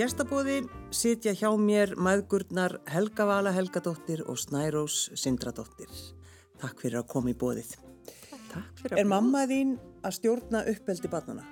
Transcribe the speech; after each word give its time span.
gestabóði 0.00 0.62
sitja 0.96 1.34
hjá 1.36 1.50
mér 1.60 1.90
maðgurnar 2.00 2.78
Helga 2.88 3.26
Vala 3.28 3.50
Helgadóttir 3.52 4.22
og 4.24 4.38
Snærós 4.40 5.10
Sindradóttir. 5.18 5.90
Takk 6.62 6.80
fyrir 6.80 7.02
að 7.02 7.10
koma 7.10 7.32
í 7.32 7.36
bóðið. 7.36 7.74
Takk 8.48 8.80
fyrir 8.80 8.94
að 8.94 9.02
Er 9.02 9.10
mamma 9.10 9.42
þín 9.50 9.74
að 10.00 10.16
stjórna 10.16 10.62
uppeldi 10.72 11.10
barnana? 11.12 11.44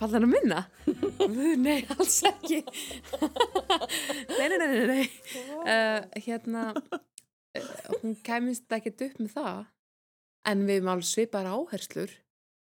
Fallar 0.00 0.26
að 0.26 0.32
minna? 0.32 0.64
nei, 1.68 1.76
alls 1.94 2.18
ekki. 2.26 2.58
nei, 4.34 4.44
nei, 4.50 4.58
nei, 4.58 4.68
nei, 4.74 4.84
nei. 4.90 5.06
Uh, 5.62 6.10
hérna, 6.26 6.66
uh, 6.74 7.72
hún 8.00 8.18
kemist 8.26 8.78
ekkert 8.80 9.06
upp 9.12 9.22
með 9.22 9.34
það, 9.38 9.64
en 10.50 10.66
við 10.66 10.80
erum 10.80 10.94
alveg 10.96 11.12
svipar 11.14 11.54
áherslur, 11.54 12.18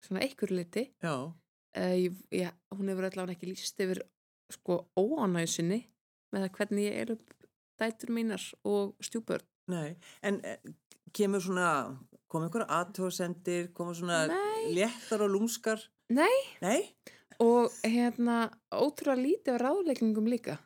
svona 0.02 0.26
einhver 0.26 0.58
liti. 0.58 0.88
Já. 0.98 1.14
Uh, 1.78 1.96
ég, 2.08 2.22
ég, 2.34 2.62
hún 2.74 2.90
hefur 2.90 3.12
allavega 3.12 3.38
ekki 3.38 3.54
líst 3.54 3.86
yfir 3.86 4.02
sko 4.52 4.82
óanæðsynni 4.98 5.82
með 6.32 6.44
það 6.44 6.54
hvernig 6.58 6.86
ég 6.88 7.00
er 7.02 7.14
upp 7.16 7.34
dætur 7.78 8.12
mínar 8.14 8.44
og 8.66 8.94
stjúbörn. 9.04 9.46
Nei, 9.68 9.96
en 10.24 10.40
eh, 10.48 10.58
kemur 11.14 11.42
svona, 11.44 11.70
kom 12.30 12.44
einhverja 12.44 12.68
aðtóðsendir, 12.78 13.70
koma 13.76 13.94
svona 13.96 14.24
Nei. 14.30 14.72
léttar 14.76 15.24
og 15.24 15.32
lúmskar? 15.34 15.82
Nei. 16.14 16.32
Nei? 16.64 16.80
Og 17.44 17.70
hérna, 17.84 18.48
ótrúlega 18.74 19.20
lítið 19.20 19.54
af 19.54 19.62
ráðleikningum 19.62 20.28
líka. 20.30 20.56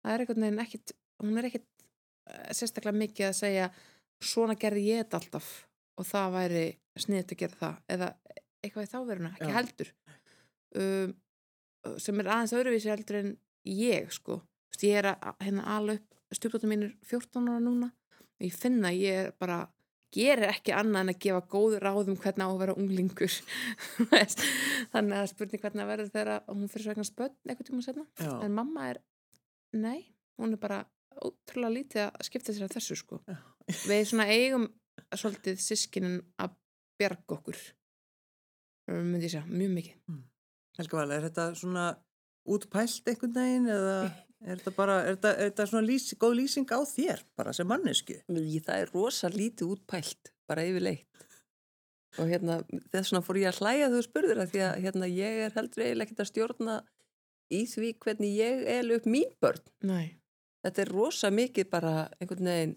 Það 0.00 0.14
er 0.14 0.24
einhvern 0.24 0.46
veginn 0.46 0.64
ekkit, 0.64 0.94
hún 1.22 1.38
er 1.38 1.50
ekkit 1.50 1.66
uh, 1.68 2.50
sérstaklega 2.56 3.02
mikið 3.04 3.28
að 3.28 3.38
segja 3.38 3.68
svona 4.20 4.56
gerði 4.60 4.86
ég 4.88 5.04
þetta 5.04 5.20
alltaf 5.20 5.50
og 6.00 6.08
það 6.08 6.36
væri 6.36 6.64
sniðt 7.00 7.34
að 7.34 7.42
gera 7.42 7.60
það 7.60 7.94
eða 7.94 8.08
eitthvað 8.60 8.86
í 8.86 8.90
þáveruna, 8.90 9.32
ekki 9.36 9.50
Já. 9.50 9.56
heldur. 9.56 9.92
Um, 10.80 11.12
sem 12.00 12.20
er 12.20 12.30
aðeins 12.30 12.54
öðruvísi 12.56 12.92
heldur 12.92 13.20
en 13.20 13.34
ég, 13.68 14.10
sko. 14.14 14.40
Þú 14.70 14.76
veist, 14.76 14.86
Ég 14.86 15.00
er 15.00 15.10
að 15.12 15.44
hérna 15.44 15.66
ala 15.76 15.98
upp 15.98 16.36
stjúpdóttum 16.36 16.70
mínir 16.70 16.94
14 17.10 17.48
ára 17.50 17.60
núna 17.62 17.90
og 17.90 18.46
ég 18.46 18.54
finna 18.56 18.92
að 18.92 19.02
ég 19.02 19.20
er 19.24 19.32
bara 19.40 19.64
gerir 20.14 20.50
ekki 20.50 20.72
annað 20.74 21.04
en 21.04 21.12
að 21.12 21.20
gefa 21.24 21.40
góð 21.52 21.76
ráðum 21.82 22.16
hvernig 22.18 22.46
á 22.46 22.50
að 22.50 22.60
vera 22.62 22.76
unglingur 22.78 23.34
þannig 24.92 25.16
að 25.18 25.28
spurning 25.30 25.62
hvernig 25.62 25.84
að 25.84 25.90
verður 25.92 26.12
þegar 26.14 26.48
hún 26.48 26.70
fyrir 26.70 26.84
svo 26.84 26.94
eitthvað 26.94 27.10
spönn 27.10 27.36
eitthvað 27.46 27.68
tíma 27.68 27.84
setna 27.86 28.06
Já. 28.18 28.32
en 28.46 28.56
mamma 28.56 28.88
er, 28.90 29.02
nei, 29.76 30.00
hún 30.40 30.56
er 30.56 30.62
bara 30.62 30.80
ótrúlega 31.20 31.74
lítið 31.76 32.02
að 32.08 32.26
skipta 32.26 32.54
sér 32.56 32.66
að 32.66 32.74
þessu 32.78 32.98
sko 32.98 33.20
Já. 33.26 33.38
við 33.86 34.02
svona 34.10 34.26
eigum 34.34 34.66
svolítið 35.14 35.62
sískinin 35.62 36.18
að 36.42 36.58
bjarga 37.00 37.38
okkur 37.38 37.62
myndi 38.90 39.28
ég 39.28 39.34
segja, 39.36 39.46
mjög 39.46 39.76
mikið 39.78 40.18
Helga 40.78 41.00
Vala, 41.00 41.16
er 41.16 41.26
þetta 41.28 41.46
svona 41.58 41.86
útpælt 42.50 43.10
einhvern 43.10 43.34
veginn 43.36 43.70
eða 43.70 43.96
er 44.46 44.60
þetta 44.60 44.74
bara, 44.76 44.98
er 45.04 45.16
þetta, 45.16 45.32
er 45.34 45.50
þetta 45.50 45.66
svona 45.72 45.86
lýs, 45.88 46.06
góð 46.20 46.36
lýsing 46.40 46.70
á 46.72 46.80
þér 46.88 47.24
bara 47.38 47.54
sem 47.56 47.68
mannesku? 47.68 48.20
Það 48.28 48.76
er 48.76 48.94
rosa 48.94 49.32
lítið 49.32 49.74
útpælt, 49.76 50.32
bara 50.50 50.66
yfirleitt. 50.68 51.26
Og 52.18 52.26
hérna, 52.26 52.56
þess 52.90 53.12
vegna 53.12 53.22
fór 53.22 53.38
ég 53.38 53.52
að 53.52 53.60
hlæja 53.62 53.90
þú 53.92 54.00
spurður 54.02 54.40
það 54.40 54.54
því 54.54 54.62
að 54.66 54.80
hérna, 54.84 55.10
ég 55.14 55.42
er 55.44 55.52
heldur 55.54 55.84
eiginlega 55.84 56.08
ekkert 56.08 56.24
að 56.24 56.30
stjórna 56.32 56.78
í 57.54 57.60
því 57.70 57.90
hvernig 58.02 58.32
ég 58.34 58.64
el 58.78 58.96
upp 58.96 59.06
mín 59.10 59.30
börn. 59.42 59.62
Nei. 59.86 60.16
Þetta 60.64 60.82
er 60.82 60.90
rosa 60.92 61.30
mikið 61.32 61.70
bara 61.70 61.94
einhvern 62.18 62.50
veginn 62.50 62.74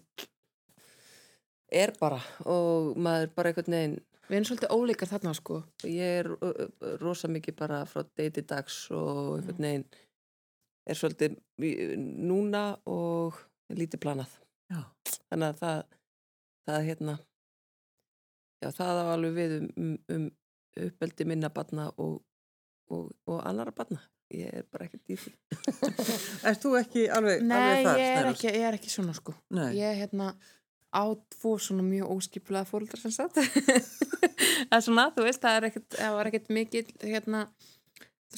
er 1.74 1.92
bara 1.98 2.20
og 2.46 2.94
maður 3.00 3.32
bara 3.34 3.50
einhvern 3.50 3.76
veginn 3.76 3.96
Við 4.28 4.36
erum 4.38 4.46
svolítið 4.48 4.72
ólíkar 4.74 5.10
þarna 5.10 5.32
sko 5.36 5.58
ég 5.84 6.20
er 6.22 6.28
rosa 7.02 7.28
mikið 7.28 7.56
bara 7.58 7.82
frá 7.88 8.02
degi 8.16 8.30
til 8.38 8.46
dags 8.48 8.78
og 8.94 9.34
einhvern 9.38 9.66
veginn 9.66 9.84
er 10.88 10.98
svolítið 11.00 11.36
í- 11.64 11.98
núna 12.00 12.62
og 12.88 13.36
lítið 13.72 14.00
planað. 14.04 14.32
Já. 14.72 14.80
Þannig 15.28 15.48
að 15.50 15.60
það, 15.60 15.82
það 16.68 16.86
hérna, 16.88 17.14
já 18.64 18.68
það 18.78 19.00
á 19.00 19.04
alveg 19.14 19.36
við 19.38 19.54
um, 19.60 19.68
um, 19.84 19.94
um 20.16 20.26
uppeldi 20.88 21.26
minna 21.28 21.50
barna 21.54 21.88
og, 22.02 22.18
og, 22.90 23.10
og 23.30 23.40
annara 23.46 23.72
barna. 23.76 24.00
Ég 24.34 24.50
er 24.56 24.64
bara 24.72 24.88
ekkert 24.88 25.12
í 25.12 25.16
því. 25.20 25.32
Ert 26.48 26.62
þú 26.64 26.72
ekki 26.80 27.04
alveg, 27.12 27.42
Nei, 27.44 27.58
alveg 27.60 27.84
þar? 27.86 27.98
ég 28.00 28.08
er, 28.08 28.16
Snærós? 28.18 28.32
ekki, 28.38 28.48
ég 28.56 28.64
er 28.70 28.78
ekki 28.80 28.90
svona 28.92 29.14
sko 29.14 29.34
Nei. 29.54 29.68
Ég 29.78 29.84
er 29.92 29.98
hérna 30.00 30.30
á 30.94 31.04
tvo 31.34 31.56
svona 31.58 31.84
mjög 31.86 32.14
óskipulega 32.14 32.68
fóruldrar 32.68 33.02
sem 33.02 33.14
sagt. 33.14 33.40
Það 34.70 34.76
er 34.78 34.84
svona, 34.86 35.08
þú 35.14 35.24
veist, 35.26 35.42
það 35.42 35.56
er 35.56 35.64
ekkert, 35.68 35.88
það 35.98 36.14
var 36.16 36.28
ekkert 36.30 36.50
mikið 36.54 36.92
hérna, 37.04 37.40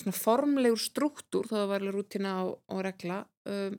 svona 0.00 0.16
formlegur 0.16 0.80
struktúr 0.80 1.48
það 1.50 1.68
var 1.70 1.86
rútina 1.94 2.34
og, 2.46 2.58
og 2.72 2.82
regla 2.86 3.20
um, 3.48 3.78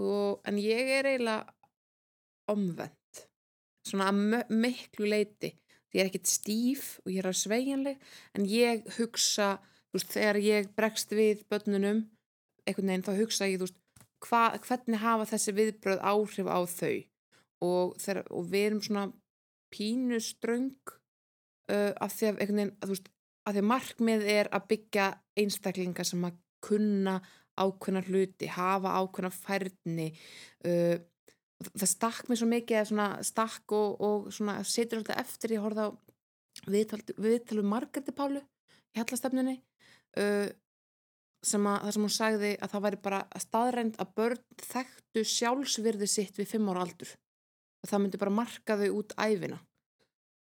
og, 0.00 0.40
en 0.48 0.60
ég 0.60 0.92
er 0.98 1.10
eiginlega 1.12 2.52
omvend 2.52 3.22
svona 3.86 4.08
að 4.10 4.54
miklu 4.54 5.10
leiti 5.10 5.52
ég 5.92 6.02
er 6.02 6.08
ekkert 6.08 6.30
stíf 6.30 6.94
og 7.04 7.12
ég 7.12 7.22
er 7.22 7.30
að 7.30 7.40
sveigjanleg 7.42 8.10
en 8.38 8.48
ég 8.48 8.86
hugsa 8.98 9.54
veist, 9.92 10.12
þegar 10.14 10.40
ég 10.42 10.72
bregst 10.76 11.12
við 11.14 11.44
börnunum 11.50 12.06
einhvern 12.66 12.92
veginn, 12.92 13.06
þá 13.06 13.14
hugsa 13.18 13.50
ég, 13.50 13.62
veist 13.62 13.78
hva, 14.22 14.52
hvernig 14.62 15.02
hafa 15.02 15.28
þessi 15.32 15.56
viðbröð 15.58 16.04
áhrif 16.12 16.48
á 16.48 16.60
þau 16.62 16.94
og, 17.62 17.96
þegar, 18.02 18.26
og 18.34 18.48
við 18.50 18.66
erum 18.68 18.82
svona 18.84 19.06
pínu 19.72 20.18
ströng 20.22 20.94
uh, 21.72 21.92
af 21.96 22.16
því 22.16 22.30
að 22.30 22.40
veginn, 22.40 22.72
að, 22.82 22.92
veist, 22.92 23.12
að 23.48 23.58
því 23.58 23.68
markmið 23.70 24.26
er 24.34 24.50
að 24.52 24.66
byggja 24.72 25.06
einstaklinga 25.42 26.06
sem 26.06 26.26
að 26.28 26.36
kunna 26.62 27.16
ákveðna 27.58 28.04
hluti, 28.06 28.48
hafa 28.48 28.94
ákveðna 29.00 29.32
færni 29.34 30.08
uh, 30.68 30.96
það 31.70 31.90
stakk 31.90 32.28
mér 32.28 32.40
svo 32.40 32.48
mikið 32.50 32.78
að 32.80 32.88
svona 32.90 33.08
stakk 33.26 33.74
og, 33.76 34.00
og 34.02 34.32
svona 34.34 34.56
setur 34.66 35.00
alltaf 35.00 35.20
eftir 35.22 35.56
ég 35.56 35.62
horfði 35.64 35.86
á 35.86 35.90
viðtalum 36.68 37.70
Margreti 37.70 38.14
Pálu 38.14 38.42
í 38.92 39.00
hallastefnunni 39.00 39.56
uh, 40.20 40.48
sem 41.42 41.66
að, 41.66 41.78
það 41.84 41.94
sem 41.96 42.06
hún 42.06 42.14
sagði 42.16 42.52
að 42.54 42.74
það 42.74 42.84
væri 42.86 43.00
bara 43.06 43.20
staðrænt 43.44 44.00
að 44.02 44.14
börn 44.18 44.42
þekktu 44.62 45.24
sjálfsvirði 45.26 46.08
sitt 46.10 46.38
við 46.38 46.52
fimm 46.54 46.70
ára 46.72 46.86
aldur 46.86 47.14
og 47.82 47.90
það 47.90 48.02
myndi 48.04 48.20
bara 48.22 48.34
marka 48.34 48.78
þau 48.78 48.88
út 49.00 49.14
æfina 49.18 49.58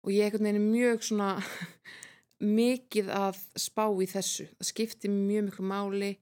og 0.06 0.12
ég 0.14 0.26
einhvern 0.28 0.46
veginn 0.46 0.60
er 0.60 0.68
mjög 0.70 1.06
svona 1.08 1.30
mikið 2.60 3.08
að 3.16 3.40
spá 3.58 3.84
í 3.88 4.06
þessu. 4.10 4.46
Það 4.58 4.68
skipti 4.68 5.10
mjög 5.10 5.48
miklu 5.48 5.66
máli 5.66 6.12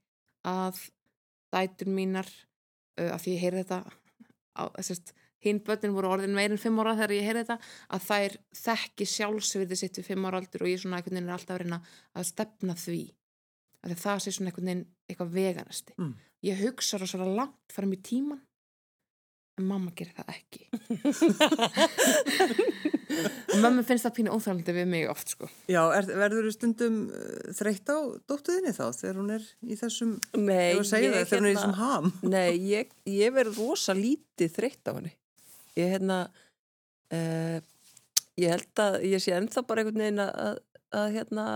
að 0.47 0.79
dætur 1.55 1.91
mínar 1.93 2.31
uh, 2.31 3.11
að 3.13 3.21
því 3.25 3.35
ég 3.35 3.43
heyri 3.45 3.65
þetta 3.65 3.83
hinn 5.45 5.61
börnin 5.67 5.93
voru 5.93 6.13
orðin 6.15 6.37
meirinn 6.37 6.61
fimm 6.61 6.79
ára 6.81 6.95
þegar 6.97 7.13
ég 7.19 7.27
heyri 7.29 7.43
þetta 7.43 7.59
að 7.93 8.07
þær 8.07 8.37
þekki 8.63 9.09
sjálfsvirði 9.11 9.77
sitt 9.77 9.99
við 10.01 10.09
fimm 10.13 10.25
ára 10.25 10.41
aldur 10.41 10.65
og 10.65 10.71
ég 10.71 10.81
svona 10.81 11.01
einhvern 11.01 11.19
veginn 11.19 11.29
er 11.29 11.37
alltaf 11.37 11.57
að 11.59 11.65
reyna 11.65 11.81
að 12.15 12.29
stefna 12.31 12.77
því. 12.81 13.03
Að 13.85 13.97
það 14.01 14.23
sé 14.25 14.33
svona 14.33 14.53
einhvern 14.53 14.71
veginn 14.71 14.87
eitthvað 15.11 15.35
veganasti 15.35 15.99
Mm. 15.99 16.15
ég 16.49 16.63
hugsa 16.65 16.99
rosalega 16.99 17.37
langt 17.37 17.73
fram 17.75 17.93
í 17.93 18.01
tíman 18.01 18.41
en 19.59 19.65
mamma 19.69 19.91
gerir 19.95 20.15
það 20.17 20.29
ekki 20.35 20.63
og 23.55 23.61
mamma 23.63 23.85
finnst 23.87 24.07
það 24.07 24.15
pínu 24.19 24.35
óþrælandi 24.35 24.75
við 24.77 24.89
mig 24.91 25.05
oft 25.11 25.29
sko 25.35 25.49
Já, 25.71 25.81
er, 25.97 26.09
verður 26.09 26.49
þú 26.49 26.53
stundum 26.57 26.97
uh, 27.09 27.13
þreytt 27.59 27.93
á 27.93 27.99
dóttuðinni 28.31 28.73
þá 28.75 28.85
þegar 28.97 29.21
hún 29.21 29.35
er 29.37 29.45
í 29.63 29.79
þessum, 29.79 30.11
Nei, 30.39 30.73
ef 30.73 30.83
að 30.83 30.89
segja 30.91 31.13
það, 31.13 31.27
þegar 31.31 31.43
hún 31.43 31.49
er 31.49 31.53
í 31.53 31.59
þessum 31.59 31.79
ham? 31.81 32.07
Nei, 32.35 32.51
ég, 32.71 32.97
ég 33.11 33.37
verð 33.37 33.61
rosa 33.63 33.93
lítið 33.99 34.51
þreytt 34.57 34.91
á 34.91 34.93
henni. 34.93 35.15
Ég 35.79 35.95
hérna, 35.95 36.19
uh, 37.15 37.59
ég 38.41 38.55
held 38.55 38.85
að 38.85 39.01
ég 39.11 39.23
sé 39.23 39.31
ennþá 39.37 39.61
bara 39.69 39.85
einhvern 39.85 40.05
veginn 40.05 40.25
að, 40.25 40.33
að, 40.45 40.55
að 41.01 41.09
hérna, 41.19 41.47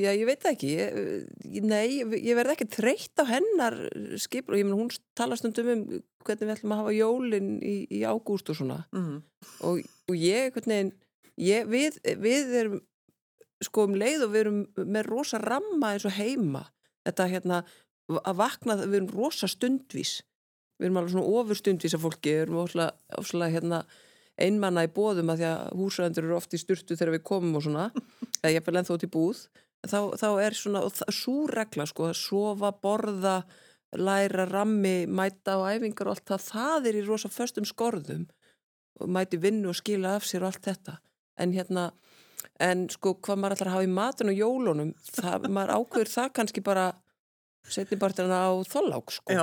já, 0.00 0.10
ég 0.10 0.24
veit 0.28 0.46
ekki, 0.50 0.70
ég, 0.76 1.64
nei, 1.66 2.00
ég 2.02 2.38
verð 2.38 2.54
ekki 2.54 2.68
þreytt 2.76 3.22
á 3.22 3.24
hennar 3.30 3.76
skipur 4.20 4.56
og 4.56 4.62
ég 4.62 4.68
menn 4.68 4.78
hún 4.78 4.90
tala 5.18 5.38
stundum 5.38 5.72
um 5.74 5.84
hvernig 6.24 6.46
við 6.46 6.54
ætlum 6.54 6.74
að 6.74 6.82
hafa 6.82 6.96
jólin 6.96 7.52
í, 7.64 7.74
í 7.88 8.02
ágúst 8.04 8.50
og 8.52 8.58
svona. 8.58 8.82
Mm. 8.92 9.20
og, 9.66 9.80
og 10.10 10.18
ég 10.18 10.52
veginn 10.56 10.92
ég, 11.40 11.68
við, 11.70 12.00
við 12.20 12.56
erum 12.62 12.80
sko 13.64 13.86
um 13.88 13.96
leið 13.98 14.26
og 14.26 14.34
við 14.34 14.42
erum 14.44 14.60
með 14.88 15.08
rosa 15.08 15.40
ramma 15.42 15.94
eins 15.94 16.06
og 16.08 16.16
heima. 16.16 16.66
Þetta 17.06 17.28
hérna 17.32 17.62
að 18.10 18.40
vakna, 18.40 18.76
við 18.82 19.00
erum 19.00 19.12
rosa 19.14 19.48
stundvís. 19.50 20.20
Við 20.80 20.88
erum 20.88 21.00
alveg 21.00 21.14
svona 21.14 21.40
ofur 21.40 21.58
stundvís 21.58 21.96
af 21.96 22.04
fólki. 22.04 22.32
Við 22.32 22.46
erum 22.46 22.62
ofslega 23.20 23.52
hérna 23.56 23.82
einmanna 24.44 24.84
í 24.86 24.92
bóðum 24.92 25.32
að 25.32 25.42
því 25.42 25.48
að 25.50 25.80
húsræðendur 25.80 26.28
eru 26.28 26.36
oft 26.36 26.54
í 26.56 26.60
styrtu 26.60 26.96
þegar 26.96 27.16
við 27.16 27.26
komum 27.30 27.58
og 27.58 27.66
svona 27.66 27.88
eða 28.42 28.54
ég 28.54 28.66
vil 28.66 28.78
ennþá 28.80 28.96
út 28.96 29.06
í 29.06 29.10
búð 29.12 29.42
þá, 29.86 30.00
þá 30.20 30.28
er 30.44 30.56
svona, 30.56 30.84
og 30.86 30.94
það, 30.96 31.12
svo 31.16 31.36
regla 31.50 31.86
sko 31.88 32.08
að 32.10 32.16
sofa, 32.20 32.72
borða 32.82 33.36
læra 33.98 34.46
rammi, 34.46 35.06
mæta 35.10 35.56
á 35.58 35.74
æfingar 35.74 36.10
og 36.10 36.16
allt 36.16 36.30
það, 36.30 36.46
það 36.50 36.88
er 36.90 37.00
í 37.00 37.06
rosa 37.06 37.30
föstum 37.32 37.66
skorðum 37.66 38.28
og 39.00 39.10
mæti 39.10 39.40
vinnu 39.40 39.72
og 39.72 39.78
skila 39.78 40.16
af 40.18 40.26
sér 40.28 40.44
og 40.44 40.52
allt 40.52 40.66
þetta. 40.68 40.98
En 41.40 41.54
hérna 41.56 41.90
en 42.60 42.86
sko 42.92 43.16
hvað 43.24 43.40
maður 43.40 43.56
ætlar 43.56 43.70
að 43.70 43.76
hafa 43.78 43.88
í 43.88 43.92
matun 43.96 44.32
og 44.32 44.38
jólunum, 44.38 44.92
það, 45.16 45.48
maður 45.48 45.74
ákveður 45.78 46.12
það 46.12 46.32
kannski 46.38 46.64
bara 46.64 46.86
setni 47.70 47.98
partina 48.00 48.44
á 48.46 48.52
þollák 48.68 49.14
sko. 49.16 49.36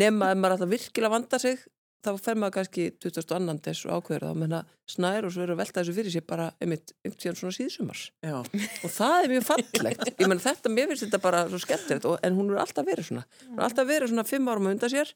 Nema 0.00 0.32
ef 0.32 0.40
maður 0.40 0.58
ætlar 0.58 0.72
virkilega 0.72 1.10
að 1.10 1.16
vanda 1.16 1.40
sig 1.42 1.62
þá 2.06 2.22
fer 2.22 2.38
maður 2.40 2.54
kannski 2.56 2.84
22. 3.02 3.54
des 3.66 3.80
og 3.86 3.96
ákveður 3.98 4.26
þá 4.28 4.40
menna 4.40 4.60
snær 4.90 5.26
og 5.26 5.32
svo 5.34 5.42
verður 5.42 5.56
að 5.56 5.62
velta 5.62 5.80
þessu 5.80 5.94
fyrir 5.96 6.14
sér 6.14 6.26
bara 6.26 6.46
einmitt 6.62 6.92
einhvern 7.02 7.20
tíðan 7.22 7.38
svona 7.40 7.56
síðsumars. 7.56 8.04
Já, 8.24 8.36
og 8.38 8.94
það 8.96 9.16
er 9.18 9.32
mjög 9.34 9.48
fallegt. 9.48 10.12
Ég 10.12 10.30
menn 10.30 10.42
þetta, 10.42 10.72
mér 10.72 10.90
finnst 10.92 11.06
þetta 11.06 11.22
bara 11.24 11.42
svo 11.50 11.60
skemmtilegt 11.62 12.08
og, 12.10 12.16
en 12.26 12.38
hún 12.38 12.52
er 12.54 12.62
alltaf 12.62 12.86
verið 12.86 13.10
svona. 13.10 13.26
Hún 13.44 13.60
er 13.60 13.66
alltaf 13.68 13.90
verið 13.90 14.12
svona 14.12 14.26
fimm 14.28 14.50
árum 14.52 14.70
undan 14.72 14.92
sér. 14.92 15.12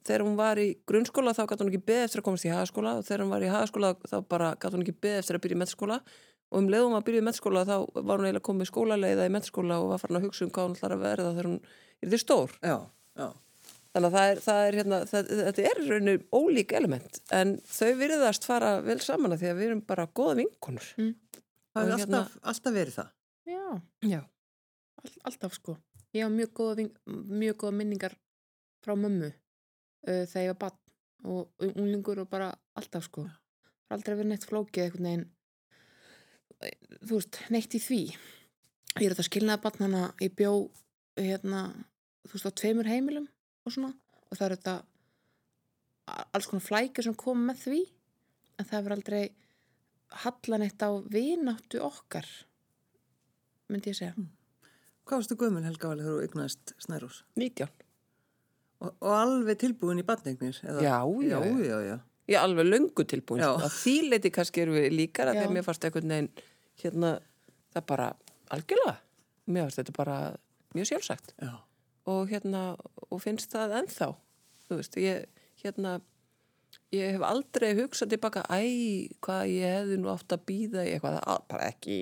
Þegar 0.00 0.24
hún 0.24 0.36
var 0.38 0.60
í 0.60 0.68
grunnskóla 0.88 1.36
þá 1.36 1.42
gæti 1.44 1.64
hún 1.64 1.72
ekki 1.74 1.84
beðið 1.90 2.06
eftir 2.06 2.22
að 2.22 2.26
komast 2.30 2.46
í 2.48 2.52
hagaskóla 2.54 2.96
og 2.96 3.04
þegar 3.04 3.24
hún 3.26 3.34
var 3.34 3.44
í 3.44 3.50
hagaskóla 3.52 3.90
þá 4.08 4.16
bara 4.32 4.54
gæti 4.56 4.76
hún 4.78 4.84
ekki 4.86 4.96
beðið 4.96 5.20
eftir 5.20 5.36
að 5.36 5.42
byrja 5.44 5.58
í 5.58 5.60
mettskóla 5.60 5.98
og 6.50 6.56
um 6.56 6.70
leiðum 6.72 6.96
að 6.96 7.04
byrja 7.10 7.20
í 7.20 7.26
mettskóla 7.26 7.66
þá 7.68 7.74
var 7.98 8.16
hún 8.16 8.30
eiginlega 8.30 8.46
komið 8.48 8.70
skólaleiða 8.70 9.28
í 9.28 9.34
mettskóla 9.36 9.76
og 9.82 9.92
var 9.92 10.00
farin 10.00 10.18
að 10.18 10.24
hugsa 10.24 10.46
um 10.46 10.54
hvað 10.56 10.66
hún 10.70 10.78
ætlar 10.78 10.96
að 10.96 11.04
verða 11.04 11.34
þegar 11.36 11.50
hún 11.50 11.60
er 12.00 12.10
því 12.14 12.20
stór. 12.24 12.56
Já, 12.64 12.76
já. 13.20 13.28
Þannig 13.94 14.08
að 14.10 14.16
það 14.16 14.30
er, 14.32 14.40
það 14.46 14.60
er 14.68 14.76
hérna, 14.80 14.98
það, 15.10 15.30
þetta 15.40 15.62
er 15.70 15.80
í 15.82 15.86
rauninu 15.90 16.16
ólík 16.40 16.72
element 16.78 17.20
en 17.40 17.56
þau 17.66 17.90
virðast 18.00 18.44
fara 18.46 18.72
vel 18.86 18.98
saman 19.02 19.34
að 19.34 19.42
því 19.42 19.48
að 19.52 19.58
við 19.60 19.68
erum 19.70 19.80
bara 19.92 20.06
góða 20.20 20.36
vinkonur 20.42 20.90
Mm. 21.00 21.14
Það 21.70 21.86
hefur 21.86 22.00
hérna- 22.02 22.20
alltaf, 22.20 22.38
alltaf 22.50 22.74
verið 22.74 22.94
það. 22.98 23.10
Já, 23.46 23.64
Já. 24.10 24.20
all, 25.04 25.12
alltaf 25.30 25.52
sko. 25.54 25.76
Ég 26.14 26.24
hafa 26.24 26.34
mjög 26.34 26.76
ving- 26.80 26.96
mjög 27.40 27.56
góða 27.62 27.76
minningar 27.78 28.14
frá 28.84 28.96
mömmu 28.98 29.28
uh, 29.30 30.24
þegar 30.26 30.42
ég 30.42 30.50
var 30.50 30.58
bann 30.64 31.30
og 31.30 31.50
unglingur 31.62 32.18
og 32.24 32.30
bara 32.30 32.48
alltaf 32.74 33.04
sko. 33.06 33.22
Það 33.28 33.94
er 33.94 33.96
aldrei 34.00 34.16
verið 34.18 34.30
neitt 34.32 34.48
flókið 34.50 34.82
einhvern 34.88 35.06
veginn, 35.06 35.26
þú 37.06 37.18
veist, 37.20 37.38
neitt 37.54 37.74
í 37.78 37.80
því. 37.82 38.00
Ég 38.98 39.06
er 39.06 39.14
þetta 39.14 39.26
skilnaða 39.28 39.62
bann 39.64 39.84
hana, 39.86 40.02
ég 40.20 40.34
bjó 40.36 40.52
hérna, 41.20 41.62
þú 42.26 42.34
veist, 42.34 42.48
á 42.50 42.52
tveimur 42.60 42.90
heimilum 42.90 43.28
og 43.70 43.76
svona 43.76 43.92
og 44.30 44.38
það 44.38 44.46
er 44.46 44.56
þetta 44.56 44.76
alls 46.34 46.50
konar 46.50 46.66
flækir 46.66 47.06
sem 47.06 47.16
kom 47.18 47.46
með 47.48 47.64
því 47.64 47.80
en 48.58 48.66
það 48.66 48.76
hefur 48.78 48.96
aldrei 48.96 49.22
hallan 50.24 50.66
eitt 50.66 50.82
á 50.82 50.90
vináttu 51.12 51.82
okkar 51.86 52.28
myndi 53.70 53.94
ég 53.94 53.98
segja 54.02 54.14
Hvað 55.10 55.22
varstu 55.24 55.36
gömul 55.40 55.64
Helga 55.66 55.88
Valið 55.90 56.06
þegar 56.06 56.18
þú 56.18 56.26
eignaðist 56.26 56.72
Snærós? 56.84 57.16
19 57.40 57.70
Og, 58.80 58.92
og 58.94 59.10
alveg 59.12 59.58
tilbúin 59.60 59.98
í 60.00 60.04
batningnir? 60.06 60.60
eða? 60.62 60.82
Já, 60.84 60.98
já, 61.26 61.38
já. 61.44 61.56
já. 61.66 61.78
já. 61.88 61.96
Ég 62.30 62.36
er 62.38 62.44
alveg 62.46 62.68
löngu 62.68 63.04
tilbúin 63.10 63.42
því 63.74 63.94
leiti 64.06 64.30
kannski 64.34 64.62
erum 64.62 64.78
við 64.78 64.94
líkara 64.94 65.34
þegar 65.34 65.54
mér 65.56 65.66
fannst 65.66 65.86
einhvern 65.88 66.14
veginn 66.14 66.30
hérna, 66.82 67.10
það 67.74 67.86
bara 67.90 68.06
algjörlega 68.54 68.94
mér 69.50 69.66
fannst 69.66 69.80
þetta 69.80 69.96
bara 69.96 70.16
mjög 70.78 70.92
sjálfsagt 70.92 71.34
já. 71.34 71.50
Og 72.06 72.28
hérna 72.30 72.62
og 73.10 73.20
finnst 73.22 73.52
það 73.52 73.74
ennþá 73.82 74.08
þú 74.70 74.78
veist, 74.80 74.96
ég 75.02 75.26
hérna 75.64 75.98
ég 76.94 77.14
hef 77.16 77.22
aldrei 77.26 77.74
hugsað 77.78 78.12
tilbaka 78.14 78.42
æ, 78.50 78.60
hvað 79.22 79.42
ég 79.50 79.74
hefði 79.80 79.98
nú 80.00 80.10
átt 80.14 80.32
að 80.34 80.44
býða 80.46 80.84
í 80.86 80.94
eitthvað, 80.96 81.18
það- 81.24 81.44
bara 81.50 81.68
ekki, 81.70 81.98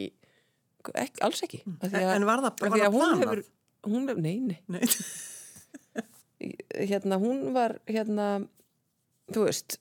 ekki 0.94 1.22
alls 1.26 1.42
ekki. 1.44 1.62
En, 1.66 1.90
að- 1.90 2.14
en 2.16 2.24
var 2.28 2.42
það, 2.44 2.60
var 2.60 2.70
það 2.70 2.84
að 2.86 2.92
hún 2.92 3.02
planað? 3.02 3.24
hefur, 3.24 3.42
hún 3.88 4.08
hefur, 4.08 4.22
nei, 4.22 4.38
nei. 4.40 4.58
Nei. 4.68 4.86
hérna, 6.88 7.18
hún 7.18 7.52
var 7.56 7.78
hérna, 7.90 8.28
þú 9.34 9.44
veist 9.48 9.78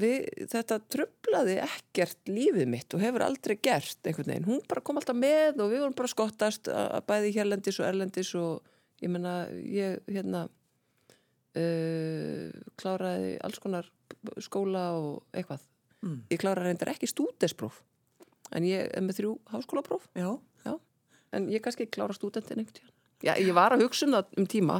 við, 0.00 0.26
þetta 0.52 0.78
trublaði 0.92 1.56
ekkert 1.64 2.28
lífið 2.30 2.68
mitt 2.70 2.94
og 2.94 3.02
hefur 3.02 3.24
aldrei 3.26 3.56
gert 3.64 3.98
einhvern 4.06 4.30
veginn, 4.30 4.46
hún 4.48 4.60
bara 4.68 4.84
kom 4.84 5.00
alltaf 5.00 5.16
með 5.18 5.58
og 5.64 5.72
við 5.72 5.82
vorum 5.82 5.96
bara 5.98 6.12
skottast 6.12 6.68
að 6.70 6.90
að 7.00 7.06
bæði 7.10 7.32
hérlendis 7.38 7.80
og 7.80 7.88
erlendis 7.88 8.32
og 8.38 8.72
ég 9.02 9.12
menna 9.12 9.34
ég 9.52 10.00
hérna 10.08 10.46
uh, 11.56 12.48
kláraði 12.80 13.36
alls 13.46 13.60
konar 13.62 13.90
skóla 14.42 14.88
og 14.98 15.24
eitthvað. 15.36 15.62
Mm. 16.04 16.18
ég 16.30 16.38
kláraði 16.38 16.70
reyndar 16.70 16.92
ekki 16.92 17.08
stúdespróf 17.08 17.80
en 18.54 18.66
ég 18.68 18.90
er 18.94 19.02
með 19.02 19.22
þrjú 19.22 19.32
háskólapróf. 19.50 20.04
Já, 20.14 20.36
en 21.34 21.48
ég 21.50 21.64
kannski 21.64 21.88
klára 21.90 22.14
stúdentin 22.14 22.60
einhvern 22.60 22.76
tíðan 22.76 22.96
Já, 23.24 23.32
ég 23.40 23.54
var 23.56 23.72
að 23.72 23.86
hugsa 23.86 24.04
um 24.04 24.12
það 24.12 24.34
um 24.36 24.46
tíma 24.52 24.74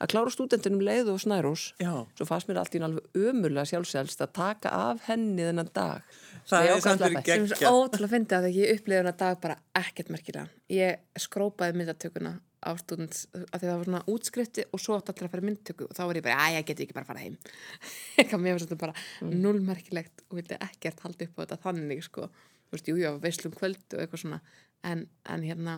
að 0.00 0.10
klára 0.14 0.30
stúdentin 0.32 0.78
um 0.78 0.84
leið 0.84 1.10
og 1.12 1.18
snærós. 1.20 1.64
Já. 1.76 1.92
svo 2.16 2.24
fannst 2.24 2.48
mér 2.48 2.62
allt 2.62 2.76
í 2.76 2.80
alveg 2.80 3.18
ömurlega 3.28 3.68
sjálfsælst 3.68 4.24
að 4.24 4.32
taka 4.38 4.72
af 4.72 5.02
henni 5.10 5.44
þennan 5.44 5.68
dag. 5.76 6.14
Það 6.48 6.68
er 6.70 6.80
samt 6.80 7.04
verið 7.04 7.28
er 7.34 7.44
svo 7.52 7.72
ótrúlega 7.82 8.08
að 8.08 8.14
fyndi 8.14 8.38
að 8.38 8.48
ég 8.56 8.72
upplifði 8.78 9.02
hana 9.02 9.12
dag 9.24 9.42
bara 9.44 9.58
ekkert 9.82 10.08
merkilega. 10.14 10.48
Ég 10.72 11.20
skrópaði 11.20 11.76
myndatökuna 11.82 12.32
á 12.62 12.70
stúdents 12.78 13.24
að 13.34 13.58
því 13.58 13.66
það 13.68 13.76
var 13.80 13.88
svona 13.88 14.02
útskrifti 14.12 14.64
og 14.72 14.80
svo 14.82 14.96
átt 14.98 15.10
allir 15.12 15.26
að 15.28 15.32
fara 15.34 15.42
í 15.44 15.48
myndtöku 15.48 15.86
og 15.88 15.94
þá 15.98 16.02
var 16.08 16.18
ég 16.20 16.24
bara, 16.26 16.36
að 16.46 16.56
ég 16.58 16.66
geti 16.70 16.84
ekki 16.86 16.94
bara 16.96 17.04
að 17.06 17.10
fara 17.12 17.24
heim 17.24 17.36
eitthvað 18.22 18.42
mér 18.44 18.56
var 18.56 18.64
þetta 18.66 18.78
bara 18.84 18.94
Mm. 19.22 19.34
nullmerkilegt 19.42 20.22
og 20.30 20.38
vildi 20.40 20.56
ekkert 20.66 21.00
halda 21.04 21.26
upp 21.28 21.36
á 21.38 21.40
þetta 21.42 21.58
þannig 21.66 22.00
sko, 22.06 22.26
þú 22.70 22.74
veist, 22.76 22.88
jú, 22.90 22.96
ég 23.02 23.12
var 23.14 23.20
veislum 23.22 23.52
kvöld 23.54 23.84
og 23.94 24.00
eitthvað 24.02 24.22
svona, 24.24 24.40
en, 24.88 25.04
en 25.30 25.44
hérna 25.46 25.76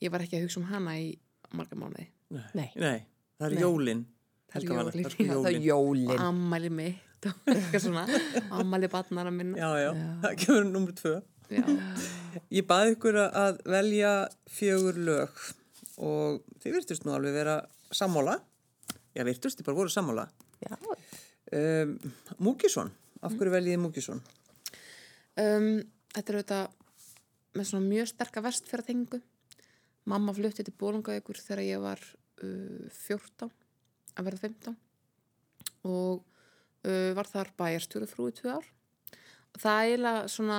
ég 0.00 0.12
var 0.14 0.24
ekki 0.24 0.38
að 0.38 0.46
hugsa 0.46 0.60
um 0.62 0.68
hana 0.70 0.94
í 1.00 1.10
marga 1.56 1.76
mánuði 1.80 2.06
Nei. 2.30 2.44
Nei. 2.54 2.68
Nei, 2.78 2.98
það 3.40 3.46
er 3.48 3.54
Nei. 3.56 3.62
jólin. 3.64 4.02
Það 4.50 4.60
er 4.60 4.66
jólin, 4.70 4.78
það 4.80 4.96
er 4.96 5.26
já, 5.26 5.34
það 5.34 5.48
er 5.50 5.60
jólin. 5.66 6.06
og 6.06 6.14
jólin 6.14 6.24
ammæli 6.24 6.70
mitt 6.74 7.26
og 7.28 7.50
eitthvað 7.52 7.82
svona 7.84 8.04
ammæli 8.60 8.88
barnara 8.92 9.30
minna 9.34 9.58
Já, 9.60 9.70
já, 9.82 9.90
Já. 9.90 10.06
það 10.24 10.36
kemur 10.44 10.68
nummer 10.72 10.94
tvö. 11.00 11.14
já. 11.50 11.64
Ég 12.54 12.66
baði 12.70 12.94
ykkur 12.96 13.18
að 13.26 13.60
velja 13.76 14.12
fjögur 14.56 14.98
lög 15.10 15.42
og 16.00 16.40
þið 16.62 16.78
virtust 16.78 17.06
nú 17.06 17.14
alveg 17.14 17.36
vera 17.36 17.60
sammála. 17.94 18.38
Já, 19.14 19.24
virtust, 19.26 19.58
þið 19.58 19.68
bara 19.68 19.80
voru 19.80 19.92
sammála. 19.92 20.26
Um, 21.50 21.96
Múkisson, 22.38 22.92
af 23.26 23.34
hverju 23.34 23.52
veljiði 23.56 23.80
Múkisson? 23.82 24.20
Um, 25.40 25.80
þetta 26.14 26.32
er 26.32 26.38
auðvitað 26.38 26.78
með 27.58 27.68
svona 27.70 27.88
mjög 27.90 28.10
sterka 28.12 28.42
vestfjara 28.44 28.86
tengu. 28.86 29.20
Mamma 30.10 30.34
flutti 30.34 30.64
til 30.66 30.74
Bólungavíkur 30.78 31.40
þegar 31.42 31.64
ég 31.66 31.82
var 31.82 32.02
uh, 32.44 32.86
14 32.94 33.50
að 34.16 34.26
verða 34.26 34.42
15 34.46 34.76
og 35.90 36.22
uh, 36.86 37.10
var 37.16 37.28
þar 37.30 37.52
bæjarstjóru 37.58 38.08
frú 38.10 38.28
í 38.30 38.36
tvö 38.36 38.56
ár. 38.58 38.66
Það 39.58 39.76
er 39.80 39.88
eiginlega 39.90 40.26
svona, 40.30 40.58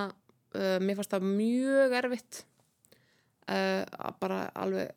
uh, 0.57 0.77
mér 0.83 0.99
fannst 0.99 1.15
það 1.15 1.29
mjög 1.31 1.99
erfitt 2.01 2.45
að 3.51 4.13
bara 4.21 4.45
alveg, 4.55 4.91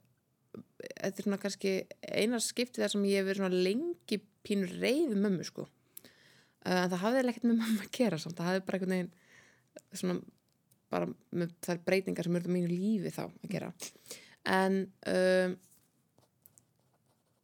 þetta 0.54 1.20
er 1.20 1.26
svona 1.26 1.40
kannski 1.42 1.74
eina 2.02 2.40
skipti 2.42 2.82
þar 2.82 2.94
sem 2.94 3.08
ég 3.08 3.20
hef 3.20 3.28
verið 3.30 3.42
svona 3.42 3.64
lengi 3.68 4.20
pínur 4.44 4.72
reyði 4.80 5.18
mömmu 5.18 5.46
sko. 5.48 5.66
Uh, 6.64 6.86
það 6.88 7.00
hafði 7.02 7.26
ekkert 7.32 7.48
með 7.48 7.60
mömmu 7.60 7.84
að 7.84 7.92
gera 7.98 8.20
samt, 8.20 8.38
það 8.38 8.50
hafði 8.50 8.64
bara 8.64 8.78
einhvern 8.78 8.96
veginn 8.96 9.12
svona 9.98 10.18
bara 10.94 11.08
með 11.34 11.54
þær 11.64 11.80
breytingar 11.84 12.28
sem 12.28 12.38
eru 12.38 12.50
á 12.50 12.54
mínu 12.54 12.70
lífi 12.70 13.12
þá 13.14 13.22
að 13.26 13.50
gera. 13.50 13.70
En 14.44 14.80
um, 15.10 15.56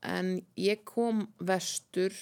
en 0.07 0.37
ég 0.57 0.85
kom 0.89 1.27
vestur 1.45 2.15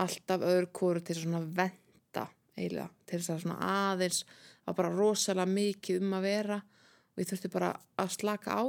alltaf 0.00 0.44
öðru 0.46 0.70
kóru 0.72 1.02
til 1.04 1.18
svona 1.18 1.42
venda 1.44 2.26
eiginlega, 2.56 2.88
til 3.04 3.18
þess 3.18 3.32
að 3.34 3.42
svona 3.44 3.72
aðeins 3.90 4.22
var 4.64 4.76
bara 4.78 4.92
rosalega 4.94 5.50
mikið 5.50 6.00
um 6.04 6.14
að 6.16 6.26
vera 6.28 6.60
og 6.60 7.20
ég 7.20 7.28
þurfti 7.28 7.52
bara 7.52 7.72
að 8.00 8.14
slaka 8.16 8.56
á 8.56 8.64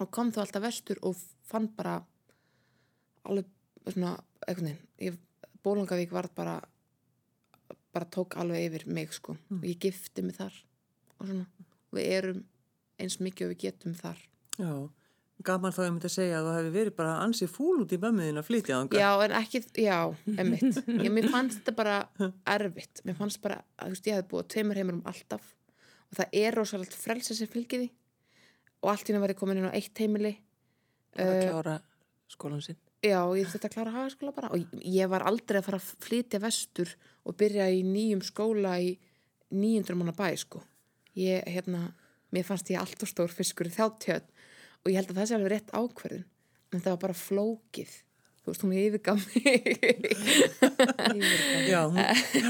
og 0.00 0.10
kom 0.12 0.32
þá 0.34 0.42
alltaf 0.44 0.64
vestur 0.66 1.00
og 1.06 1.16
fann 1.46 1.68
bara 1.76 1.98
alveg 3.26 3.48
svona 3.86 4.16
veginn, 4.46 4.76
ég, 5.02 5.18
Bólungavík 5.66 6.12
var 6.14 6.28
bara 6.34 6.60
bara 7.96 8.06
tók 8.12 8.36
alveg 8.36 8.68
yfir 8.68 8.84
mig 8.92 9.14
sko. 9.14 9.36
Og 9.56 9.64
ég 9.64 9.80
gifti 9.80 10.22
mig 10.22 10.36
þar 10.36 10.54
og 11.16 11.30
svona, 11.30 11.46
við 11.96 12.12
erum 12.18 12.44
eins 13.00 13.18
mikið 13.24 13.46
og 13.46 13.52
við 13.54 13.62
getum 13.64 13.94
þar. 13.96 14.20
Já, 14.60 14.72
gaman 15.48 15.72
þá 15.72 15.80
ég 15.86 15.92
myndi 15.94 16.10
að 16.10 16.14
segja 16.16 16.38
að 16.38 16.48
þú 16.48 16.54
hefði 16.58 16.72
verið 16.74 16.96
bara 16.98 17.14
ansið 17.24 17.52
fúl 17.54 17.76
út 17.84 17.94
í 17.96 18.00
mömmuðin 18.02 18.40
að 18.40 18.48
flytja 18.50 18.76
þangað. 18.76 19.00
já, 19.00 19.10
en 19.24 19.36
ekki, 19.40 19.62
já, 19.80 19.98
emmitt 20.44 20.80
ég, 21.06 21.10
mér 21.16 21.28
fannst 21.32 21.60
þetta 21.62 21.76
bara 21.80 21.96
erfitt. 22.56 23.04
Mér 23.08 23.18
fannst 23.20 23.40
bara, 23.44 23.62
þú 23.80 23.94
veist, 23.94 24.10
ég 24.10 24.18
hefði 24.18 24.30
búið 24.32 24.50
tveimur 24.54 24.80
heimurum 24.82 25.04
alltaf. 25.08 25.52
Og 26.10 26.20
það 26.20 26.38
er 26.42 26.60
rosalegt 26.60 26.96
frelsi 26.96 27.36
sem 27.38 27.50
fylgir 27.50 27.86
því 27.86 27.90
og 28.86 28.92
allt 28.94 29.08
henni 29.10 29.20
var 29.22 29.32
ég 29.34 29.38
komin 29.40 29.58
inn 29.60 29.66
á 29.68 29.74
eitt 29.74 29.98
heimili 29.98 30.36
bara 31.16 31.26
Eh, 31.26 31.36
að 31.36 31.46
klára 31.48 31.74
skólan 32.30 32.62
sinn 32.62 32.76
Já, 33.06 33.20
ég 33.38 33.46
þurfti 33.48 33.68
að 33.68 33.74
klára 33.76 33.92
hagaskóla 33.94 34.32
bara 34.36 34.50
og 34.52 34.64
ég- 34.82 35.08
var 35.08 35.22
aldrei 35.28 35.58
að 35.60 35.66
fara 35.68 35.78
að 35.78 35.90
flytja 36.04 36.40
vestur 36.42 36.90
og 37.24 37.36
byrja 37.40 37.66
í 37.72 37.82
nýjum 37.86 38.22
skóla 38.26 38.74
í 38.82 38.96
nýjundur 39.52 39.96
manna 39.96 40.12
bæ, 40.16 40.32
sko. 40.36 40.60
Ég, 41.16 41.44
hérna, 41.46 41.92
mér 42.34 42.44
fannst 42.44 42.68
ég 42.72 42.80
allt 42.80 43.00
og 43.02 43.08
stór 43.08 43.30
fiskur 43.32 43.68
í 43.70 43.72
þáttjöð 43.76 44.24
og 44.84 44.90
ég 44.90 44.96
held 44.98 45.12
að 45.12 45.16
það 45.20 45.28
sé 45.30 45.34
alveg 45.38 45.52
rétt 45.54 45.70
ákverðin. 45.72 46.24
En 46.74 46.80
það 46.82 46.90
var 46.96 47.02
bara 47.06 47.16
flókið 47.20 47.92
þú 48.42 48.50
veist, 48.50 48.64
hún 48.66 48.74
yfirgaf 48.76 49.18
mig 49.34 49.62
Já, 51.70 51.80
hún, 51.88 51.98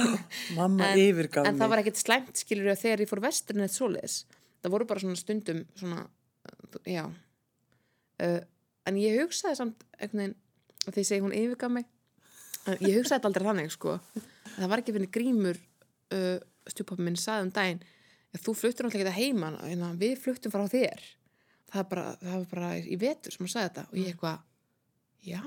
mamma 0.58 0.90
en, 0.92 0.98
yfirgaf 1.00 1.46
en 1.46 1.54
það 1.56 1.62
mig. 1.62 1.70
var 1.72 1.82
ekkert 1.82 2.00
slæmt 2.00 2.40
skilur 2.42 2.74
þegar 2.76 3.02
ég 3.04 3.10
fór 3.10 3.22
vesturinn 3.24 3.64
eitt 3.66 3.76
svoleiðis 3.76 4.16
það 4.62 4.72
voru 4.74 4.88
bara 4.90 5.02
svona 5.04 5.20
stundum 5.20 5.62
svona, 5.78 6.06
já. 6.88 7.04
Uh, 8.22 8.40
en 8.88 8.98
ég 9.00 9.20
hugsaði 9.20 9.58
samt 9.58 9.84
einhvern 9.98 10.22
veginn, 10.22 10.36
því 10.86 11.02
ég 11.02 11.08
segi 11.08 11.24
hún 11.24 11.36
yfirgaf 11.36 11.72
mig 11.72 11.88
en 12.66 12.78
ég 12.80 12.98
hugsaði 12.98 13.18
þetta 13.18 13.30
aldrei 13.30 13.48
þannig 13.50 13.74
sko. 13.74 13.98
Það 14.56 14.72
var 14.72 14.82
ekki 14.82 14.96
fyrir 14.96 15.12
grímur 15.14 15.60
uh, 16.16 16.38
stjúpappi 16.70 17.06
minn 17.06 17.18
sagði 17.20 17.46
um 17.46 17.54
daginn 17.54 17.84
að 18.34 18.42
þú 18.44 18.56
fluttur 18.58 18.86
náttúrulega 18.86 19.12
ekki 19.12 19.30
heima 19.30 19.52
en 19.68 19.86
við 20.00 20.18
fluttum 20.22 20.54
frá 20.54 20.66
þér. 20.70 21.06
Það, 21.66 21.80
er 21.82 21.88
bara, 21.90 22.04
það 22.20 22.36
var 22.36 22.50
bara 22.52 22.74
í 22.78 22.98
vetur 23.00 23.34
sem 23.34 23.44
hún 23.44 23.52
sagði 23.52 23.70
þetta 23.70 23.86
og 23.86 23.98
ég 24.00 24.12
eitthvað, 24.12 24.44
já 25.26 25.40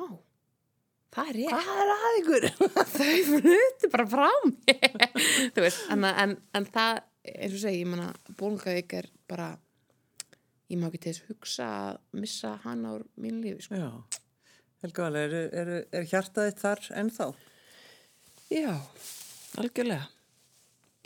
það 1.15 1.29
er 1.29 1.37
rétt. 1.39 1.53
Hvað 1.53 1.83
er 1.83 1.93
að 1.93 2.17
ykkur? 2.19 2.47
þau 2.95 3.13
flutti 3.29 3.91
bara 3.93 4.07
frá 4.09 4.27
mér. 4.49 5.07
Þú 5.55 5.65
veist, 5.65 5.85
en, 5.95 6.09
en, 6.09 6.35
en 6.59 6.67
það 6.69 7.01
eins 7.29 7.55
og 7.55 7.63
segi, 7.63 7.81
ég 7.83 7.89
menna 7.89 8.11
Bólungavík 8.39 8.95
er 8.99 9.09
bara 9.29 9.51
ég 10.69 10.77
má 10.79 10.87
ekki 10.89 10.99
til 11.03 11.13
þess 11.13 11.27
hugsa 11.29 11.67
að 11.89 11.99
missa 12.21 12.51
hana 12.63 12.95
úr 12.99 13.05
mín 13.17 13.39
lífi 13.43 13.65
sko. 13.65 13.75
Já, 13.75 13.89
Helga 14.83 15.03
Vala, 15.07 15.19
er, 15.27 15.33
er, 15.61 15.71
er 15.91 16.05
hjartaðið 16.07 16.59
þar 16.61 16.83
ennþá? 17.01 17.25
Já, 18.53 18.73
algjörlega. 19.59 20.05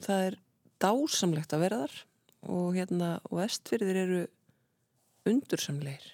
Það 0.04 0.26
er 0.28 0.38
dásamlegt 0.84 1.54
að 1.56 1.64
vera 1.64 1.80
þar 1.86 1.96
og 2.54 2.76
hérna, 2.76 3.10
og 3.32 3.40
vestfyrðir 3.40 4.00
eru 4.04 4.22
undursamleir 5.30 6.06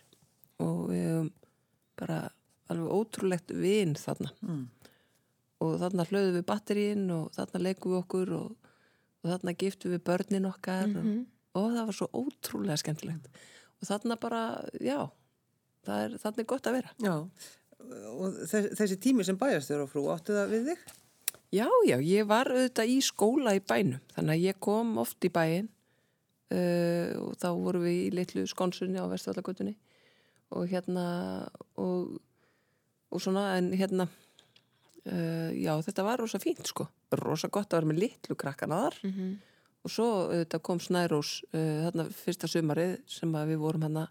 og 0.62 0.90
við 0.92 1.04
hefum 1.08 1.30
bara 2.00 2.20
alveg 2.70 2.92
ótrúlegt 3.00 3.54
vin 3.58 3.96
þarna 3.98 4.30
Mm. 4.46 4.66
og 5.66 5.80
þarna 5.82 6.06
hlöðum 6.08 6.36
við 6.38 6.46
batterín 6.48 7.10
og 7.12 7.32
þarna 7.36 7.62
leikum 7.66 7.92
við 7.96 8.00
okkur 8.04 8.34
og, 8.38 8.52
og 9.24 9.32
þarna 9.34 9.56
giftum 9.58 9.92
við 9.96 10.04
börnin 10.06 10.46
okkar 10.48 10.88
Mhm. 10.88 10.98
og, 11.20 11.26
og 11.58 11.72
það 11.74 11.88
var 11.90 11.98
svo 11.98 12.10
ótrúlega 12.14 12.78
skemmtilegt. 12.82 13.30
Og 13.80 13.88
þarna 13.90 14.20
bara, 14.20 14.44
já 14.84 15.00
það 15.88 16.06
er, 16.06 16.16
þarna 16.22 16.44
er 16.44 16.50
gott 16.54 16.70
að 16.70 16.78
vera. 16.80 16.94
Já, 17.02 17.16
og 18.14 18.40
þess, 18.44 18.72
þessi 18.80 19.00
tími 19.02 19.26
sem 19.26 19.40
bæjastjóra 19.40 19.88
frú, 19.90 20.06
áttu 20.14 20.36
það 20.36 20.54
við 20.54 20.72
þig? 20.72 20.88
Já, 21.50 21.66
já, 21.88 21.98
ég 22.06 22.28
var 22.30 22.52
auðvitað 22.54 22.94
í 22.94 23.00
skóla 23.02 23.56
í 23.58 23.62
bænum, 23.66 24.02
þannig 24.14 24.36
að 24.36 24.44
ég 24.46 24.60
kom 24.62 24.92
oft 25.02 25.26
í 25.26 25.32
bæin 25.34 25.70
uh, 26.54 27.14
og 27.24 27.38
þá 27.42 27.48
vorum 27.58 27.86
við 27.88 28.02
í 28.04 28.10
litlu 28.20 28.46
skonsunni 28.50 29.02
á 29.02 29.10
Vestvallagutunni 29.10 29.74
og 30.54 30.70
hérna 30.70 31.06
og, 31.82 32.20
og 33.10 33.24
svona 33.24 33.56
en 33.58 33.72
hérna 33.74 34.06
uh, 34.10 35.50
já, 35.58 35.74
þetta 35.88 36.06
var 36.06 36.22
rosa 36.22 36.42
fínt 36.42 36.70
sko, 36.70 36.86
rosa 37.18 37.50
gott 37.50 37.74
að 37.74 37.82
vera 37.82 37.92
með 37.94 38.04
litlu 38.06 38.38
krakkana 38.38 38.84
þar. 38.86 39.00
Mhm. 39.10 39.38
Og 39.90 39.94
svo 39.94 40.08
auðvitað 40.30 40.64
kom 40.68 40.80
Snærós 40.84 41.34
uh, 41.50 41.86
þarna 41.88 42.06
fyrsta 42.14 42.50
sumarið 42.50 42.96
sem 43.10 43.34
við 43.34 43.62
vorum 43.62 43.86
hérna 43.88 44.06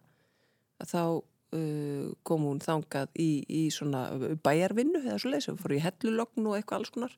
að 0.82 0.92
þá 0.92 1.02
uh, 1.06 2.08
kom 2.26 2.46
hún 2.48 2.62
þangað 2.62 3.14
í, 3.22 3.30
í 3.46 3.62
svona 3.74 4.08
bæjarvinnu 4.42 5.04
eða 5.04 5.18
svo 5.22 5.32
leiðis, 5.32 5.50
við 5.52 5.60
fórum 5.62 5.78
í 5.78 5.84
hellulogn 5.86 6.48
og 6.50 6.56
eitthvað 6.58 6.80
alls 6.80 6.94
konar. 6.94 7.14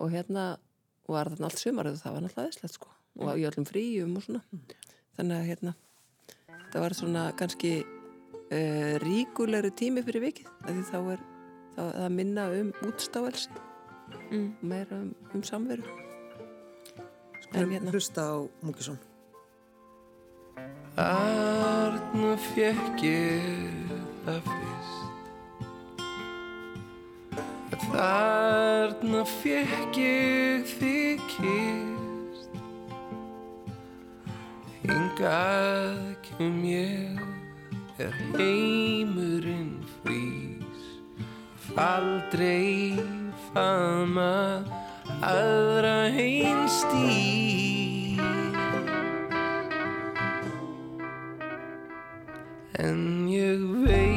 Og 0.00 0.14
hérna 0.14 0.46
var 1.06 1.30
þarna 1.30 1.50
allt 1.50 1.60
sumarið 1.60 1.98
og 1.98 2.02
það 2.02 2.16
var 2.16 2.24
náttúrulega 2.24 2.48
veðslegt 2.48 2.78
sko. 2.78 2.94
Og 3.20 3.36
í 3.38 3.44
öllum 3.46 3.68
fríum 3.68 4.16
og 4.18 4.24
svona. 4.24 4.40
Þannig 5.18 5.36
að 5.36 5.50
hérna 5.52 5.76
það 6.72 6.80
var 6.86 6.96
svona 6.98 7.28
kannski 7.38 7.74
uh, 7.84 8.96
ríkulegri 9.04 9.70
tími 9.76 10.02
fyrir 10.06 10.30
vikið 10.30 10.50
því 10.64 10.88
þá 10.88 10.98
er 11.02 11.30
það 11.76 12.10
minna 12.14 12.48
um 12.54 12.74
útstáelsi 12.88 13.62
Mm. 14.30 14.54
meira 14.60 14.96
um, 14.96 15.14
um 15.34 15.42
samveru 15.42 15.82
hérna. 17.54 17.90
hlusta 17.90 18.22
á 18.22 18.34
Múkisson. 18.60 18.98
Arna 20.94 22.36
fekk 22.38 23.02
ég 23.02 23.88
það 24.22 24.44
fyrst 24.46 25.02
Þarna 27.90 29.24
fekk 29.26 29.98
ég 29.98 30.62
þig 30.78 31.24
kyrst 31.32 32.54
Hingað 34.84 35.98
kem 36.28 36.62
ég 36.70 37.18
er 37.98 38.14
heimurinn 38.36 39.80
frýs 39.98 40.86
Aldrei 41.74 42.94
faðma 43.50 44.62
aðra 45.26 45.98
einstýr 46.14 47.43
En 52.78 53.28
ég 53.30 53.60
veit 53.84 54.13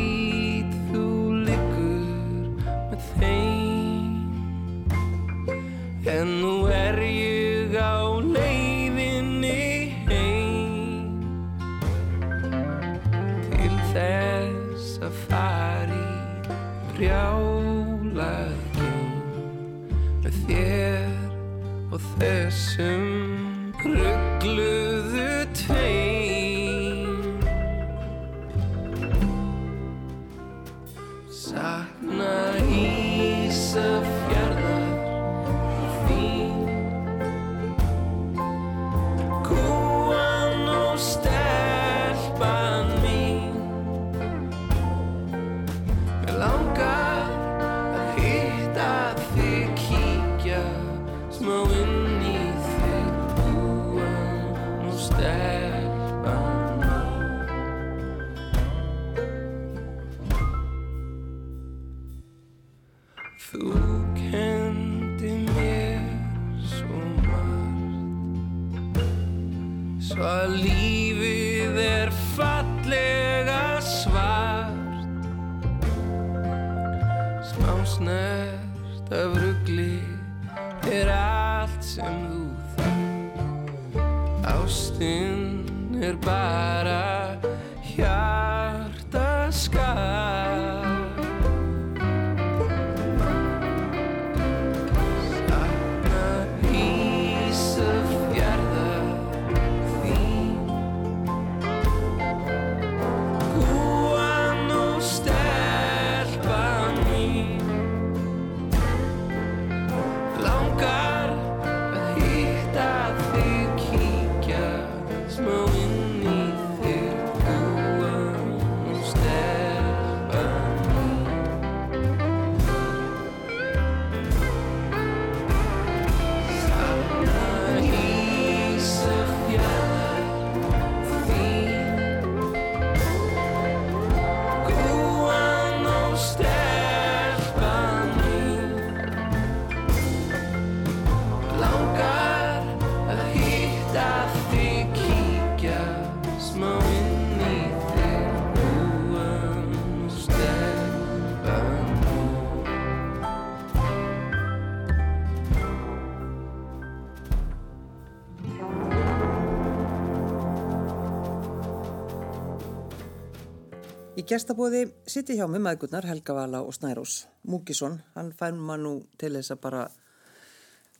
gestabóði 164.28 164.86
sitti 165.08 165.38
hjá 165.38 165.46
með 165.48 165.64
maðgurnar 165.66 166.08
Helga 166.08 166.36
Vala 166.36 166.60
og 166.66 166.76
Snærós. 166.76 167.26
Múkisson, 167.48 168.02
hann 168.16 168.34
fær 168.36 168.56
maður 168.56 168.84
nú 168.84 168.94
til 169.20 169.32
þess 169.38 169.54
að 169.56 169.62
bara 169.64 169.84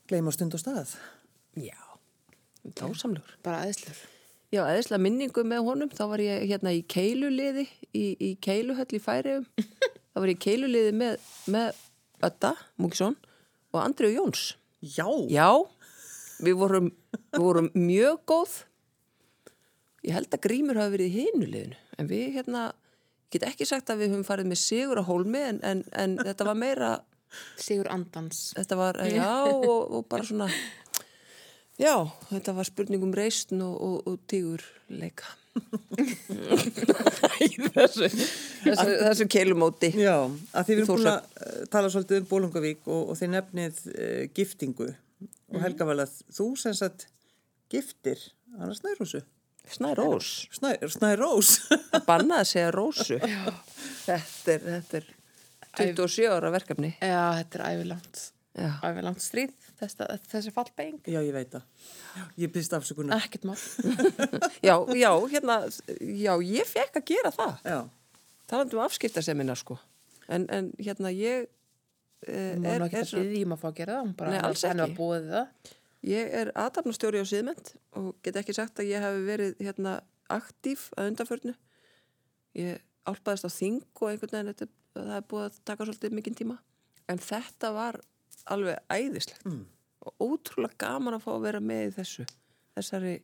gleyma 0.08 0.32
stund 0.36 0.56
og 0.56 0.62
stað. 0.62 0.94
Já, 1.60 1.76
dásamlegur. 2.78 3.36
bara 3.44 3.64
aðeinslur 3.66 3.98
Já, 4.48 4.62
eðislega 4.64 5.02
minningu 5.04 5.44
með 5.44 5.66
honum, 5.68 5.90
þá 5.92 6.04
var 6.08 6.22
ég 6.24 6.46
hérna 6.48 6.72
í 6.72 6.80
keiluliði, 6.88 7.66
í, 7.92 8.06
í 8.16 8.30
keiluhöll 8.40 8.94
í 8.96 9.02
Færiðum. 9.04 9.48
þá 10.14 10.22
var 10.22 10.32
ég 10.32 10.38
í 10.38 10.44
keiluliði 10.46 10.94
með, 10.96 11.26
með 11.52 11.82
Ötta 12.24 12.54
Múkisson 12.80 13.18
og 13.76 13.82
Andrið 13.84 14.16
Jóns. 14.22 14.46
Já, 14.80 15.10
Já, 15.28 15.50
við 16.40 16.56
vorum, 16.62 16.90
við 17.36 17.44
vorum 17.44 17.70
mjög 17.76 18.24
góð. 18.32 18.56
Ég 20.08 20.16
held 20.16 20.32
að 20.32 20.46
Grímur 20.48 20.80
hafi 20.80 20.96
verið 20.96 21.10
í 21.12 21.26
hinuliðinu, 21.26 21.80
en 22.00 22.12
við 22.14 22.28
hérna, 22.38 22.68
ég 23.28 23.36
get 23.36 23.50
ekki 23.50 23.68
sagt 23.68 23.92
að 23.92 24.04
við 24.04 24.14
höfum 24.14 24.28
farið 24.28 24.52
með 24.52 24.60
sigur 24.64 25.02
á 25.02 25.04
hólmi, 25.04 25.44
en, 25.52 25.62
en, 25.68 25.84
en 25.92 26.18
þetta 26.24 26.48
var 26.48 26.60
meira, 26.60 26.92
Sigur 27.60 27.90
Andans 27.92 28.54
þetta 28.56 28.78
var, 28.80 29.00
já, 29.12 29.32
og, 29.52 29.82
og 29.98 30.06
bara 30.10 30.24
svona, 30.26 30.48
já, 31.80 31.94
þetta 32.32 32.54
var 32.56 32.70
spurning 32.70 33.04
um 33.04 33.12
reisn 33.16 33.62
og, 33.66 33.76
og, 33.84 33.98
og 34.08 34.22
tígur 34.32 34.64
leika. 34.88 35.28
þessu, 37.76 38.08
þessu, 38.08 38.88
þessu 39.02 39.28
keilumóti. 39.34 39.92
já, 39.98 40.16
að 40.54 40.70
þið 40.70 40.76
erum 40.76 40.90
búin 40.92 41.12
að 41.12 41.40
eh, 41.42 41.62
tala 41.74 41.92
svolítið 41.92 42.22
um 42.22 42.30
Bólungavík 42.32 42.88
og, 42.88 43.02
og 43.12 43.20
þið 43.20 43.34
nefnið 43.34 43.82
uh, 43.92 44.24
giftingu. 44.38 44.92
Og 45.52 45.64
Helga 45.64 45.88
Vala, 45.88 46.06
þú 46.08 46.52
sem 46.62 46.76
sagt 46.78 47.08
giftir, 47.74 48.22
annars 48.56 48.84
Snærósu. 48.84 49.24
Snærós. 49.74 50.32
Snæ, 50.56 50.74
Snærós. 50.94 51.52
Það 51.92 52.06
bannaði 52.08 52.44
að 52.46 52.50
segja 52.52 52.72
rósu. 52.76 53.20
Þetta 54.08 54.54
er, 54.56 54.66
þetta 54.72 55.02
er 55.02 55.14
27 55.78 56.32
ára 56.34 56.52
verkefni. 56.54 56.94
Já, 57.02 57.22
þetta 57.42 57.60
er 57.60 57.66
ævilangt 57.74 58.24
Já. 58.58 58.72
ævilangt 58.82 59.22
stríð 59.22 59.52
þessi, 59.78 60.06
þessi 60.32 60.54
fallbeng 60.56 61.06
já, 61.06 61.20
ég 61.22 61.36
veit 61.36 61.52
það. 61.54 61.68
Ég 62.42 62.54
byrst 62.56 62.74
afsökunar. 62.74 63.20
ekkert 63.22 63.46
mál 63.46 63.60
Já, 64.68 64.74
já, 64.98 65.12
hérna, 65.30 65.60
já, 66.02 66.32
ég 66.42 66.66
fekk 66.66 66.98
að 67.02 67.06
gera 67.12 67.34
það. 67.36 67.60
Já, 67.68 67.78
Talandi 68.48 68.78
um 68.78 68.82
afskiptasemina, 68.86 69.54
sko. 69.60 69.78
En, 70.32 70.48
en 70.50 70.72
hérna, 70.82 71.12
ég 71.14 71.46
eh, 72.26 72.56
Hún 72.56 72.64
var 72.66 72.74
er, 72.74 72.80
nú 72.82 72.88
ekki 72.88 73.02
er, 73.04 73.12
að 73.12 73.28
byggja 73.28 73.46
um 73.50 73.54
að 73.58 73.62
fá 73.62 73.68
að 73.70 73.78
gera 73.82 73.98
það 73.98 74.06
hún 74.06 74.16
bara, 74.18 74.34
Nei, 74.34 74.40
alls 74.48 74.64
henni 74.66 74.84
var 74.84 74.90
ekki. 74.90 74.98
búið 75.04 75.30
það 75.36 75.76
ég 76.06 76.34
er 76.42 76.52
aðdarnastjóri 76.56 77.22
á 77.22 77.26
síðmynd 77.28 77.72
og 78.00 78.12
get 78.24 78.36
ekki 78.42 78.54
sagt 78.56 78.80
að 78.80 78.92
ég 78.92 79.02
hef 79.04 79.18
verið 79.28 79.56
hérna 79.64 79.96
aktíf 80.34 80.90
að 80.98 81.12
undanförnu. 81.14 81.56
Ég 82.58 82.82
álpaðist 83.08 83.48
á 83.48 83.52
þing 83.54 83.82
og 84.02 84.10
einhvern 84.12 84.34
veginn, 84.36 84.52
þetta, 84.54 84.68
það 84.98 85.16
er 85.18 85.26
búið 85.32 85.46
að 85.48 85.60
taka 85.70 85.88
svolítið 85.88 86.16
mikinn 86.18 86.36
tíma. 86.38 86.58
En 87.08 87.22
þetta 87.24 87.72
var 87.76 88.00
alveg 88.52 88.80
æðislegt 88.92 89.46
Mm. 89.48 89.66
og 90.08 90.14
ótrúlega 90.24 90.78
gaman 90.78 91.14
að 91.18 91.24
fá 91.26 91.32
að 91.36 91.42
vera 91.48 91.60
með 91.60 91.82
í 91.88 91.94
þessu, 91.98 92.26
þessari, 92.76 93.16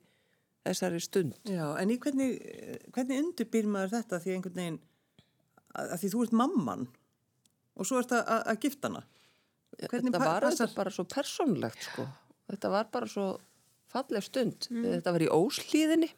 þessari 0.66 1.00
stund. 1.04 1.34
já, 1.48 1.66
en 1.80 1.90
í 1.92 1.98
hvernig, 2.00 2.40
hvernig 2.96 3.22
undirbýr 3.24 3.68
maður 3.68 3.94
þetta 3.98 4.20
því 4.24 4.34
einhvern 4.36 4.56
veginn, 4.60 4.80
að, 5.76 5.94
því 6.02 6.10
þú 6.14 6.24
ert 6.24 6.36
mamman 6.42 6.88
og 7.76 7.86
svo 7.88 8.00
ert 8.00 8.12
að, 8.12 8.24
að, 8.28 8.42
að 8.54 8.60
gifta 8.66 8.88
hana. 8.92 9.04
Hvernig 9.90 10.12
þetta 10.14 10.20
var 10.26 10.46
þetta 10.50 10.68
bara 10.76 10.92
svo 10.94 11.04
persónlegt 11.10 11.88
sko. 11.88 12.08
Þetta 12.52 12.74
var 12.74 12.90
bara 12.94 13.10
svo 13.10 13.28
falleg 13.94 14.26
stund. 14.26 14.68
Þetta 14.70 15.14
var 15.14 15.24
í 15.24 15.32
Óslíðinni 15.32 16.10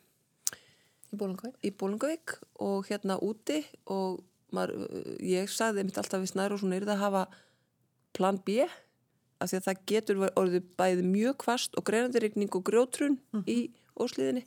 í 1.15 1.71
bólungavík 1.71 2.35
og 2.63 2.87
hérna 2.89 3.17
úti 3.23 3.61
og 3.91 4.23
maður, 4.55 4.87
ég 5.23 5.51
sagði 5.51 5.85
mitt 5.87 5.99
alltaf 5.99 6.23
við 6.23 6.33
snæru 6.33 6.57
og 6.57 6.61
svona 6.61 6.79
er 6.79 6.87
það 6.87 6.95
að 6.95 7.03
hafa 7.03 7.23
plan 8.15 8.39
B 8.45 8.65
af 8.65 9.49
því 9.51 9.57
að 9.57 9.65
það 9.65 9.81
getur 9.91 10.21
orðið 10.27 10.67
bæði 10.79 11.07
mjög 11.07 11.37
kvast 11.43 11.75
og 11.75 11.85
greinandirikning 11.87 12.51
og 12.55 12.63
grjótrun 12.67 13.17
í 13.47 13.59
Óslíðinni 13.95 14.43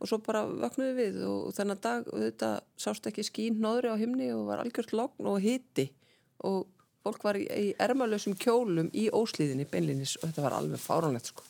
og 0.00 0.06
svo 0.06 0.20
bara 0.22 0.44
vaknuðu 0.46 0.94
við 0.98 1.18
og 1.26 1.54
þennan 1.56 1.82
dag 1.82 2.06
þetta 2.10 2.52
sást 2.78 3.06
ekki 3.10 3.24
skín 3.26 3.58
nóðri 3.62 3.90
á 3.90 3.98
himni 3.98 4.30
og 4.34 4.46
var 4.50 4.62
algjört 4.62 4.94
logn 4.94 5.30
og 5.30 5.40
hiti. 5.42 5.88
Og 6.46 6.68
fólk 7.02 7.24
var 7.26 7.38
í, 7.38 7.44
í 7.46 7.68
ermalösum 7.82 8.34
kjólum 8.38 8.88
í 8.94 9.08
Óslíðinni 9.14 9.66
beinlinis 9.70 10.14
og 10.20 10.28
þetta 10.28 10.44
var 10.44 10.56
alveg 10.58 10.82
fáránlegt 10.82 11.30
sko. 11.32 11.46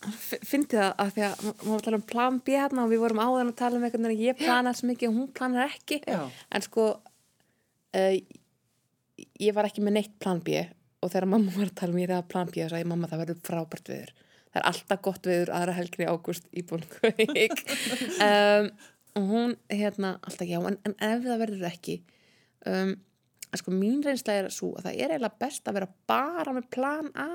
Fyndi 0.48 0.78
það 0.78 0.92
að 1.04 1.14
því 1.16 1.24
að 1.28 1.42
maður 1.46 1.70
var 1.70 1.78
að 1.78 1.86
tala 1.86 1.98
um 2.00 2.06
plan 2.12 2.38
B 2.42 2.56
hérna 2.56 2.84
og 2.86 2.92
við 2.92 3.02
vorum 3.04 3.22
áðan 3.22 3.52
að 3.52 3.58
tala 3.60 3.78
um 3.78 3.86
einhvern 3.86 4.08
veginn 4.08 4.20
að 4.22 4.26
ég 4.26 4.40
planar 4.40 4.78
svo 4.78 4.90
mikið 4.90 5.10
og 5.10 5.18
hún 5.18 5.32
planar 5.36 5.68
ekki 5.68 6.00
Já. 6.06 6.22
en 6.28 6.66
sko 6.66 6.86
uh, 6.96 8.14
ég 9.42 9.56
var 9.56 9.68
ekki 9.68 9.84
með 9.84 9.98
neitt 9.98 10.16
plan 10.22 10.42
B 10.44 10.64
og 11.02 11.10
þegar 11.10 11.28
mamma 11.34 11.54
var 11.54 11.68
að 11.68 11.78
tala 11.82 11.94
um 11.94 12.00
ég 12.00 12.08
er 12.08 12.16
að 12.18 12.28
plan 12.32 12.48
B 12.50 12.58
þá 12.58 12.72
sagði 12.72 12.90
mamma 12.92 13.10
það 13.10 13.24
verður 13.24 13.44
frábært 13.48 13.92
viður 13.92 14.14
það 14.52 14.60
er 14.60 14.68
alltaf 14.72 15.04
gott 15.04 15.28
viður 15.28 15.54
aðra 15.58 15.76
helgri 15.76 16.08
ágúst 16.08 16.48
í 16.52 16.64
Bólungavík 16.68 17.62
um, 18.26 18.72
og 19.18 19.28
hún 19.28 19.56
hérna 19.68 20.16
alltaf 20.22 20.48
já 20.48 20.60
en, 20.60 20.78
en 20.86 20.96
ef 20.96 21.24
það 21.26 21.42
verður 21.44 21.68
ekki 21.68 21.98
um, 22.68 22.94
en 23.52 23.60
sko 23.60 23.74
mín 23.76 24.00
reynsla 24.04 24.34
er 24.40 24.48
svo 24.54 24.72
að 24.78 24.86
það 24.88 24.98
er 25.04 25.12
eiginlega 25.14 25.40
best 25.44 25.68
að 25.68 25.76
vera 25.78 25.88
bara 26.08 26.54
með 26.56 26.68
plan 26.72 27.10
A 27.14 27.28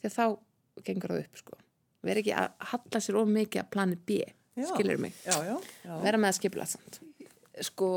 því 0.00 0.08
að 0.10 0.16
þá 0.16 0.84
gengur 0.86 1.12
það 1.14 1.22
upp 1.26 1.40
sko. 1.42 1.58
Vera 2.06 2.22
ekki 2.22 2.34
að 2.38 2.48
halla 2.72 3.00
sér 3.02 3.18
of 3.20 3.28
mikið 3.36 3.62
að 3.64 3.70
plani 3.76 3.96
B 4.08 4.18
Já. 4.56 4.64
skilur 4.70 4.96
mig, 5.02 5.12
Já, 5.26 5.34
já, 5.44 5.56
já. 5.84 5.94
vera 6.00 6.16
með 6.20 6.30
að 6.30 6.36
skipla 6.38 6.64
samt. 6.70 7.00
Sko, 7.66 7.88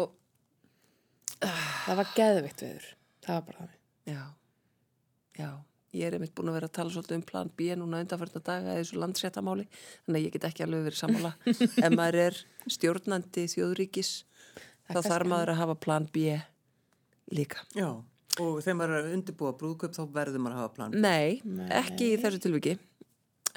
það 1.40 1.96
var 2.02 2.10
geðvikt 2.18 2.64
viður 2.66 2.88
það 3.24 3.34
var 3.38 3.46
bara 3.48 3.60
þannig. 3.64 3.78
Já 4.10 4.22
já, 5.40 5.50
ég 5.96 6.08
er 6.10 6.18
einmitt 6.18 6.34
búin 6.36 6.50
að 6.52 6.58
vera 6.58 6.68
að 6.68 6.76
tala 6.76 6.92
svolítið 6.92 7.16
um 7.20 7.26
plan 7.30 7.52
B 7.56 7.70
núna 7.80 8.02
undanförna 8.04 8.42
daga 8.44 8.74
í 8.76 8.82
þessu 8.82 9.00
landsréttamáli 9.00 9.68
þannig 9.72 10.20
að 10.20 10.26
ég 10.26 10.34
get 10.36 10.48
ekki 10.50 10.66
alveg 10.66 10.88
verið 10.90 11.00
sammála. 11.00 11.32
Ef 11.86 11.96
maður 11.96 12.20
er 12.26 12.40
stjórnandi 12.76 13.46
þjóðríkis 13.54 14.12
þá 14.58 14.92
kannski 14.98 15.14
þarf 15.14 15.32
maður 15.32 15.54
að 15.54 15.62
hafa 15.64 15.78
plan 15.86 16.10
B 16.12 16.34
líka. 17.36 17.62
Já, 17.78 17.90
og 18.40 18.60
þegar 18.64 18.78
maður 18.80 18.96
er 18.96 19.04
að 19.08 19.14
undirbúa 19.18 19.54
brúðköp 19.60 19.96
þá 19.98 20.02
verður 20.16 20.44
maður 20.46 20.56
að 20.58 20.64
hafa 20.64 20.74
plan. 20.78 20.96
Nei, 21.04 21.42
Nei. 21.44 21.68
ekki 21.82 22.12
í 22.14 22.20
þessu 22.22 22.42
tilviki. 22.46 22.78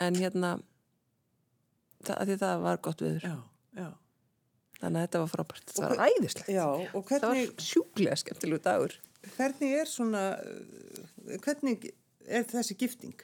En 0.02 0.16
hérna 0.18 0.54
það, 2.02 2.14
af 2.18 2.28
því 2.30 2.36
það 2.42 2.62
var 2.66 2.80
gott 2.86 3.02
viður 3.04 3.26
Já, 3.28 3.34
já. 3.78 3.88
þannig 4.80 4.98
að 4.98 5.06
þetta 5.06 5.22
var 5.24 5.32
frábært, 5.34 5.66
það 5.76 5.84
Og 5.84 5.92
var 5.96 6.06
æðislegt. 6.10 6.48
Já, 6.56 6.66
og 6.68 7.04
það 7.10 7.26
var 7.26 7.36
hvernig, 7.36 7.66
sjúklega 7.68 8.16
skemmtilegu 8.22 8.62
dagur. 8.64 8.96
Hvernig 9.36 9.76
er 9.82 9.86
svona, 9.90 10.22
uh, 10.42 11.36
hvernig 11.44 11.86
er 12.26 12.48
þessi 12.50 12.74
gifting? 12.80 13.14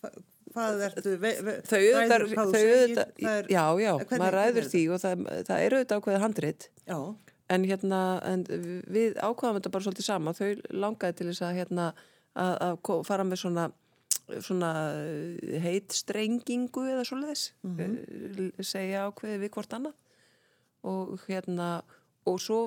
Hva, 0.00 0.10
hvað 0.52 0.82
ertu, 0.90 1.14
þau 1.16 1.78
auðvitað, 1.78 3.12
hvað 3.22 3.48
já, 3.54 3.64
já, 3.80 3.92
hvernig- 3.96 4.10
maður 4.10 4.10
hvernig 4.10 4.34
ræður 4.36 4.68
því 4.74 4.82
og 4.90 5.00
það, 5.04 5.24
það 5.48 5.64
er 5.64 5.76
auðvitað 5.78 6.00
ákveðið 6.02 6.24
handrit. 6.26 6.68
Já, 6.90 6.98
en 7.50 7.66
hérna, 7.66 8.00
en 8.26 8.44
við 8.46 9.18
ákvaðum 9.18 9.58
þetta 9.58 9.74
bara 9.74 9.86
svolítið 9.86 10.06
sama, 10.06 10.34
þau 10.36 10.50
langaði 10.70 11.18
til 11.18 11.28
þess 11.30 11.44
að 11.46 11.56
hérna, 11.60 11.86
að, 12.38 12.56
að 12.68 13.06
fara 13.08 13.26
með 13.26 13.42
svona 13.44 13.70
svona 14.38 14.72
heit 15.62 15.94
strengingu 15.94 16.84
eða 16.92 17.06
svoleiðis 17.08 17.48
mm 17.66 18.50
segja 18.62 19.08
ákveðið 19.08 19.40
við 19.42 19.52
hvort 19.56 19.72
annað. 19.74 19.96
Og 20.86 21.24
hérna 21.26 21.80
og 22.28 22.36
svo 22.40 22.60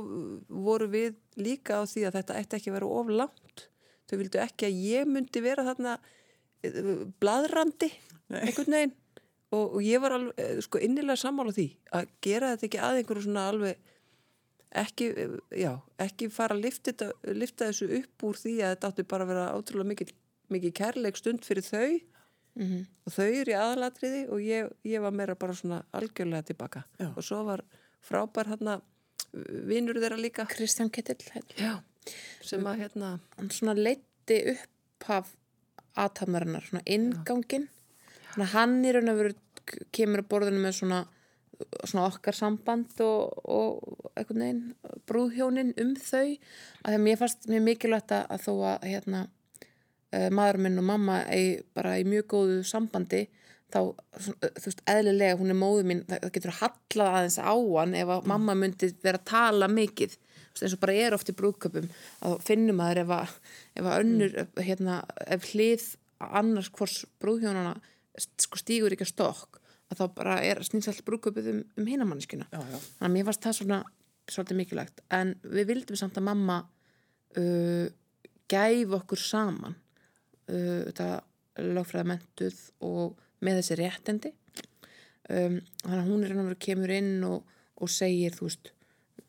voru 0.49 0.89
við 0.91 1.15
líka 1.39 1.79
á 1.79 1.83
því 1.87 2.07
að 2.07 2.17
þetta 2.17 2.39
ætti 2.39 2.57
ekki 2.57 2.71
að 2.71 2.77
vera 2.79 2.89
of 2.99 3.11
langt. 3.13 3.67
Þau 4.09 4.17
vildu 4.19 4.41
ekki 4.41 4.67
að 4.67 4.81
ég 4.83 5.07
myndi 5.09 5.43
vera 5.43 5.65
þarna 5.67 5.95
eh, 6.65 7.05
bladrandi 7.21 7.91
einhvern 8.33 8.77
veginn. 8.77 8.95
Og, 9.53 9.77
og 9.77 9.81
ég 9.85 10.01
var 10.01 10.17
alveg, 10.17 10.37
eh, 10.41 10.59
sko 10.65 10.81
innilega 10.81 11.21
sammála 11.21 11.53
því 11.53 11.67
að 11.93 12.13
gera 12.25 12.53
þetta 12.53 12.67
ekki 12.69 12.81
að 12.81 12.99
einhverju 13.01 13.25
svona 13.27 13.47
alveg 13.51 13.92
ekki, 14.81 15.09
já, 15.57 15.71
ekki 16.01 16.29
fara 16.33 16.55
að 16.55 16.65
lifta, 16.67 17.11
lifta 17.29 17.69
þessu 17.69 17.89
upp 17.99 18.25
úr 18.29 18.39
því 18.39 18.55
að 18.61 18.73
þetta 18.73 18.91
átti 18.91 19.05
bara 19.13 19.27
að 19.27 19.31
vera 19.33 19.45
ótrúlega 19.57 19.91
mikið, 19.91 20.15
mikið 20.53 20.75
kærleik 20.79 21.19
stund 21.19 21.45
fyrir 21.47 21.67
þau. 21.67 22.01
Mm 22.53 22.83
og 23.03 23.11
þau 23.11 23.25
eru 23.25 23.51
í 23.51 23.55
aðalatriði 23.57 24.19
og 24.31 24.41
ég, 24.45 24.67
ég 24.87 25.01
var 25.03 25.11
meira 25.15 25.35
bara 25.35 25.55
svona 25.57 25.81
algjörlega 25.91 26.45
tilbaka. 26.47 26.83
Já. 26.99 27.09
og 27.11 27.23
svo 27.25 27.41
var 27.43 27.63
frábær 28.03 28.47
hérna 28.51 28.77
vinnur 29.67 29.99
þeirra 29.99 30.19
líka. 30.19 30.45
Kristján 30.47 30.91
Kettill 30.93 31.25
hérna, 31.33 31.57
Já. 31.57 31.73
sem 32.45 32.63
að 32.69 32.83
hérna 32.83 33.19
svona 33.49 33.75
leiti 33.75 34.37
upphaf 34.53 35.33
aðtamarinnar, 35.99 36.65
svona 36.69 36.83
ingangin 36.85 37.67
hann 38.53 38.79
í 38.85 38.93
raun 38.93 39.11
og 39.11 39.19
veru 39.19 39.35
kemur 39.93 40.23
að 40.23 40.29
borðinu 40.31 40.63
með 40.63 40.77
svona 40.79 41.03
svona 41.83 42.07
okkar 42.07 42.37
samband 42.37 42.99
og, 43.03 43.37
og 43.43 44.09
einhvern 44.17 44.43
veginn 44.43 44.97
brúðhjónin 45.09 45.71
um 45.81 45.93
þau. 45.99 46.33
Að 46.83 46.89
því 46.89 46.97
að 46.97 47.05
mér 47.05 47.21
fannst 47.21 47.47
mjög 47.51 47.63
mikilvægt 47.67 48.15
að, 48.15 48.25
að 48.33 48.43
þó 48.47 48.53
að 48.71 48.89
hérna 48.89 49.23
uh, 49.27 50.29
maður 50.33 50.61
minn 50.65 50.81
og 50.81 50.87
mamma 50.89 51.21
eigi 51.27 51.55
bara 51.75 51.95
í 52.01 52.05
mjög 52.07 52.27
góðu 52.33 52.59
sambandi 52.67 53.23
þá, 53.73 53.79
þú 54.19 54.65
veist, 54.67 54.83
eðlilega 54.89 55.39
hún 55.39 55.53
er 55.53 55.57
móðu 55.57 55.87
mín, 55.89 56.03
það 56.09 56.25
það 56.25 56.35
getur 56.35 56.57
hallað 56.59 57.17
aðeins 57.17 57.39
á 57.41 57.55
hann 57.55 57.97
ef 57.97 58.13
að 58.13 58.29
mamma 58.29 58.57
myndi 58.57 58.91
vera 59.03 59.21
að 59.21 59.31
tala 59.31 59.69
mikið. 59.71 60.19
Eins 60.53 60.75
og 60.75 60.83
bara 60.83 60.93
er 61.01 61.15
oft 61.15 61.31
í 61.31 61.33
brúðköpum 61.33 61.87
að 62.27 62.35
finnum 62.45 62.77
maður 62.77 63.01
ef 63.07 63.13
að, 63.15 63.31
ef 63.79 63.87
að 63.89 64.03
önnur 64.03 64.35
hérna, 64.61 64.99
ef 65.25 65.49
hlið 65.49 65.87
annars 66.23 66.69
hvors 66.75 66.99
brúðhjónana 67.23 67.73
sko 68.13 68.59
stígur 68.61 68.93
ekki 68.93 69.07
að 69.07 69.13
stokk 69.15 69.57
að 69.57 69.62
þá 69.99 70.05
bara 70.15 70.37
er 70.45 70.61
snýst 70.65 70.91
allt 70.91 71.03
brúðköpið 71.07 71.49
um, 71.51 71.59
um 71.79 71.89
hinamannskina 71.89 72.47
Já, 72.51 72.59
já. 72.59 72.77
þannig 72.77 73.09
að 73.09 73.15
mér 73.17 73.27
varst 73.29 73.45
það 73.45 73.57
svona 73.59 73.79
svolítið 74.31 74.59
mikilvægt. 74.59 75.03
En 75.13 75.33
við 75.43 75.69
vildum 75.73 75.99
samt 75.99 76.19
að 76.19 76.27
mamma 76.29 76.59
uh, 77.39 77.87
gæf 78.51 78.95
okkur 78.99 79.19
saman 79.19 79.75
uh, 79.75 80.83
þetta 80.87 81.09
lögfræða 81.63 82.09
mentuð 82.13 82.61
og 82.87 83.19
með 83.43 83.59
þessi 83.59 83.79
réttindi. 83.79 84.31
Um, 85.31 85.59
þannig 85.83 85.99
að 85.99 86.07
hún 86.09 86.23
er 86.23 86.33
hann 86.33 86.41
að 86.43 86.49
vera 86.51 86.63
kemur 86.65 86.91
inn 86.93 87.13
og, 87.27 87.53
og 87.79 87.91
segir 87.91 88.35
þú 88.35 88.47
veist 88.49 88.73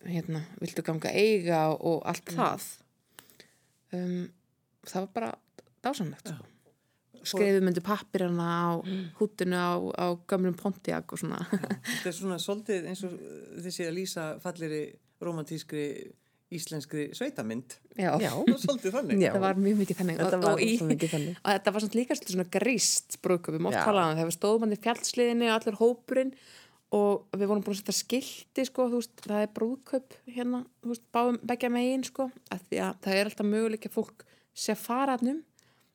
hérna, 0.05 0.43
viltu 0.61 0.85
ganga 0.85 1.13
eiga 1.15 1.67
og, 1.75 2.01
allt 2.09 2.35
það. 2.35 2.67
Um, 3.95 4.25
það 4.85 5.07
var 5.07 5.13
bara 5.15 5.31
dásamlegt 5.85 6.33
sko. 6.33 6.54
Skrifum 7.31 7.71
undir 7.71 7.85
pappirana 7.87 8.49
á 8.49 8.69
hútinu 9.21 9.57
á, 9.57 9.73
á 9.99 10.07
gömlum 10.31 10.57
Pontiac 10.59 11.13
og 11.15 11.21
svona 11.23 11.41
Þetta 11.51 12.11
er 12.11 12.19
svona 12.19 12.39
svolítið 12.43 12.91
eins 12.91 13.05
og 13.09 13.17
þessi 13.65 13.89
að 13.89 13.97
lýsa 14.01 14.27
falleri 14.45 14.83
romantískri 15.25 15.87
íslenskri 16.55 17.09
sveitamynd. 17.17 17.79
já, 17.99 18.13
Já. 18.21 18.31
Það 18.31 18.59
svolítið 18.63 18.93
þannig. 18.95 19.15
Já. 19.19 19.31
þetta 19.33 19.41
var 19.43 19.57
mjög 19.59 19.79
mikið 19.81 19.97
þannig 20.01 20.19
Þetta 20.21 20.37
og, 20.39 20.45
var 20.45 20.61
í, 20.63 20.69
mikið 20.91 21.11
þannig. 21.15 21.39
og 21.41 21.49
þetta 21.55 21.73
var 21.75 21.87
líka 21.99 22.15
svolítið 22.19 22.35
svona 22.37 22.51
gríst 22.59 23.17
talaðan 23.23 24.19
þegar 24.19 24.29
við 24.29 24.37
stóðum 24.37 24.67
hann 24.67 24.77
í 24.77 24.83
fjallsliðinni 24.85 25.49
og 25.49 25.55
allir 25.57 25.79
hópurinn 25.81 26.35
og 26.95 27.25
við 27.35 27.49
vorum 27.51 27.65
búin 27.67 27.75
að 27.75 27.81
setja 27.81 27.97
skilti 27.97 28.67
sko, 28.69 28.87
þú 28.93 29.01
veist, 29.01 29.17
það 29.25 29.41
er 29.43 29.51
brúðköp 29.57 30.15
hérna, 30.31 30.61
þú 30.85 30.93
veist, 30.93 31.05
báðum 31.17 31.41
begja 31.51 31.71
megin 31.75 32.05
sko, 32.07 32.29
að 32.55 32.63
því 32.69 32.81
að 32.87 33.01
það 33.07 33.19
er 33.19 33.31
alltaf 33.33 33.49
möguleik 33.51 33.89
að 33.89 33.97
fólk 33.97 34.25
sé 34.55 34.77
faraðnum 34.79 35.41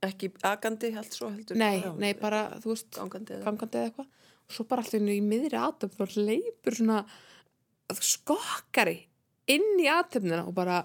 Ekki 0.08 0.30
agandi 0.48 0.94
allt 0.96 1.12
svo 1.18 1.28
heldur. 1.34 1.58
nei, 1.60 1.82
Já. 1.84 1.92
nei, 2.00 2.14
bara, 2.16 2.46
þú 2.64 2.72
veist 2.72 2.92
Gangandi 2.96 3.34
eða- 3.36 3.44
gangandi 3.50 3.78
eða 3.82 3.90
eitthvað 3.90 4.08
og 4.50 4.56
svo 4.56 4.64
bara 4.70 4.82
allir 4.86 5.10
í 5.14 5.22
miðri 5.22 5.58
aðtöfn 5.60 6.00
þá 6.00 6.16
leipur 6.30 6.78
svona 6.80 7.02
skokkari 8.00 8.98
inn 9.50 9.76
í 9.82 9.90
aðtöfnina 9.92 10.46
og 10.48 10.54
bara 10.58 10.80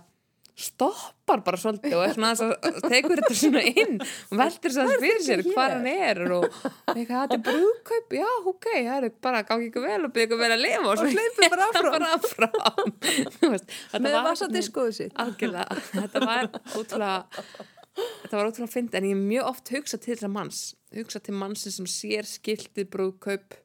stoppar 0.55 1.41
bara 1.43 1.59
svolítið 1.59 1.97
og 1.99 2.13
svona 2.15 2.29
að 2.39 2.77
tekur 2.87 3.19
þetta 3.19 3.35
svona 3.35 3.63
inn 3.67 3.97
og 3.99 4.37
veldur 4.39 4.71
þess 4.71 4.83
að 4.85 5.01
fyrir 5.03 5.25
sér 5.27 5.43
hvað 5.49 5.73
hann 5.75 5.89
er 5.91 6.21
og 6.37 6.45
eitthvað 6.93 7.25
þetta 7.25 7.35
er 7.39 7.43
brúðkaup, 7.49 8.15
já 8.21 8.29
ok, 8.53 8.69
það 8.87 8.99
er 9.09 9.09
bara 9.27 9.41
gangi 9.49 9.67
ykkur 9.73 9.83
vel 9.89 9.99
og 10.07 10.13
byrja 10.15 10.29
ykkur 10.29 10.43
vel 10.45 10.53
að 10.55 10.63
lifa 10.63 10.93
og 10.93 11.01
svo 11.01 11.11
hleypur 11.11 11.57
bara 11.57 12.13
áfram, 12.15 12.95
Með 14.05 14.15
var 14.15 14.29
vasadiskoðu 14.31 14.95
sitt. 15.01 15.17
algjörlega, 15.25 15.81
þetta 15.91 16.23
var 16.29 16.51
ótrúlega 16.79 17.19
þetta 18.25 18.39
var 18.41 18.51
ótrúlega 18.51 18.73
fyndi 18.73 18.99
en 18.99 19.11
ég 19.11 19.21
mjög 19.21 19.51
oft 19.53 19.73
hugsa 19.75 20.01
til 20.01 20.15
þessar 20.15 20.33
manns 20.33 20.63
hugsa 20.97 21.21
til 21.23 21.37
mannsins 21.37 21.79
sem 21.79 21.89
sér 21.91 22.29
skiltið 22.29 22.89
brúðkaup 22.93 23.59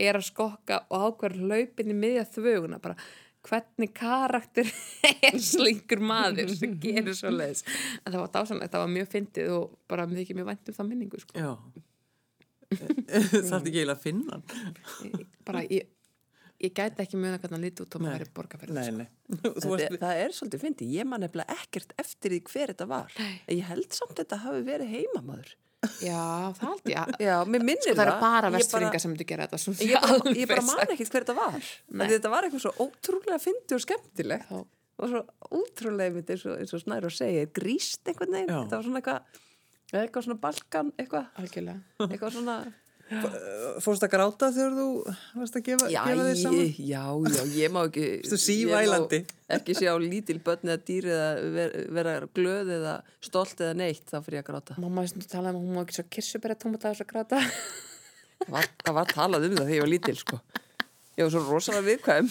er 0.00 0.16
að 0.16 0.28
skokka 0.30 0.84
og 0.88 1.10
ákveður 1.10 1.42
hlaupin 1.44 1.92
í 1.92 1.98
miðja 1.98 2.24
þvöguna 2.32 2.80
bara 2.82 2.96
hvernig 3.46 3.92
karakter 3.96 4.68
er 5.28 5.38
slingur 5.42 6.02
maður 6.04 6.52
sem 6.56 6.74
gerir 6.84 7.16
svo 7.16 7.32
leiðis 7.32 7.64
en 8.04 8.12
það 8.12 8.20
var 8.22 8.34
dásanlegt, 8.36 8.72
það 8.74 8.84
var 8.84 8.92
mjög 8.96 9.12
fyndið 9.14 9.54
og 9.56 9.78
bara 9.90 10.08
mikið 10.10 10.40
mjög 10.40 10.50
vænt 10.52 10.72
um 10.72 10.78
það 10.80 10.90
minningu 10.90 11.22
sko. 11.22 11.38
Já. 11.38 11.54
Það 13.10 13.54
er 13.56 13.64
ekki 13.66 13.80
eiginlega 13.80 13.96
að 13.96 14.02
finna 14.04 14.36
bara 15.42 15.64
ég, 15.66 15.88
ég 16.60 16.74
gæti 16.76 17.02
ekki 17.04 17.16
mjög 17.20 17.38
hvernig 17.40 17.56
hann 17.56 17.64
lítið 17.64 17.84
út 17.86 17.96
og 17.98 18.04
maður 18.04 18.22
er 18.26 18.30
borgarferð 18.36 18.76
Nei, 18.76 18.90
nei. 19.00 19.08
Þú 19.40 19.72
varst, 19.72 19.96
það 20.02 20.20
er 20.26 20.34
svolítið 20.36 20.62
fyndi, 20.66 20.88
ég 20.96 21.08
man 21.08 21.22
nefnilega 21.24 21.56
ekkert 21.60 21.94
eftir 22.02 22.34
því 22.34 22.40
hver 22.50 22.72
þetta 22.74 22.86
var. 22.90 23.18
En 23.20 23.56
Ég 23.56 23.66
held 23.70 23.96
samt 23.96 24.14
að 24.14 24.22
þetta 24.24 24.38
hafi 24.44 24.62
verið 24.68 24.94
heimamaður. 24.94 25.52
já, 26.04 26.24
það 26.58 26.66
held 26.66 26.90
ég 26.92 27.12
Já, 27.30 27.36
mér 27.48 27.62
minnir 27.64 27.86
sko, 27.86 27.94
það 27.96 28.02
eru 28.04 28.16
bara 28.20 28.48
Ég 28.50 28.56
vestfyringar 28.58 29.00
sem 29.00 29.14
myndi 29.14 29.26
gera 29.30 29.46
þetta 29.48 29.60
svo 29.62 29.72
Ég 29.80 29.94
bara, 30.04 30.34
ég 30.36 30.50
bara 30.50 30.64
man 30.68 30.82
ekkert 30.92 31.14
hver 31.14 31.24
þetta 31.24 31.36
var. 31.38 31.70
Þetta 32.12 32.32
var 32.34 32.48
eitthvað 32.48 32.64
svo 32.66 32.72
ótrúlega 32.84 33.38
fyndi 33.40 33.78
og 33.78 33.84
skemmtilegt. 33.86 34.50
Já. 34.52 34.60
Og 35.00 35.08
svo 35.14 35.22
ótrúlega 35.56 36.12
mynd 36.18 36.34
eins 36.34 36.44
og, 36.44 36.58
eins 36.60 36.74
og 36.76 36.82
Snær 36.84 37.06
og 37.08 37.14
segir, 37.16 37.48
gríst 37.56 38.04
einhvern 38.12 38.36
veginn. 38.36 38.52
Þetta 38.52 38.76
var 38.76 38.84
svona 38.90 39.00
eitthvað, 39.00 39.40
eitthvað 40.02 40.26
svona 40.28 40.40
balkan, 40.44 40.92
eitthvað, 41.00 41.30
algjörlega 41.40 42.08
eitthvað 42.10 42.36
svona... 42.36 42.58
fórst 43.10 44.04
að 44.06 44.12
gráta 44.12 44.48
þegar 44.54 44.74
þú 44.76 44.86
varst 45.40 45.56
að 45.58 45.64
gefa, 45.66 45.88
Já, 45.90 46.00
gefa 46.06 46.26
þér 46.28 46.38
saman? 46.38 46.60
ég, 46.60 46.76
já, 46.86 47.02
já, 47.34 47.42
ég 47.58 47.72
má 47.74 47.80
ekki 47.88 48.06
ég 48.60 48.70
má 48.70 49.56
ekki 49.56 49.74
sjá 49.74 49.92
lítil 49.98 50.38
börn 50.46 50.70
eða 50.70 50.82
dýr 50.86 51.08
eða 51.10 51.28
ver, 51.56 51.74
vera 51.96 52.14
glöð 52.38 52.72
eða 52.76 52.94
stolt 53.24 53.62
eða 53.64 53.74
neitt, 53.80 54.04
þá 54.06 54.18
fyrir 54.22 54.38
ég 54.38 54.44
að 54.44 54.50
gráta 54.52 54.78
Mamma 54.78 55.02
er 55.02 55.10
svona 55.10 55.26
að 55.26 55.32
tala 55.34 55.50
um 55.50 55.58
að 55.58 55.64
hún 55.64 55.78
má 55.78 55.82
ekki 55.82 55.98
svo 55.98 56.06
kirsubera 56.16 56.58
tómata 56.60 56.92
þess 56.92 57.04
að 57.04 57.10
gráta. 57.10 57.42
það 58.44 58.54
var, 58.54 58.70
var 59.00 59.10
talað 59.10 59.48
um 59.48 59.56
það 59.58 59.64
þegar 59.64 59.76
ég 59.76 59.84
var 59.84 59.92
lítil 59.96 60.16
sko. 60.20 60.40
ég 61.18 61.24
var 61.26 61.34
svo 61.34 61.42
rosalega 61.48 61.88
viðkvæm 61.90 62.30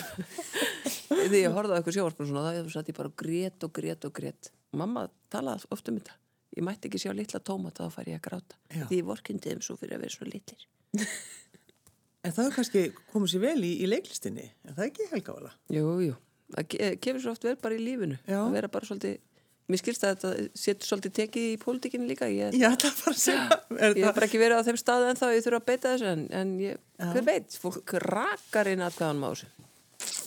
þegar 1.09 1.37
ég 1.41 1.59
horfði 1.59 1.75
á 1.75 1.77
eitthvað 1.81 1.99
sjóvarpun 1.99 2.31
svona, 2.31 2.55
þá 2.55 2.73
satt 2.77 2.93
ég 2.93 2.97
bara 3.01 3.11
og 3.11 3.19
grét 3.19 3.67
og 3.67 3.75
grét 3.75 4.07
og 4.07 4.15
grét 4.15 4.53
mamma 4.71 5.09
talaði 5.33 5.67
oft 5.73 5.91
um 5.91 5.99
þetta 5.99 6.15
ég 6.59 6.65
mætti 6.67 6.89
ekki 6.91 7.01
sjá 7.05 7.13
litla 7.15 7.39
tómata 7.41 7.87
þá 7.87 7.95
fær 7.97 8.11
ég 8.11 8.19
að 8.19 8.25
gráta 8.27 8.59
Já. 8.75 8.85
því 8.89 8.99
ég 9.01 9.07
vorkindi 9.09 9.49
þeim 9.53 9.63
svo 9.65 9.77
fyrir 9.79 9.97
að 9.97 10.05
vera 10.05 10.15
svo 10.17 10.29
litlir 10.29 10.67
En 12.27 12.33
það 12.35 12.49
er 12.49 12.55
kannski 12.57 12.81
komið 13.13 13.31
sér 13.31 13.41
vel 13.45 13.59
í, 13.63 13.69
í 13.79 13.87
leiklistinni, 13.87 14.43
en 14.67 14.73
það 14.75 14.81
er 14.83 14.89
ekki 14.89 15.05
helgála. 15.13 15.51
Jú, 15.71 15.83
jú, 16.03 16.15
það 16.51 16.65
ke- 16.73 16.89
kemur 17.05 17.23
svo 17.23 17.31
oft 17.31 17.45
vel 17.47 17.53
bara 17.63 17.77
í 17.77 17.79
lífinu 17.79 18.17
Já. 18.27 18.41
að 18.43 18.55
vera 18.57 18.69
bara 18.73 18.89
svolítið 18.89 19.13
mér 19.69 19.79
skilst 19.79 20.03
að 20.03 20.15
þetta 20.17 20.59
setur 20.59 20.89
svolítið 20.89 21.13
tekið 21.19 21.47
í 21.47 21.55
pólitíkinu 21.61 22.09
líka 22.09 22.27
ég, 22.33 22.57
Já, 22.59 22.73
það 22.81 22.99
var. 23.05 23.21
Er 23.79 23.95
ég 23.95 24.03
hef 24.09 24.17
bara 24.17 24.27
ekki 24.27 24.41
verið 24.41 24.59
á 24.59 24.67
þeim 24.67 24.79
staðu 24.81 25.07
en 25.13 25.19
þá 25.21 25.25
ég 25.31 25.45
þurfa 25.45 25.61
að 25.61 25.67
beita 25.71 25.93
þessu 25.93 26.09
en, 26.11 26.23
en 26.41 26.53
ég, 26.65 26.83
hver 26.99 27.27
veit, 27.29 27.57
fólk 27.63 27.95
rakar 28.03 28.71
inn 28.73 28.83
hvaðan 28.83 29.21
má 29.23 29.29
þessu 29.31 29.47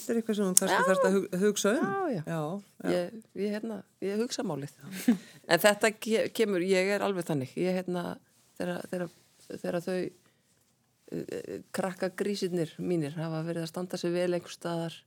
þetta 0.03 0.13
er 0.15 0.21
eitthvað 0.21 0.39
sem 0.39 0.49
þú 0.49 0.55
kannski 0.61 0.87
þarfst 0.89 1.07
að 1.09 1.15
hug, 1.17 1.27
hugsa 1.43 1.73
um. 1.73 1.85
Já, 1.87 2.17
já. 2.17 2.23
Já, 2.27 2.41
já. 2.83 2.91
ég, 2.97 3.21
ég, 3.43 3.55
hérna, 3.57 3.79
ég 4.05 4.21
hugsa 4.23 4.45
málið 4.47 4.75
en 5.53 5.63
þetta 5.63 5.93
ke- 5.97 6.27
kemur, 6.37 6.65
ég 6.67 6.91
er 6.97 7.05
alveg 7.07 7.29
þannig 7.31 7.55
ég 7.61 7.79
hérna, 7.81 8.05
þegar, 8.59 8.83
þau 9.87 9.97
uh, 10.03 11.57
krakka 11.77 12.11
grísirnir 12.19 12.75
mínir 12.83 13.17
hafa 13.19 13.43
verið 13.47 13.67
að 13.67 13.73
standa 13.73 14.01
sig 14.01 14.15
vel 14.15 14.31
einhver 14.37 14.55
staðar 14.55 14.99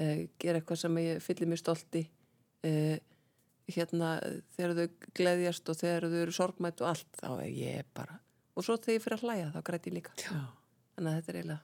uh, 0.00 0.22
gera 0.42 0.60
eitthvað 0.62 0.82
sem 0.84 1.00
ég 1.02 1.22
fyllir 1.24 1.50
mér 1.52 1.62
stolti 1.62 2.04
uh, 2.66 2.96
hérna 3.66 4.12
þegar 4.56 4.76
þau 4.78 5.08
gleðjast 5.18 5.72
og 5.72 5.80
þegar 5.80 6.06
þau 6.12 6.20
eru 6.22 6.34
sorgmætt 6.36 6.82
og 6.84 6.92
allt 6.92 7.18
þá 7.18 7.30
er 7.42 7.50
ég 7.50 7.88
bara 7.96 8.20
og 8.56 8.64
svo 8.64 8.76
þegar 8.78 8.94
ég 8.98 9.02
fyrir 9.04 9.18
að 9.18 9.24
hlæja 9.26 9.48
þá 9.56 9.58
græti 9.70 9.90
ég 9.90 9.96
líka 9.98 10.14
Já. 10.22 10.36
þannig 10.96 11.10
að 11.10 11.16
þetta 11.16 11.32
er 11.32 11.38
eiginlega 11.40 11.62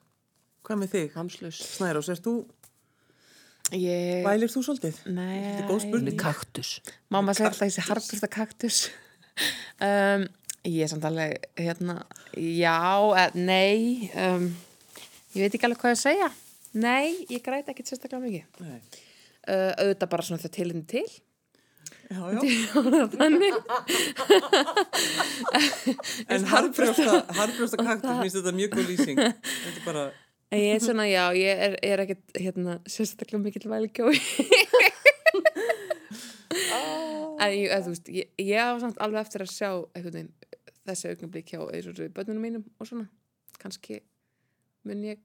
Hvað 0.62 0.83
með 0.83 0.92
þig? 0.92 1.14
hamslaus 1.16 1.62
Snærós, 1.77 2.11
er 2.12 2.20
þú, 2.22 2.35
Ég... 3.72 4.20
vælir 4.27 4.51
þú 4.53 4.62
svolítið? 4.66 5.01
Nei. 5.11 5.38
Þetta 5.40 5.62
er 5.64 5.70
góð 5.70 5.81
spurning. 5.87 6.18
kaktus 6.20 6.70
Mamma 7.12 7.35
segir 7.35 7.51
alltaf 7.51 7.66
þessi 7.66 7.87
harfursta 7.88 8.31
kaktus. 8.31 8.85
Um, 9.83 10.27
ég 10.68 10.85
er 10.85 10.90
samt 10.92 11.07
alveg, 11.09 11.46
hérna, 11.59 11.94
já, 12.37 12.77
eh, 13.16 13.33
nei, 13.35 14.11
um, 14.12 14.44
ég 15.33 15.46
veit 15.46 15.57
ekki 15.57 15.66
alveg 15.66 15.81
hvað 15.81 15.94
ég 15.94 15.96
að 15.96 16.03
segja. 16.03 16.29
Nei, 16.85 17.27
ég 17.33 17.42
græti 17.42 17.72
ekkit 17.72 17.90
sérstaklega 17.90 18.20
mikið. 18.22 18.61
Nei. 18.62 18.77
Uh, 19.42 19.72
auðvitað 19.81 20.12
bara 20.12 20.27
svona 20.29 20.42
þegar 20.44 20.55
tilinn 20.59 20.85
til. 20.92 21.07
Já, 22.12 22.20
já. 22.37 22.40
Þannig. 23.18 23.55
En 26.33 26.44
harbrjósta, 26.48 27.25
harbrjósta 27.37 27.81
kaktus, 27.81 28.18
minnst 28.20 28.38
þetta 28.38 28.53
mjög 28.57 28.77
góð 28.77 28.90
lýsing. 28.92 29.18
Þetta 29.18 29.72
er 29.72 29.85
bara, 29.87 30.05
ég 30.60 30.74
er 30.76 30.84
svona, 30.84 31.06
já, 31.08 31.24
ég 31.38 31.64
er, 31.66 31.76
er 31.86 32.04
ekkit, 32.04 32.24
hérna, 32.36 32.78
sérstaklega 32.90 33.42
mikill 33.42 33.70
vælikjói. 33.72 34.18
en 37.42 37.56
ég, 37.56 37.72
þú 37.72 37.92
veist, 37.94 38.12
ég, 38.12 38.32
ég 38.42 38.60
hafa 38.60 38.84
samt 38.84 39.02
alveg 39.02 39.24
eftir 39.24 39.46
að 39.46 39.54
sjá 39.54 39.70
veginn 39.96 40.32
þessi 40.86 41.12
augnablik 41.12 41.52
hjá 41.52 41.60
bönnunum 42.14 42.42
mínum 42.42 42.64
og 42.78 42.88
svona. 42.88 43.06
Kannski 43.62 44.00
mun 44.88 45.04
ég 45.06 45.20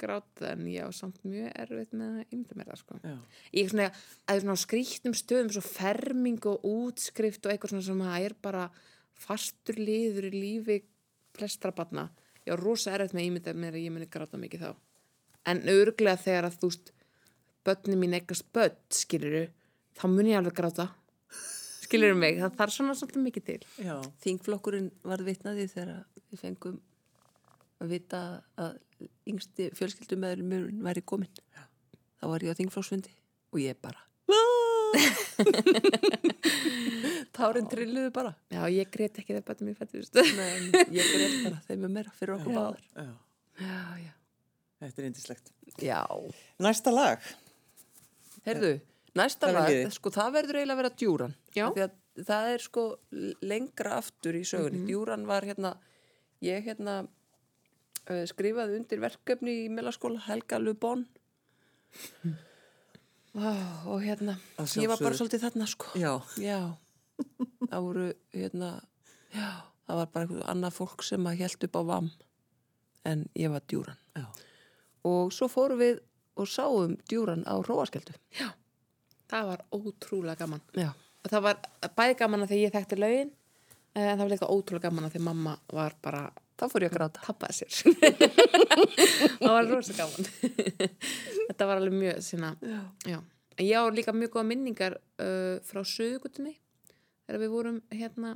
gráta 0.00 0.54
en 0.54 0.64
ég 0.70 0.86
á 0.86 0.90
samt 0.96 1.20
mjög 1.28 1.50
erfitt 1.60 1.92
með 1.96 2.20
að 2.20 2.34
ymda 2.36 2.56
mér 2.56 2.70
það, 2.70 2.80
sko. 2.80 3.00
já. 3.04 3.16
Ég 3.52 3.66
er 3.66 3.72
svona, 3.72 3.88
að 4.26 4.40
svona 4.44 4.56
á 4.56 4.64
skrýttum 4.64 5.16
stöðum 5.18 5.52
svo 5.54 5.64
ferming 5.66 6.48
og 6.50 6.64
útskrift 6.70 7.44
og 7.44 7.52
eitthvað 7.52 7.74
svona 7.74 7.88
sem 7.88 8.02
að 8.06 8.26
er 8.28 8.36
bara 8.42 8.64
fastur 9.20 9.80
liður 9.80 10.30
í 10.30 10.32
lífi 10.36 10.78
flestra 11.36 11.72
barna. 11.76 12.08
Ég 12.46 12.54
á 12.54 12.56
rosa 12.60 12.94
erfitt 12.94 13.14
með 13.16 13.22
að 13.22 13.28
ímynda 13.28 13.54
mér 13.56 13.76
að 13.76 13.84
ég 13.84 13.94
muni 13.94 14.08
gráta 14.10 14.40
mikið 14.40 14.64
þá. 14.64 14.70
En 15.50 15.62
örglega 15.72 16.20
þegar 16.20 16.48
að 16.48 16.58
þú 16.60 16.70
veist 16.70 16.92
börni 17.66 17.98
mín 18.00 18.16
eitthvað 18.16 18.42
börn, 18.56 18.78
skiluru 18.92 19.42
þá 20.00 20.04
mun 20.08 20.30
ég 20.30 20.40
alveg 20.40 20.56
gráta. 20.56 20.88
Skiluru 21.84 22.16
mig, 22.18 22.38
það 22.40 22.58
þarf 22.60 22.76
svona 22.76 22.96
svolítið 22.98 23.24
mikið 23.26 23.46
til. 23.48 23.58
Já, 23.82 23.96
Þingflokkurinn 24.24 24.92
varð 25.02 25.30
vitnaði 25.32 25.66
þegar 25.72 26.04
við 26.30 26.44
fengum 26.44 26.78
að 27.80 27.96
vita 27.96 28.20
að 28.60 28.78
yngsti 29.32 29.70
fjölskyldumæður 29.78 30.44
mjög 30.52 30.70
væri 30.86 31.04
komin. 31.04 31.42
Þá 32.20 32.28
var 32.30 32.46
ég 32.46 32.54
á 32.54 32.58
þingflokksfundi 32.60 33.16
og 33.50 33.62
ég 33.64 33.80
bara 33.82 34.06
Tárin 37.36 37.66
trilluðu 37.70 38.10
bara. 38.14 38.32
Já, 38.52 38.62
ég 38.72 38.90
greit 38.92 39.18
ekki 39.20 39.32
þegar 39.34 39.44
bættum 39.50 39.70
ég 39.70 39.78
fættist. 39.78 40.16
Nei, 40.16 40.70
ég 40.96 41.04
greit 41.14 41.36
bara 41.46 41.58
þeim 41.68 41.86
er 41.88 41.92
meira 41.98 42.12
fyrir 42.16 42.34
okkur 42.38 42.56
báðar. 42.56 42.82
Já, 42.96 43.10
Já, 43.60 43.80
já. 44.00 44.12
Þetta 44.80 45.02
er 45.02 45.06
indislegt. 45.10 45.46
Já, 45.84 46.00
Næsta 46.64 46.90
lag. 46.94 47.20
heyrðu, 48.46 48.70
næsta 49.18 49.50
Hvað 49.50 49.58
lag, 49.58 49.92
sko 49.92 50.08
það 50.14 50.30
verður 50.38 50.56
eiginlega 50.60 50.76
að 50.78 50.82
vera 50.82 50.92
djúran. 51.02 51.34
Já. 51.52 51.66
Af 51.68 51.74
Því 51.76 51.82
að 51.84 51.92
það 52.30 52.44
er 52.54 52.60
sko 52.64 52.84
lengra 53.52 53.90
aftur 54.00 54.34
í 54.38 54.42
sögunni. 54.48 54.80
Djúran 54.88 55.26
var 55.28 55.42
hérna, 55.48 55.70
ég 56.44 56.64
hérna 56.64 56.94
uh, 57.04 58.24
skrifaði 58.32 58.72
undir 58.80 59.00
verkefni 59.04 59.52
í 59.66 59.68
Melaskóla, 59.72 60.20
Helga 60.26 60.56
Lubon 60.62 61.04
oh, 63.34 63.86
og 63.94 64.02
hérna 64.02 64.36
ég 64.76 64.90
var 64.90 65.00
bara 65.00 65.16
svolítið 65.18 65.44
þarna 65.46 65.66
sko 65.70 65.92
Já, 66.00 66.12
Já, 66.40 66.60
það 67.70 67.86
voru 67.86 68.06
hérna, 68.34 68.70
já, 69.34 69.48
það 69.86 70.00
var 70.00 70.12
bara 70.14 70.26
eitthvað 70.26 70.46
annað 70.54 70.76
fólk 70.78 71.04
sem 71.06 71.26
að 71.30 71.42
held 71.44 71.66
upp 71.68 71.78
á 71.78 71.82
vam 71.92 72.10
en 73.10 73.26
ég 73.38 73.52
var 73.52 73.62
djúran. 73.68 74.00
já. 74.16 74.26
Og 75.08 75.32
svo 75.32 75.48
fórum 75.48 75.80
við 75.80 76.00
og 76.36 76.48
sáum 76.48 76.96
djúran 77.08 77.44
á 77.48 77.56
róaskeldu. 77.64 78.12
Það 79.30 79.46
var 79.46 79.62
ótrúlega 79.72 80.36
gaman. 80.42 80.60
Já. 80.76 80.90
Og 81.24 81.30
það 81.30 81.44
var 81.46 81.60
bæði 81.96 82.16
gaman 82.20 82.44
að 82.44 82.52
því 82.52 82.58
ég 82.64 82.74
þekkti 82.74 82.98
lögin, 82.98 83.30
en 83.94 84.08
það 84.10 84.22
var 84.24 84.32
líka 84.34 84.50
ótrúlega 84.50 84.88
gaman 84.88 85.08
að 85.08 85.16
því 85.16 85.22
mamma 85.28 85.54
var 85.72 85.96
bara 86.02 86.22
Þá 86.60 86.64
fór 86.68 86.84
ég 86.84 86.90
að 86.92 86.96
gráta. 86.98 87.22
tappaði 87.24 87.54
sér. 87.56 87.72
það 89.40 89.52
var 89.54 89.68
rosa 89.70 89.94
gaman. 89.96 90.26
Þetta 91.48 91.68
var 91.70 91.80
alveg 91.80 91.96
mjög 91.96 92.18
sína, 92.26 92.50
Já. 92.60 92.80
já. 93.08 93.18
Ég 93.60 93.76
á 93.76 93.84
líka 93.92 94.12
mjög 94.16 94.34
góða 94.36 94.46
minningar 94.48 94.94
uh, 95.20 95.56
frá 95.68 95.80
sögugutinni, 95.84 96.54
þegar 97.26 97.40
við 97.42 97.50
vorum 97.52 97.80
hérna, 97.92 98.34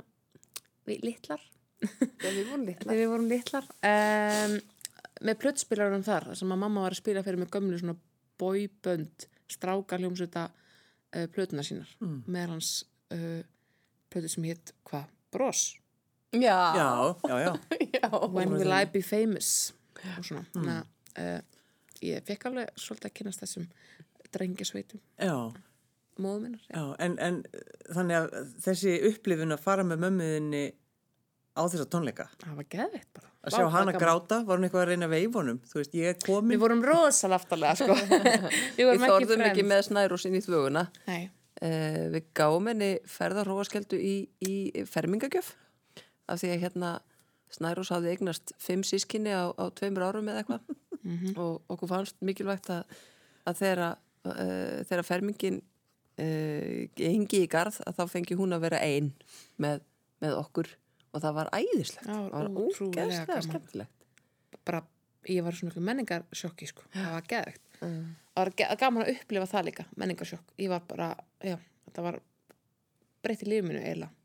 við 0.89 1.05
litlar, 1.07 1.41
Þegar 1.85 2.33
við 2.35 2.49
vorum 2.49 2.65
litla. 2.65 2.85
þegar 2.87 2.99
við 3.01 3.09
vorum 3.11 3.29
litlar 3.29 3.65
um, 3.89 4.53
með 5.27 5.39
plötspilarum 5.41 6.05
þar 6.07 6.27
sem 6.39 6.53
að 6.53 6.61
mamma 6.61 6.85
var 6.85 6.95
að 6.95 7.01
spila 7.01 7.23
fyrir 7.25 7.41
með 7.41 7.51
gömlu 7.55 7.79
svona 7.81 7.97
bóibönd 8.41 9.25
stráka 9.51 9.99
hljómsveita 10.01 10.45
uh, 10.49 11.25
plötuna 11.35 11.65
sínar 11.67 11.89
mm. 12.01 12.15
með 12.31 12.53
hans 12.55 12.69
uh, 13.13 13.41
plötu 14.13 14.31
sem 14.33 14.47
hétt 14.49 14.73
hvað? 14.87 15.09
Bros 15.35 15.65
Já. 16.33 16.59
Já, 16.75 17.15
já, 17.29 17.37
já. 17.93 18.09
When 18.35 18.53
Will 18.53 18.73
I 18.73 18.85
Be 18.85 19.01
Famous 19.01 19.73
og 20.17 20.25
svona 20.25 20.43
mm. 20.53 20.81
uh, 21.21 21.39
ég 22.05 22.25
fekk 22.27 22.49
alveg 22.49 22.73
svolítið 22.79 23.09
að 23.09 23.15
kynast 23.19 23.43
þessum 23.43 23.67
drengjasveitum 24.35 25.01
Já, 25.21 25.37
móðu 26.21 26.41
minnar 26.43 26.65
já. 26.67 26.75
já. 26.75 26.83
En, 27.05 27.15
en 27.23 27.39
þannig 27.95 28.19
að 28.19 28.35
þessi 28.65 28.97
upplifun 29.11 29.55
að 29.55 29.63
fara 29.63 29.85
með 29.87 30.03
mömmuðinni 30.03 30.65
á 31.55 31.61
þessa 31.71 31.87
tónleika, 31.87 32.27
það 32.41 32.59
var 32.59 32.69
geðveitt 32.75 33.09
bara 33.15 33.31
að 33.45 33.55
sjá 33.55 33.65
hana 33.71 33.93
gráta, 33.95 34.41
var 34.43 34.59
hún 34.59 34.67
eitthvað 34.67 34.83
að 34.83 34.91
reyna 34.91 35.09
honum? 35.37 35.59
Þú 35.69 35.79
veist, 35.79 35.95
ég 35.95 36.11
er 36.11 36.19
komin. 36.23 36.55
við 36.55 36.63
vorum 36.63 36.81
rosalega 36.83 37.37
aftalega 37.39 37.75
sko. 37.79 37.95
við 38.77 38.87
vorum 38.89 39.05
ekki 39.05 39.11
þorðum 39.11 39.43
ekki 39.49 39.65
með 39.69 39.83
snærúsin 39.89 40.37
í 40.37 40.41
þvöguna. 40.43 40.87
Nei. 41.05 41.27
Uh, 41.61 42.01
við 42.11 42.25
gáum 42.35 42.67
henni 42.67 42.89
ferða 43.07 43.45
róaskeldu 43.47 43.99
í, 44.01 44.15
í 44.43 44.55
fermingagjöf 44.91 45.53
af 46.31 46.41
því 46.41 46.53
að 46.53 46.63
hérna 46.63 46.91
Snærós 47.55 47.91
hafði 47.93 48.15
eignast 48.15 48.55
fimm 48.59 48.83
sískinni 48.83 49.31
á, 49.31 49.53
á 49.53 49.63
tveimur 49.77 50.07
árum 50.07 50.31
eða 50.31 50.41
eitthvað. 50.41 50.71
Og 51.37 51.75
okkur 51.75 51.91
fannst 51.91 52.17
mikilvægt 52.25 52.71
að, 52.73 52.95
að 53.45 53.59
þeirra, 53.61 53.89
uh, 54.25 54.79
þeirra 54.89 55.05
fermingin 55.05 55.59
uh, 55.61 57.05
engi 57.11 57.43
í 57.45 57.51
garð 57.51 57.77
að 57.85 57.99
þá 57.99 58.15
fengi 58.15 58.39
hún 58.39 58.57
að 58.57 58.65
vera 58.65 58.81
ein 58.81 59.13
með, 59.61 59.85
með 60.25 60.39
okkur. 60.41 60.71
Og 61.13 61.23
það 61.23 61.37
var 61.37 61.53
æðislegt. 61.55 62.09
Það 62.09 62.25
var 62.33 62.49
það 62.49 62.57
ógeðslega 62.65 63.43
skemmtilegt. 63.45 64.09
Bara, 64.65 64.81
ég 65.29 65.45
var 65.45 65.55
í 65.55 65.61
svona 65.61 65.85
menningarsjokki 65.91 66.67
sko. 66.73 66.89
það 66.91 67.13
var 67.13 67.29
geðvegt 67.29 67.65
það 68.35 68.41
var 68.41 68.77
gaman 68.79 69.05
að 69.05 69.11
upplifa 69.15 69.47
það 69.51 69.65
líka, 69.69 69.85
menningarsjokk. 69.99 70.53
Ég 70.59 70.71
var 70.71 70.83
bara, 70.89 71.09
já, 71.43 71.55
þetta 71.87 72.05
var 72.05 72.19
breytti 73.25 73.49
lífið 73.49 73.69
mínu 73.69 73.81
eiginlega 73.83 74.24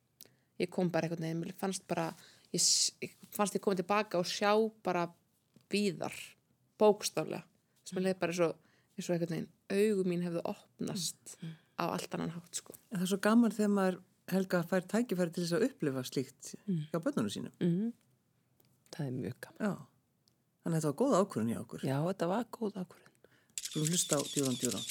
ég 0.61 0.71
kom 0.73 0.91
bara 0.93 1.09
einhvern 1.09 1.25
veginn, 1.27 1.41
mér 1.45 1.55
fannst 1.61 1.87
bara 1.91 2.09
ég, 2.53 2.61
ég 3.05 3.15
fannst 3.35 3.57
ég 3.57 3.63
komið 3.65 3.83
tilbaka 3.83 4.21
og 4.21 4.29
sjá 4.29 4.53
bara 4.87 5.07
víðar 5.73 6.15
bókstaflega 6.81 7.43
sem 7.89 7.99
ég 8.01 8.07
leið 8.11 8.21
bara 8.23 8.35
eins 8.35 8.43
og, 8.47 8.55
eins 8.97 9.09
og 9.11 9.17
einhvern 9.17 9.35
veginn 9.37 9.51
augum 9.71 10.11
mín 10.13 10.25
hefðu 10.27 10.43
opnast 10.51 11.37
á 11.81 11.85
allt 11.89 12.15
annan 12.17 12.33
hátt 12.37 12.61
sko 12.61 12.75
En 12.91 12.99
það 13.01 13.07
er 13.07 13.13
svo 13.15 13.21
gaman 13.27 13.55
þegar 13.57 13.75
maður 13.77 14.01
helga 14.31 14.61
fær 14.71 14.85
tækifæri 14.91 15.33
til 15.35 15.45
þess 15.45 15.57
að 15.59 15.65
upplifa 15.69 16.03
slíkt 16.07 16.53
hjá 16.93 16.99
bönnunum 17.03 17.33
sínum. 17.35 17.55
mm. 17.63 17.93
það 18.95 19.07
er 19.07 19.15
mjög 19.17 19.39
gaman 19.47 19.65
Já. 19.67 19.73
Þannig 20.61 20.77
að 20.77 20.83
þetta 20.83 20.91
var 20.91 20.99
góð 21.01 21.15
ákvörðun 21.21 21.51
hjá 21.55 21.61
okkur. 21.65 21.85
já, 21.89 21.97
þetta 22.11 22.27
var 22.35 22.45
góð 22.59 22.75
ákvörðin 22.83 23.09
Skulum 23.61 23.89
hlusta 23.93 24.19
á 24.19 24.21
djúran 24.27 24.57
djúran. 24.61 24.85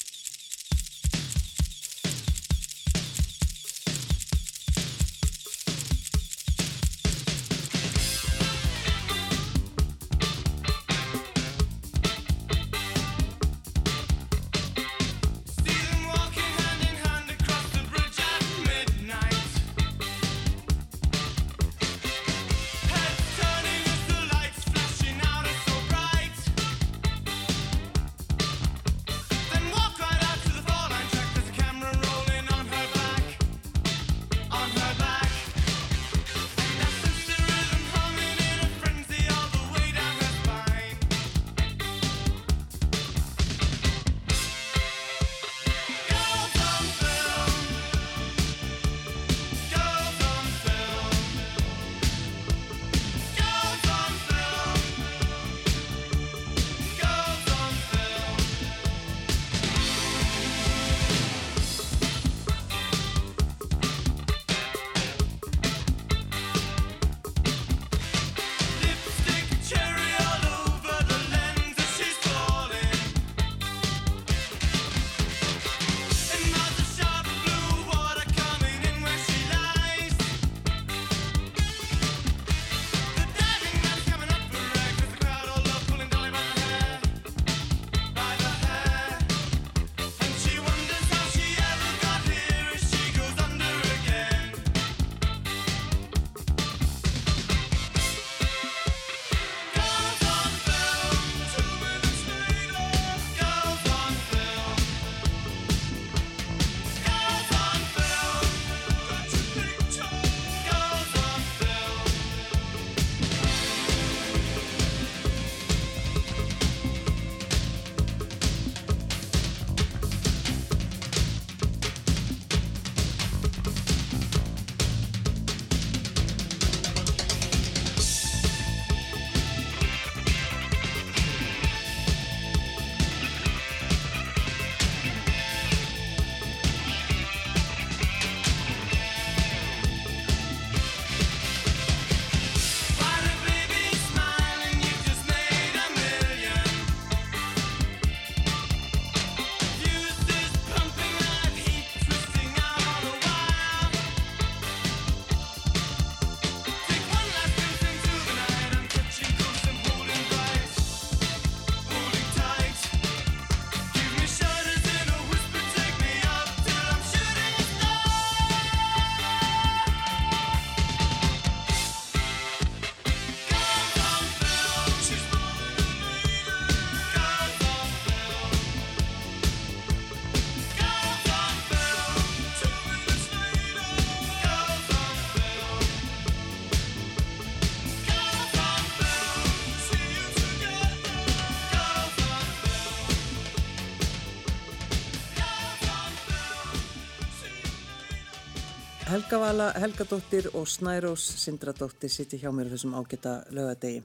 Helga 199.10 199.40
Vala, 199.42 199.64
Helgadóttir 199.74 200.46
og 200.54 200.68
Snærós 200.70 201.24
Sindradóttir 201.42 202.12
sitti 202.14 202.38
hjá 202.38 202.52
mér 202.54 202.68
þessum 202.70 202.92
ágæta 202.94 203.32
lögadegi. 203.50 204.04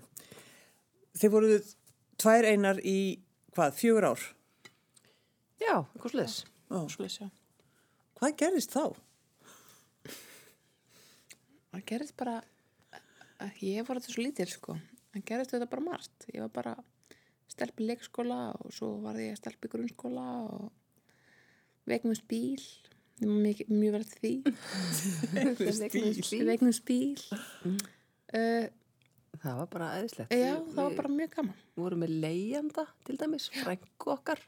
Þið 1.13 1.29
voruð 1.35 1.67
tvær 2.17 2.47
einar 2.49 2.79
í, 2.81 3.21
hvað, 3.53 3.75
fjögur 3.77 4.07
ár? 4.09 4.23
Já, 5.61 5.75
eitthvað 5.75 6.15
sliðis. 6.15 6.37
Ó, 6.73 6.89
Svoleiðis, 6.89 7.19
já. 7.21 7.27
hvað 8.17 8.33
gerist 8.39 8.73
þá? 8.73 8.97
Það 11.75 11.85
gerist 11.93 12.17
bara, 12.23 12.35
ég 13.61 13.85
var 13.85 14.01
þetta 14.01 14.15
svo 14.15 14.25
lítil 14.25 14.49
sko, 14.55 14.79
það 15.13 15.27
gerist 15.29 15.53
þetta 15.53 15.69
bara 15.75 15.85
margt. 15.91 16.29
Ég 16.33 16.47
var 16.47 16.55
bara 16.57 16.75
stelp 17.53 17.77
í 17.77 17.91
leikskóla 17.91 18.41
og 18.57 18.73
svo 18.73 18.95
var 19.05 19.21
ég 19.21 19.37
stelp 19.37 19.69
í 19.69 19.73
grunnskóla 19.77 20.25
og 20.49 21.93
ég 21.93 22.01
var 22.09 22.17
mjög, 23.21 23.61
mjög 23.71 23.93
vel 23.95 24.05
til 24.11 24.19
því. 24.21 24.33
Vegnumst 26.45 26.85
bíl. 26.87 27.21
Uh, 28.35 28.65
Það 29.35 29.57
var 29.59 29.67
bara 29.69 29.87
eðislegt. 29.99 30.31
já, 30.31 30.53
það 30.71 30.77
var 30.79 30.93
bara 30.97 31.09
mjög 31.11 31.31
gaman. 31.35 31.57
Við 31.75 31.83
vorum 31.83 31.99
með 32.05 32.13
leigjanda 32.23 32.85
til 33.05 33.17
dæmis, 33.19 33.49
frængu 33.51 34.07
okkar 34.13 34.39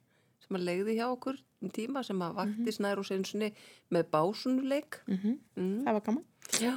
sem 0.46 0.56
að 0.58 0.64
leiði 0.70 0.96
hjá 0.98 1.04
okkur 1.12 1.38
um 1.62 1.72
tíma 1.76 2.04
sem 2.08 2.22
að 2.24 2.38
vakti 2.40 2.72
snær 2.74 3.02
og 3.02 3.06
sinnsni 3.10 3.50
með 3.94 4.08
básunuleik. 4.16 5.02
Mm 5.12 5.36
Mm. 5.58 5.84
Það 5.84 5.94
var 5.98 6.04
gaman. 6.08 6.26
Já. 6.64 6.74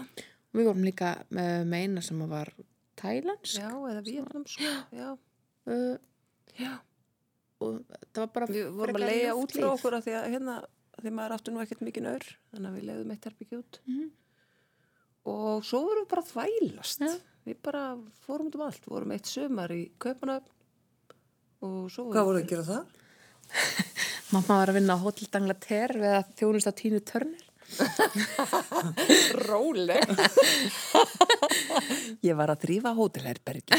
Við 0.53 0.66
vorum 0.66 0.83
líka 0.85 1.11
með, 1.31 1.50
með 1.70 1.85
eina 1.87 2.03
sem 2.03 2.20
var 2.29 2.50
tælansk. 2.98 3.61
Já, 3.61 3.70
eða 3.92 4.05
Vietnamsk. 4.07 4.61
Já, 4.92 5.11
Uh, 5.70 5.96
já. 6.59 6.79
og 7.61 7.83
það 8.11 8.20
var 8.24 8.31
bara 8.35 8.46
Við 8.48 8.70
vorum 8.74 8.96
að 8.96 9.11
ljúft 9.12 9.42
út 9.44 9.53
frá 9.53 9.66
okkur 9.74 9.96
að 9.98 10.07
því 10.07 10.14
að 10.18 10.29
hérna, 10.33 10.55
því 11.04 11.12
maður 11.16 11.34
áttu 11.36 11.52
nú 11.54 11.60
ekkert 11.64 11.82
mikið 11.86 12.06
nör, 12.06 12.24
þannig 12.52 12.70
að 12.70 12.76
við 12.78 12.86
leiðum 12.90 13.12
eitt 13.14 13.28
herbyggja 13.28 13.60
út. 13.62 13.80
Mhm. 13.86 14.06
Og 15.30 15.64
svo 15.68 15.82
vorum 15.84 16.04
við 16.06 16.10
bara 16.14 16.22
þvælast. 16.30 17.04
Já. 17.04 17.12
Við 17.46 17.58
bara 17.64 17.82
fórum 18.24 18.48
út 18.48 18.56
um 18.56 18.64
allt. 18.66 18.80
Við 18.86 18.94
vorum 18.94 19.12
eitt 19.16 19.28
sömar 19.28 19.72
í 19.74 19.82
Kaupanöfn 20.00 20.48
og 21.62 21.90
svo 21.92 22.06
Hvað 22.12 22.26
voruð 22.30 22.42
að 22.42 22.50
gera 22.54 22.64
það? 22.70 22.84
Mamma 24.32 24.56
var 24.60 24.70
að 24.70 24.76
vinna 24.78 24.94
á 24.96 25.02
Hotel 25.02 25.28
Danglater 25.32 25.92
við 25.98 26.12
að 26.20 26.28
þjónust 26.40 26.70
á 26.70 26.72
Tínu 26.80 27.00
Törnir. 27.04 27.46
Róleg. 29.48 30.04
ég 32.26 32.34
var 32.38 32.52
að 32.54 32.62
þrýfa 32.64 32.92
hótelherbergi. 32.98 33.78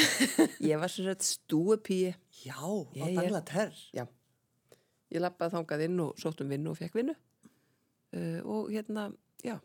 Ég 0.66 0.80
var 0.82 0.92
sem 0.92 1.08
sagt 1.10 1.26
stúepíi. 1.28 2.14
Já, 2.46 2.58
á 2.58 3.06
er- 3.06 3.16
Banglater. 3.18 3.74
Já. 3.96 4.06
Ég 5.12 5.24
lappaði 5.24 5.56
þangað 5.58 5.86
inn 5.88 6.00
og 6.04 6.20
sótt 6.22 6.44
um 6.44 6.52
vinnu 6.52 6.72
og 6.72 6.80
fekk 6.80 6.98
vinnu. 7.00 7.16
Uh, 8.12 8.40
og 8.44 8.72
hérna, 8.72 9.10
já. 9.46 9.58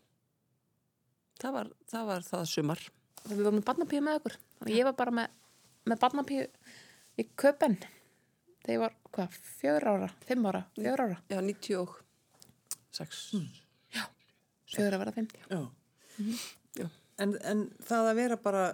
Það 1.41 1.59
var 1.59 1.73
það, 1.91 2.07
var 2.11 2.27
það 2.27 2.47
sumar. 2.51 2.87
Við 3.27 3.43
vorum 3.43 3.59
með 3.59 3.67
barnapíu 3.69 4.01
með 4.07 4.21
okkur. 4.21 4.39
Þannig 4.61 4.79
ég 4.79 4.89
var 4.89 4.97
bara 4.99 5.15
með, 5.19 5.37
með 5.91 6.03
barnapíu 6.05 6.47
í 7.17 7.27
köpen. 7.39 7.77
Þegar 8.63 8.75
ég 8.75 8.83
var, 8.83 8.97
hvað, 9.15 9.39
fjör 9.61 9.87
ára, 9.93 10.11
fimm 10.27 10.47
ára, 10.51 10.63
fjör 10.79 11.03
ára. 11.05 11.19
Já, 11.31 11.39
96. 11.43 13.21
Fjör 14.75 14.97
ára 14.99 15.13
fimm. 15.15 15.29
Já. 15.51 15.61
Já. 16.81 16.87
En, 17.23 17.37
en 17.47 17.67
það 17.87 18.11
að 18.11 18.19
vera 18.19 18.39
bara 18.43 18.65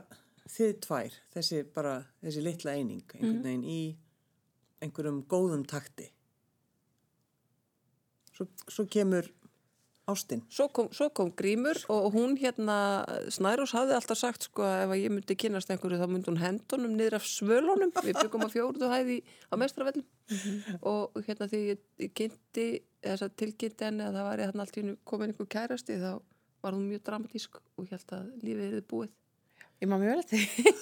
þið 0.53 0.73
tvær, 0.87 1.19
þessi 1.35 1.61
bara, 1.75 1.99
þessi 2.23 2.45
litla 2.45 2.75
eining, 2.77 3.05
einhvern 3.15 3.45
veginn 3.45 3.67
í 3.69 3.83
einhverjum 4.83 5.23
góðum 5.31 5.65
takti. 5.69 6.09
Svo, 8.37 8.47
svo 8.68 8.85
kemur 8.88 9.27
ástinn. 10.09 10.42
Svo 10.51 10.66
kom, 10.75 10.88
svo 10.92 11.07
kom 11.14 11.31
Grímur 11.37 11.79
og 11.92 12.12
hún 12.16 12.35
hérna, 12.40 13.05
Snærós 13.31 13.73
hafði 13.77 13.95
alltaf 13.95 14.18
sagt 14.18 14.49
sko 14.49 14.64
að 14.66 14.81
ef 14.87 14.95
að 14.97 15.03
ég 15.05 15.12
myndi 15.14 15.37
kynast 15.38 15.71
einhverju 15.71 16.01
þá 16.01 16.09
myndi 16.11 16.31
hún 16.33 16.40
hendunum 16.42 16.97
niður 16.99 17.18
af 17.21 17.29
svölunum. 17.29 17.92
Við 18.03 18.18
byggum 18.18 18.47
að 18.49 18.55
fjóruðu 18.57 18.88
hæði 18.90 19.18
á 19.52 19.54
mestravellum 19.63 20.07
og 20.83 21.23
hérna 21.29 21.48
því 21.52 21.61
ég, 21.71 21.85
ég 22.02 22.13
kynnti 22.19 22.67
þess 23.02 23.27
að 23.29 23.37
tilkynnti 23.44 23.87
henni 23.88 24.04
að 24.09 24.19
það 24.19 24.27
var 24.31 24.42
ég 24.42 24.50
hann 24.52 24.65
allt 24.65 24.77
í 24.77 24.83
hennu 24.83 24.96
komin 25.09 25.33
einhver 25.33 25.50
kærasti 25.54 25.96
þá 26.02 26.11
var 26.63 26.77
hún 26.77 26.88
mjög 26.90 27.02
dramatísk 27.09 27.57
og 27.79 27.88
held 27.90 28.13
að 28.19 28.29
lífið 28.42 28.69
hefði 28.71 28.85
búið. 28.92 29.15
Ég 29.83 29.90
má 29.90 29.96
mjög 29.98 30.19
vel 30.19 30.27
því. 30.31 30.75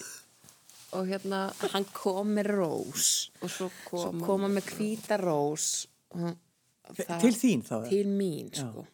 Og 0.98 1.06
hérna, 1.06 1.38
Hann 1.70 1.84
kom 1.94 2.32
með 2.34 2.48
rós. 2.56 3.30
og 3.40 3.48
svo 3.52 3.68
Svo 3.70 3.70
kom, 3.86 4.06
hann- 4.16 4.24
kom 4.26 4.40
hann 4.48 4.56
með 4.56 4.72
hvíta 4.74 5.16
rós. 5.20 5.86
og 6.10 6.34
það- 6.96 7.20
Til 7.20 7.32
þín 7.34 7.62
þá? 7.66 7.88
Til 7.88 8.06
mín, 8.06 8.50
sko. 8.54 8.86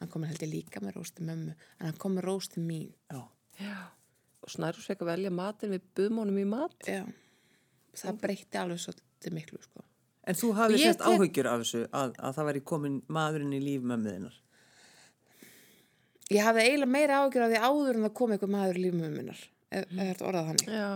Hann 0.00 0.08
kom 0.08 0.22
með 0.22 0.28
heldur 0.34 0.50
líka 0.52 0.80
með 0.80 0.94
rós 0.96 1.10
til 1.14 1.26
mömmu. 1.26 1.54
En 1.80 1.86
hann 1.86 1.96
kom 1.98 2.14
með 2.16 2.24
rós 2.28 2.48
til 2.52 2.62
mín. 2.62 2.92
Já. 3.10 3.22
Já. 3.60 3.76
Og 4.42 4.48
Snærós 4.54 4.86
fekk 4.86 5.00
að 5.02 5.10
velja 5.16 5.30
matin 5.34 5.70
við 5.70 5.80
buðum 5.96 6.18
honum 6.22 6.38
í 6.38 6.46
mat. 6.46 6.76
Já. 6.86 7.04
Það 7.98 8.20
breytti 8.20 8.58
alveg 8.60 8.78
svolítið 8.78 9.32
miklu, 9.34 9.58
sko. 9.62 9.82
En 10.28 10.34
þú 10.34 10.52
hafði 10.54 10.78
Ég 10.78 10.86
sérst 10.94 10.98
tek- 10.98 11.18
áhyggjur 11.18 11.46
af 11.50 11.60
þessu 11.64 11.88
að, 11.88 12.14
að 12.18 12.34
það 12.36 12.46
væri 12.52 12.60
komin 12.62 13.02
maðurinn 13.08 13.54
í 13.56 13.60
líf 13.64 13.82
mömmuðinnar. 13.82 14.34
Ég 16.30 16.44
hafði 16.44 16.64
eiginlega 16.66 16.92
meira 16.92 17.20
ágjör 17.24 17.44
af 17.46 17.52
því 17.54 17.60
áður 17.64 17.94
en 17.98 18.02
það 18.04 18.14
kom 18.18 18.30
eitthvað 18.34 18.52
maður 18.52 18.78
í 18.84 18.90
minnar. 18.92 19.38
Ef 19.72 19.84
ef 19.84 19.96
þetta 19.98 20.26
orðað 20.28 20.48
þannig. 20.50 20.66
Já. 20.76 20.88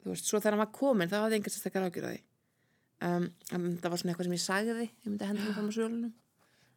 Þú 0.00 0.08
veist, 0.14 0.24
svo 0.30 0.38
þegar 0.40 0.56
hann 0.56 0.62
var 0.64 0.72
komin, 0.72 1.08
þá 1.10 1.16
hafði 1.20 1.36
engar 1.38 1.52
sérstakar 1.52 1.84
ágjör 1.90 2.06
af 2.08 2.14
því. 2.14 2.20
Um, 3.00 3.30
en 3.54 3.68
það 3.80 3.92
var 3.92 4.02
svona 4.02 4.12
eitthvað 4.12 4.28
sem 4.28 4.36
ég 4.36 4.42
sagði, 4.44 4.88
ég 4.88 5.08
myndi 5.08 5.28
henda 5.28 5.44
hann 5.46 5.56
fram 5.56 5.70
á 5.70 5.74
svölunum. 5.76 6.16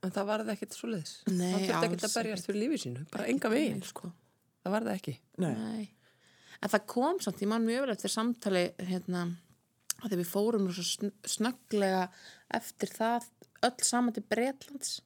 En 0.03 0.11
það 0.11 0.29
varði 0.29 0.53
ekkert 0.53 0.75
svo 0.75 0.89
leiðis. 0.91 1.13
Nei, 1.29 1.49
Það 1.51 1.63
þurfti 1.63 1.87
ekkert 1.87 2.07
að 2.07 2.15
berjast 2.17 2.47
fyrir 2.47 2.61
lífið 2.61 2.81
sínu. 2.83 3.03
Bara 3.11 3.27
enga 3.31 3.51
veginn. 3.51 3.79
Nei, 3.79 3.89
sko. 3.89 4.11
Það 4.63 4.75
varði 4.75 4.93
ekki. 4.97 5.13
Nei. 5.43 5.53
Nei. 5.59 5.85
En 6.63 6.71
það 6.71 6.85
kom 6.93 7.19
samt, 7.23 7.43
ég 7.43 7.51
man 7.51 7.67
mjög 7.67 7.85
vel 7.85 7.93
eftir 7.95 8.11
samtali, 8.11 8.63
hérna, 8.87 9.23
að 9.99 10.05
þegar 10.05 10.21
við 10.21 10.31
fórum 10.31 10.69
snögglega 11.33 12.03
eftir 12.55 12.91
það 12.91 13.27
öll 13.63 13.87
saman 13.87 14.15
til 14.15 14.23
Bretlands 14.27 14.97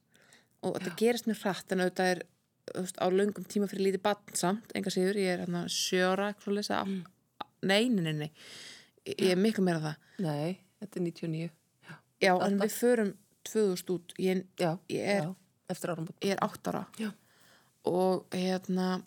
og 0.65 0.78
þetta 0.78 0.95
gerist 0.99 1.30
mjög 1.30 1.43
hratt 1.43 1.74
en 1.74 1.84
auðvitað 1.84 2.13
er 2.13 2.24
á 2.97 3.07
löngum 3.13 3.45
tíma 3.47 3.70
fyrir 3.70 3.88
lítið 3.88 4.03
batn 4.05 4.38
samt, 4.38 4.74
enga 4.76 4.91
síður, 4.93 5.20
ég 5.22 5.34
er 5.34 5.43
hérna 5.45 5.63
sjöra, 5.72 6.32
lesa, 6.51 6.82
mm. 6.84 7.03
nei, 7.70 7.88
nei, 7.93 8.03
nei, 8.09 8.15
nei, 8.26 8.32
ég 9.07 9.22
ég 9.30 9.36
er 9.36 9.41
miklu 9.41 9.63
meira 9.65 9.84
það. 9.84 10.07
Nei, 10.26 10.57
þetta 10.82 11.00
er 11.00 11.06
99. 11.08 11.50
Já, 12.22 12.32
en 12.48 12.58
við 12.62 12.74
förum 12.80 13.12
2000 13.48 13.94
út, 13.96 14.14
ég, 14.20 14.44
Já, 14.60 14.72
Ég 14.90 15.04
er- 15.08 15.24
já, 15.24 15.36
eftir 15.70 15.90
árum. 15.94 16.08
ég 16.22 16.32
er 16.36 16.40
8 16.42 16.72
ára 16.72 16.86
Já. 17.00 17.12
og 17.86 18.26
hérna, 18.32 19.04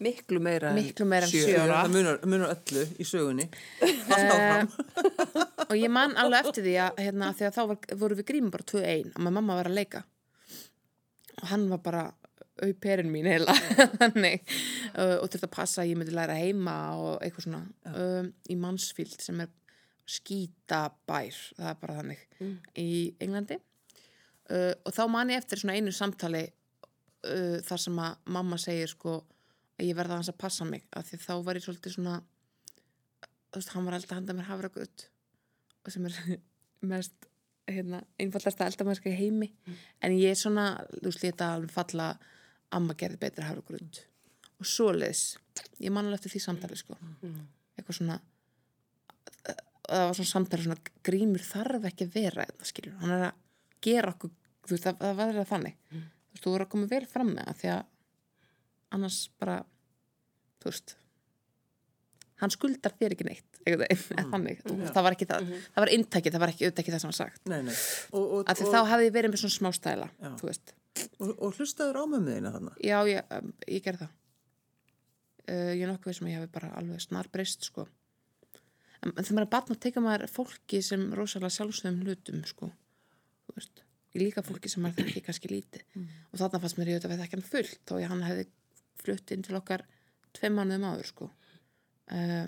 Miklu 0.00 0.38
meira 0.40 0.72
Miklu 0.74 1.04
meira 1.06 1.26
en 1.26 1.30
sjö. 1.32 1.46
sjö. 1.48 1.58
ára. 1.58 1.82
Það 1.84 1.94
munar, 1.96 2.18
munar 2.26 2.52
öllu 2.54 2.84
í 2.98 3.04
sögunni. 3.04 3.48
Allt 3.82 4.30
áfram. 4.34 4.68
og 5.70 5.74
ég 5.76 5.90
man 5.90 6.14
alveg 6.16 6.46
eftir 6.46 6.62
því 6.68 6.74
að, 6.84 7.00
hérna, 7.02 7.32
því 7.34 7.46
að 7.48 7.56
þá 7.56 7.62
var, 7.72 7.78
voru 8.04 8.14
við 8.20 8.28
grímum 8.30 8.50
bara 8.54 8.62
2-1 8.70 9.10
og 9.16 9.18
maður 9.24 9.34
mamma 9.40 9.56
var 9.58 9.70
að 9.72 9.74
leika 9.80 10.04
og 11.42 11.48
hann 11.50 11.68
var 11.70 11.78
bara 11.82 12.04
auperinn 12.62 13.10
mín 13.12 13.26
heila 13.30 13.54
þannig 14.00 14.40
uh, 14.98 15.18
og 15.22 15.28
þurfti 15.30 15.46
að 15.46 15.52
passa 15.54 15.82
að 15.82 15.90
ég 15.92 15.98
myndi 16.00 16.14
læra 16.16 16.34
heima 16.38 16.74
og 16.98 17.20
eitthvað 17.22 17.44
svona 17.46 17.60
um, 17.94 18.32
í 18.50 18.56
Mansfield 18.58 19.20
sem 19.22 19.42
er 19.44 19.50
skítabær 20.08 21.36
það 21.56 21.70
er 21.70 21.80
bara 21.82 21.96
þannig 22.00 22.22
í 22.80 22.90
Englandi. 23.24 23.58
Uh, 24.48 24.72
og 24.86 24.94
þá 24.96 25.02
man 25.12 25.32
ég 25.32 25.42
eftir 25.42 25.60
svona 25.60 25.76
einu 25.76 25.92
samtali 25.92 26.46
uh, 26.48 27.58
þar 27.66 27.82
sem 27.82 27.98
að 28.00 28.30
mamma 28.32 28.56
segir 28.60 28.88
sko 28.88 29.18
að 29.78 29.90
ég 29.90 29.98
verða 29.98 30.16
hans 30.18 30.30
að 30.32 30.38
passa 30.40 30.64
mig 30.64 30.86
af 30.96 31.04
því 31.10 31.20
þá 31.26 31.32
var 31.44 31.58
ég 31.58 31.66
svolítið 31.66 31.98
svona 31.98 32.14
þú 33.52 33.60
veist, 33.60 33.72
hann 33.74 33.84
var 33.84 33.96
alltaf 33.98 34.14
að 34.14 34.20
handa 34.22 34.36
mér 34.38 34.48
hafragutt 34.48 35.04
og 35.84 35.92
sem 35.92 36.08
er 36.08 36.16
mest 36.92 37.28
hérna, 37.68 38.00
einfallast 38.20 38.62
að 38.62 38.72
eldamæska 38.72 39.12
í 39.12 39.18
heimi. 39.18 39.50
En 40.00 40.14
ég 40.16 40.32
er 40.32 40.38
svona, 40.40 40.70
þú 40.94 41.10
veist, 41.10 41.24
þetta 41.26 41.52
alveg 41.58 41.74
falla 41.74 42.10
að 42.14 42.26
amma 42.78 42.96
gerði 43.00 43.20
betur 43.20 43.48
hafragutt 43.48 44.02
og 44.58 44.66
svoleiðis 44.66 45.38
ég 45.80 45.92
man 45.92 46.08
alveg 46.08 46.18
eftir 46.18 46.34
því 46.34 46.40
samtali, 46.44 46.76
sko. 46.80 46.96
Eitthvað 47.76 48.00
svona 48.00 48.18
það 49.88 50.04
var 50.04 50.18
svona 50.18 50.32
samtali 50.32 50.66
svona 50.66 50.94
grímur 51.08 51.44
þarf 51.44 51.88
ekki 51.90 52.06
að 52.08 52.14
vera 52.18 52.46
þetta 52.48 52.68
skilur, 52.68 52.96
hann 53.02 53.14
er 53.16 53.26
að 53.30 53.42
gera 53.88 54.12
okkur 54.14 54.32
þú 54.68 54.78
það, 54.84 55.02
það 55.02 55.18
var 55.20 55.34
það 55.38 55.50
þannig. 55.52 55.76
Þú 55.88 55.98
veist, 55.98 56.44
þú 56.44 56.54
voru 56.54 56.66
að 56.66 56.72
koma 56.74 56.88
vel 56.92 57.04
fram 57.08 57.30
með 57.32 57.50
það 57.50 57.60
því 57.62 57.70
að 57.74 57.84
annars 58.98 59.20
bara 59.40 59.58
þú 60.58 60.70
veist 60.70 60.96
hann 62.38 62.54
skuldar 62.54 62.94
þér 62.98 63.14
ekki 63.16 63.26
neitt 63.26 63.60
mm. 63.66 64.30
þannig, 64.30 64.60
það 64.62 65.06
var 65.06 65.16
ekki 65.16 65.28
það 65.28 65.48
það 65.50 65.82
var 65.82 65.92
inntækið, 65.96 66.34
það 66.34 66.44
var 66.44 66.52
ekki 66.52 66.66
auðvitað 66.66 66.82
ekki 66.84 66.94
það 66.94 67.02
sem 67.02 67.10
var 67.10 67.18
sagt. 67.18 67.42
Nei, 67.50 67.58
nei. 67.66 67.74
Og, 68.12 68.22
og, 68.22 68.44
og, 68.44 68.62
þá 68.62 68.78
hafði 68.92 69.08
ég 69.08 69.16
verið 69.16 69.32
með 69.32 69.42
svona 69.42 69.56
smá 69.56 69.70
stæla 69.74 70.08
Já. 70.14 70.30
þú 70.38 70.48
veist, 70.50 70.74
og, 71.18 71.32
og 71.32 71.58
hlustaður 71.58 71.98
á 71.98 72.04
mömmuðina 72.14 72.54
þannig. 72.54 72.80
já, 72.86 72.98
ég, 73.10 73.34
um, 73.38 73.52
ég 73.66 73.84
gerði 73.84 74.04
það. 74.04 74.14
Uh, 75.48 75.70
ég 75.72 75.82
er 75.82 75.90
nokkuð 75.90 76.18
sem 76.18 76.30
ég 76.30 76.38
hafi 76.38 76.50
bara 76.54 76.70
alveg 76.78 77.02
snar 77.02 77.30
breyst, 77.32 77.66
sko 77.66 77.88
þegar 79.02 79.34
maður 79.36 79.44
er 79.44 79.52
batn 79.54 79.74
og 79.74 79.80
teka 79.84 80.02
maður 80.04 80.32
fólki 80.32 80.80
sem 80.84 81.04
rosalega 81.16 81.54
sjálfsögum 81.54 82.00
hlutum, 82.04 82.42
sko. 82.48 82.70
Þú 83.46 83.56
veist, 83.58 83.84
í 84.14 84.22
líka 84.22 84.44
fólki 84.46 84.72
sem 84.72 84.84
maður 84.84 85.08
þekki 85.08 85.24
kannski 85.28 85.52
lítið. 85.52 85.84
Og 86.32 86.40
þarna 86.40 86.62
fannst 86.64 86.80
mér 86.80 86.92
ég 86.92 86.98
auðvitað 86.98 87.10
að 87.10 87.14
við 87.14 87.24
þekki 87.24 87.38
hann 87.38 87.48
fullt 87.52 87.82
þó 87.88 87.94
ég 88.02 88.12
hann 88.12 88.26
hefði 88.26 88.48
flutt 88.98 89.34
inn 89.34 89.46
til 89.46 89.58
okkar 89.58 89.86
tveim 90.36 90.58
mánuðum 90.58 90.88
áður 90.90 91.10
sko. 91.12 91.30
Uh, 92.08 92.46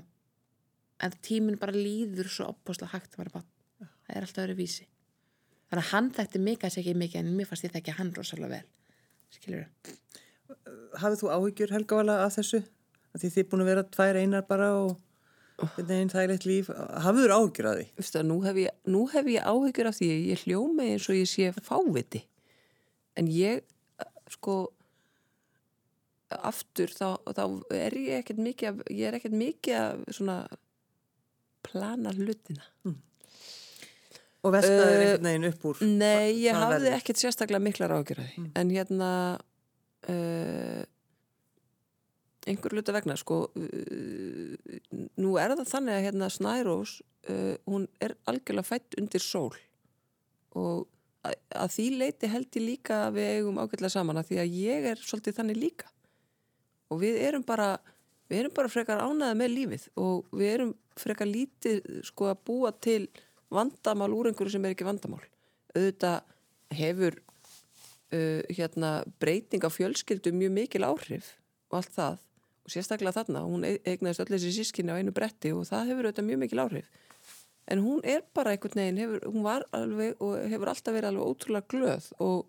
en 1.01 1.17
tíminn 1.25 1.61
bara 1.61 1.77
líður 1.77 2.29
svo 2.33 2.51
opposlega 2.51 2.95
hægt 2.95 3.15
að 3.15 3.25
vera 3.25 3.39
bann 3.39 3.51
það 4.11 4.19
er 4.19 4.27
alltaf 4.27 4.45
öðru 4.45 4.57
vísi. 4.59 4.87
Þannig 5.71 5.85
að 5.85 5.93
hann 5.95 6.11
þekkti 6.17 6.43
mig 6.43 6.59
kannski 6.61 6.83
ekki 6.83 6.97
mikið 6.99 7.21
en 7.21 7.35
mér 7.37 7.49
fannst 7.49 7.67
ég 7.67 7.75
þekki 7.75 7.97
hann 7.99 8.13
rosalega 8.17 8.59
vel. 8.59 8.67
Skilur 9.31 9.67
Hafið 10.99 11.21
þú 11.21 11.29
áhyggjur 11.31 11.75
Helgavala 11.77 12.17
að 12.25 12.33
þessu? 12.41 12.61
Að 13.15 13.23
því 13.23 13.31
þið 13.37 13.49
búin 13.51 13.63
að 13.63 13.71
vera 13.71 13.85
tvær 13.95 14.19
einar 14.19 14.47
bara 14.49 14.71
og 14.81 14.97
einn 15.61 16.11
þægilegt 16.13 16.47
líf. 16.49 16.71
Hafið 17.05 17.27
þú 17.27 17.37
áhyggjur 17.37 17.69
að 17.71 17.79
því? 17.81 17.87
Veistu, 18.01 18.19
að 18.21 18.29
nú, 18.31 18.37
hef 18.47 18.61
ég, 18.63 18.77
nú 18.95 19.05
hef 19.13 19.31
ég 19.35 19.49
áhyggjur 19.53 19.91
af 19.91 19.99
því 19.99 20.11
að 20.15 20.27
ég 20.31 20.45
hljómi 20.47 20.89
eins 20.95 21.09
og 21.11 21.19
ég 21.21 21.31
sé 21.31 21.51
fáviti 21.67 22.23
en 23.21 23.29
ég 23.33 23.65
sko 24.31 24.57
aftur 26.31 26.93
þá, 26.95 27.07
þá 27.35 27.45
er 27.75 27.97
ég 27.99 28.21
ekkert 28.23 28.43
mikið 28.45 28.69
að, 28.71 28.83
ég 28.95 29.09
er 29.11 29.17
ekkert 29.19 29.35
mikið 29.35 29.79
að 29.81 30.03
svona 30.15 30.37
plana 31.67 32.13
hlutina 32.17 32.69
Og 34.41 34.55
vestaður 34.55 34.87
Eh, 34.89 35.01
einhvern 35.03 35.27
veginn 35.29 35.49
upp 35.51 35.65
úr. 35.69 35.81
Nei, 35.85 36.31
ég 36.41 36.57
hafði 36.57 36.77
verður? 36.79 36.95
ekkert 36.97 37.19
sérstaklega 37.21 37.61
miklar 37.61 37.93
ágjur 37.93 38.23
af 38.23 38.31
því. 38.31 38.45
En 38.57 38.71
hérna, 38.73 39.09
uh, 40.09 40.79
einhver 42.49 42.73
luta 42.77 42.95
vegna, 42.97 43.17
sko, 43.21 43.43
uh, 43.53 44.79
nú 45.21 45.35
er 45.41 45.57
það 45.59 45.69
þannig 45.75 45.97
að 45.97 46.07
hérna 46.07 46.31
Snærós, 46.33 47.01
uh, 47.29 47.57
hún 47.69 47.89
er 48.01 48.17
algjörlega 48.31 48.69
fætt 48.69 48.97
undir 49.01 49.25
sól 49.25 49.53
og 50.57 50.89
að, 51.27 51.37
að 51.55 51.73
því 51.77 51.87
leiti 52.01 52.31
held 52.31 52.59
ég 52.59 52.67
líka 52.67 53.01
að 53.07 53.17
við 53.19 53.33
eigum 53.37 53.63
ágætlega 53.63 53.95
saman 53.95 54.21
að 54.21 54.31
því 54.31 54.43
að 54.43 54.59
ég 54.61 54.91
er 54.93 55.03
svolítið 55.05 55.39
þannig 55.39 55.61
líka. 55.61 55.91
Og 56.91 57.03
við 57.05 57.21
erum 57.23 57.45
bara, 57.47 57.71
við 58.31 58.45
erum 58.45 58.55
bara 58.57 58.73
frekar 58.73 59.03
ánæða 59.05 59.37
með 59.39 59.53
lífið 59.55 59.89
og 60.03 60.31
við 60.35 60.53
erum 60.55 60.73
frekar 60.99 61.31
lítið 61.31 61.85
sko 62.09 62.31
að 62.33 62.41
búa 62.49 62.73
til 62.83 63.05
vandamál 63.51 64.11
úr 64.15 64.31
einhverju 64.31 64.57
sem 64.57 64.67
er 64.67 64.75
ekki 64.75 64.89
vandamál. 64.89 65.23
Auðvitað 65.75 66.25
hefur 66.81 67.19
uh, 67.19 68.43
hérna 68.51 68.91
breyting 69.23 69.63
á 69.67 69.71
fjölskyldu 69.71 70.35
mjög 70.35 70.57
mikil 70.57 70.87
áhrif 70.87 71.37
og 71.71 71.81
allt 71.81 71.95
það 71.95 72.19
sérstaklega 72.73 73.17
þarna, 73.19 73.43
hún 73.47 73.65
e- 73.69 73.81
eignaðist 73.85 74.23
öll 74.25 74.33
þessi 74.35 74.53
sískinni 74.61 74.93
á 74.95 74.99
einu 75.01 75.13
bretti 75.17 75.53
og 75.57 75.67
það 75.69 75.91
hefur 75.93 76.09
auðvitað 76.09 76.29
mjög 76.31 76.41
mikil 76.45 76.63
áhrif. 76.65 76.89
En 77.71 77.83
hún 77.85 78.01
er 78.05 78.23
bara 78.35 78.55
einhvern 78.55 78.81
veginn, 78.81 78.99
hefur, 79.03 79.21
hún 79.31 79.45
var 79.47 79.65
alveg 79.77 80.17
og 80.25 80.39
hefur 80.51 80.71
alltaf 80.73 80.95
verið 80.97 81.11
alveg 81.13 81.29
ótrúlega 81.31 81.69
glöð 81.71 82.09
og, 82.19 82.47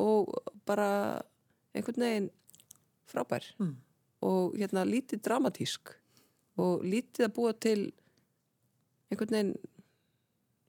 og 0.00 0.30
bara 0.68 0.88
einhvern 1.76 2.04
veginn 2.06 2.30
frábær 3.06 3.44
Mm. 3.60 3.74
og 4.26 4.54
hérna 4.58 4.82
lítið 4.88 5.20
dramatísk 5.22 5.92
og 6.58 6.82
lítið 6.84 7.26
að 7.28 7.34
búa 7.36 7.52
til 7.52 7.92
einhvern 9.12 9.34
veginn 9.36 9.52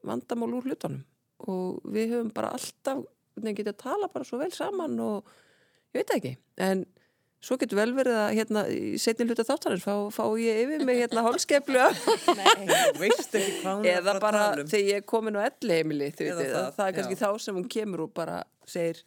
vandamál 0.06 0.54
úr 0.58 0.68
hlutunum 0.68 1.04
og 1.48 1.80
við 1.86 2.12
höfum 2.14 2.34
bara 2.36 2.52
alltaf 2.58 3.00
einhvern 3.02 3.44
veginn 3.48 3.58
getið 3.62 3.74
að 3.74 3.82
tala 3.86 4.08
bara 4.14 4.26
svo 4.28 4.40
vel 4.42 4.52
saman 4.54 5.00
og 5.00 5.32
ég 5.96 6.02
veit 6.04 6.14
ekki 6.18 6.34
en 6.68 6.86
svo 7.44 7.58
getur 7.62 7.78
vel 7.78 7.92
verið 7.96 8.18
að 8.18 8.30
hérna 8.40 8.64
í 8.74 8.96
setni 9.02 9.28
hluta 9.30 9.46
þáttanir 9.46 9.82
fá, 9.84 9.94
fá 10.14 10.24
ég 10.42 10.64
yfir 10.64 10.86
mig 10.88 11.04
hérna 11.04 11.24
hálskeplu 11.28 11.84
Þú 11.98 13.02
veist 13.02 13.36
ekki 13.38 13.60
hvað 13.62 13.76
hún 13.76 13.86
er 13.86 14.00
eða 14.00 14.16
að 14.16 14.24
bara 14.24 14.46
um. 14.56 14.72
þegar 14.72 14.88
ég 14.88 15.04
er 15.04 15.06
komin 15.12 15.38
á 15.38 15.42
vitið, 15.46 16.32
það, 16.32 16.42
það, 16.42 16.72
það 16.80 16.88
er 16.88 16.98
kannski 16.98 17.18
já. 17.18 17.22
þá 17.22 17.46
sem 17.46 17.60
hún 17.60 17.70
kemur 17.78 18.08
og 18.08 18.16
bara 18.18 18.40
segir 18.68 19.04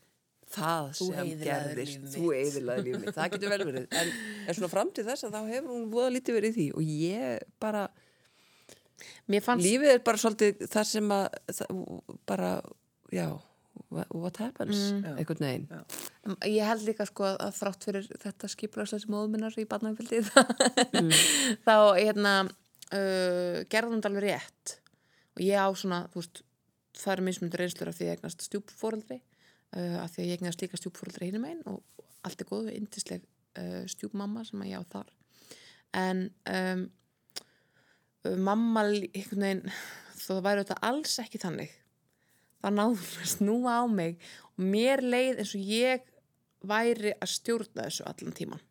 það 0.51 0.93
Þú 0.99 1.09
sem 1.11 1.33
gerðist 1.43 2.07
þú 2.15 2.31
eðilaði 2.37 2.87
líf 2.87 3.03
mitt, 3.03 3.13
það 3.19 3.35
getur 3.35 3.53
vel 3.53 3.61
verið 3.67 3.99
en, 4.01 4.15
en 4.47 4.59
svona 4.59 4.71
fram 4.73 4.95
til 4.95 5.07
þess 5.07 5.27
að 5.27 5.37
þá 5.37 5.53
hefur 5.57 5.75
hún 5.75 5.85
voða 5.93 6.15
lítið 6.17 6.39
verið 6.39 6.51
í 6.51 6.57
því 6.57 6.67
og 6.79 6.95
ég 6.95 7.45
bara 7.63 7.85
mér 9.31 9.45
fannst 9.45 9.67
lífið 9.67 9.95
er 9.95 10.03
bara 10.07 10.23
svolítið 10.23 10.67
það 10.71 10.91
sem 10.91 11.15
að 11.15 11.29
það, 11.59 11.85
bara, 12.31 12.51
já 13.15 13.29
what, 13.89 14.11
what 14.15 14.37
happens, 14.43 14.77
Já. 14.77 15.15
einhvern 15.17 15.45
veginn. 15.45 15.67
Já. 15.71 15.81
Ég 16.49 16.69
held 16.69 16.85
líka 16.87 17.07
sko 17.09 17.27
að, 17.31 17.55
þrátt 17.57 17.87
fyrir 17.89 18.09
þetta 18.23 18.51
skipulæsleis 18.53 19.07
móðminnar 19.11 19.57
í 19.61 19.67
barnafjöldið 19.71 20.31
þá 21.67 21.77
hérna 21.97 22.35
uh, 22.45 23.59
gerði 23.71 23.89
hún 23.89 23.99
þetta 23.99 24.13
alveg 24.13 24.27
rétt. 24.27 24.77
Og 25.39 25.45
ég 25.47 25.57
á 25.57 25.69
svona, 25.73 26.05
veist 26.15 26.43
það 27.01 27.17
eru 27.17 27.27
mismundur 27.31 27.63
reynslur 27.63 27.91
af 27.91 27.97
því 27.97 28.07
að 28.07 28.11
ég 28.11 28.19
eignast 28.19 28.47
stjúpfóreldri 28.49 29.21
uh, 29.21 29.99
af 30.03 30.13
því 30.13 30.23
að 30.23 30.29
ég 30.29 30.39
eignast 30.39 30.65
líka 30.65 30.81
stjúpfóreldri 30.81 31.31
hinum 31.31 31.49
einn 31.49 31.65
og 31.71 32.07
allt 32.27 32.43
er 32.43 32.49
góð 32.51 32.69
við 32.69 32.81
yndisleg 32.83 33.27
uh, 33.59 33.83
stjúpmamma 33.91 34.45
sem 34.49 34.65
að 34.65 34.73
ég 34.75 34.83
á 34.83 34.93
þar. 34.93 35.13
En 35.97 36.27
um, 36.47 36.87
mamma 38.45 38.85
einhvern 38.91 39.47
veginn 39.47 39.63
þó 40.21 40.35
það 40.37 40.45
væri 40.45 40.65
þetta 40.65 40.83
alls 40.91 41.15
ekki 41.23 41.41
þannig 41.41 41.80
það 42.61 42.77
náður 42.79 43.05
hún 43.05 43.27
að 43.27 43.35
snúa 43.35 43.77
á 43.81 43.85
mig 43.91 44.19
og 44.55 44.65
mér 44.73 45.05
leið 45.05 45.43
eins 45.43 45.55
og 45.57 45.71
ég 45.75 46.11
væri 46.61 47.15
að 47.17 47.33
stjórna 47.35 47.87
þessu 47.89 48.09
allan 48.09 48.37
tíman 48.37 48.67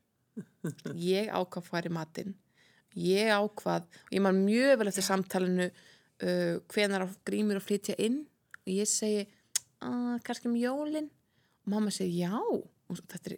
ég 0.99 1.29
ákvað 1.31 1.87
í 1.89 1.93
matinn. 1.93 2.33
Ég 2.99 3.29
ákvað 3.31 3.87
ég 4.13 4.23
man 4.23 4.41
mjög 4.45 4.79
vel 4.79 4.89
eftir 4.91 5.05
samtalinu 5.05 5.67
uh, 5.69 6.55
hvenar 6.71 7.05
á 7.05 7.07
grímur 7.27 7.59
að 7.59 7.67
flytja 7.67 7.97
inn 8.01 8.23
og 8.63 8.71
ég 8.73 8.89
segi 8.89 9.25
uh, 9.85 10.17
kannski 10.25 10.49
um 10.49 10.57
jólin. 10.59 11.09
Og 11.65 11.73
mamma 11.75 11.93
segi 11.93 12.23
já. 12.23 12.33
Og 12.39 12.97
þetta 12.97 13.35
er, 13.35 13.37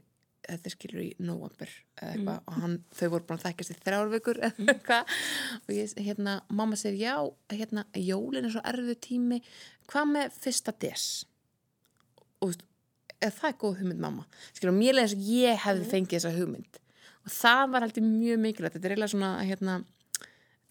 þetta 0.51 0.69
er 0.69 0.75
skilur 0.75 1.03
í 1.03 1.09
november 1.23 1.71
eitthvað 2.01 2.39
og 2.47 2.57
hann, 2.61 2.75
þau 2.95 3.07
voru 3.13 3.27
búin 3.27 3.39
að 3.39 3.45
þekkjast 3.47 3.73
í 3.73 3.77
þrjár 3.81 4.11
vikur 4.11 4.41
eða 4.47 4.65
eitthvað. 4.73 5.13
Og 5.61 5.71
ég, 5.75 5.93
hérna, 6.07 6.35
mamma 6.49 6.79
segir 6.79 6.99
já, 7.01 7.15
hérna, 7.53 7.85
jólin 7.97 8.47
er 8.47 8.53
svo 8.55 8.63
erfið 8.73 8.99
tími. 9.07 9.39
Hvað 9.91 10.11
með 10.15 10.35
fyrsta 10.43 10.75
des? 10.83 11.07
Og 12.41 12.53
eða 13.21 13.33
það 13.37 13.49
er 13.51 13.57
góð 13.63 13.79
hugmynd 13.81 14.03
mamma? 14.03 14.27
Skilur, 14.51 14.77
mér 14.77 14.97
leið 14.97 15.07
eins 15.07 15.17
og 15.17 15.25
ég 15.29 15.65
hefði 15.65 15.89
fengið 15.93 16.17
þessa 16.17 16.35
hugmynd. 16.37 16.81
Og 17.21 17.33
það 17.35 17.63
var 17.73 17.85
heldur 17.85 18.07
mjög 18.07 18.39
mikilvægt. 18.45 18.77
Þetta 18.77 18.87
er 18.87 18.95
eiginlega 18.95 19.13
svona, 19.13 19.33
hérna 19.45 19.81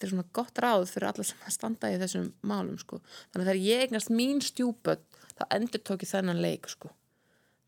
þetta 0.01 0.07
er 0.07 0.12
svona 0.14 0.28
gott 0.33 0.61
ráð 0.64 0.87
fyrir 0.89 1.11
alla 1.11 1.24
sem 1.28 1.45
að 1.45 1.55
standa 1.55 1.91
í 1.93 1.99
þessum 2.01 2.31
málum, 2.49 2.78
sko. 2.81 2.99
Þannig 3.31 3.45
að 3.45 3.51
þegar 3.51 3.64
ég 3.66 3.83
eignast 3.85 4.12
mín 4.14 4.41
stjúpöld 4.43 5.03
þá 5.37 5.43
endur 5.59 5.83
tók 5.85 6.07
ég 6.07 6.11
þennan 6.11 6.41
leik, 6.41 6.70
sko. 6.72 6.91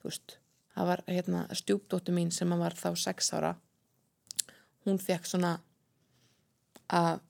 Þú 0.00 0.08
veist, 0.08 0.36
það 0.72 0.88
var 0.92 1.04
hérna 1.06 1.44
stjúpdóttu 1.56 2.14
mín 2.16 2.32
sem 2.34 2.58
var 2.58 2.76
þá 2.78 2.90
sex 2.98 3.32
ára 3.36 3.56
hún 4.86 4.98
fekk 5.02 5.28
svona 5.28 5.56
að 6.92 7.20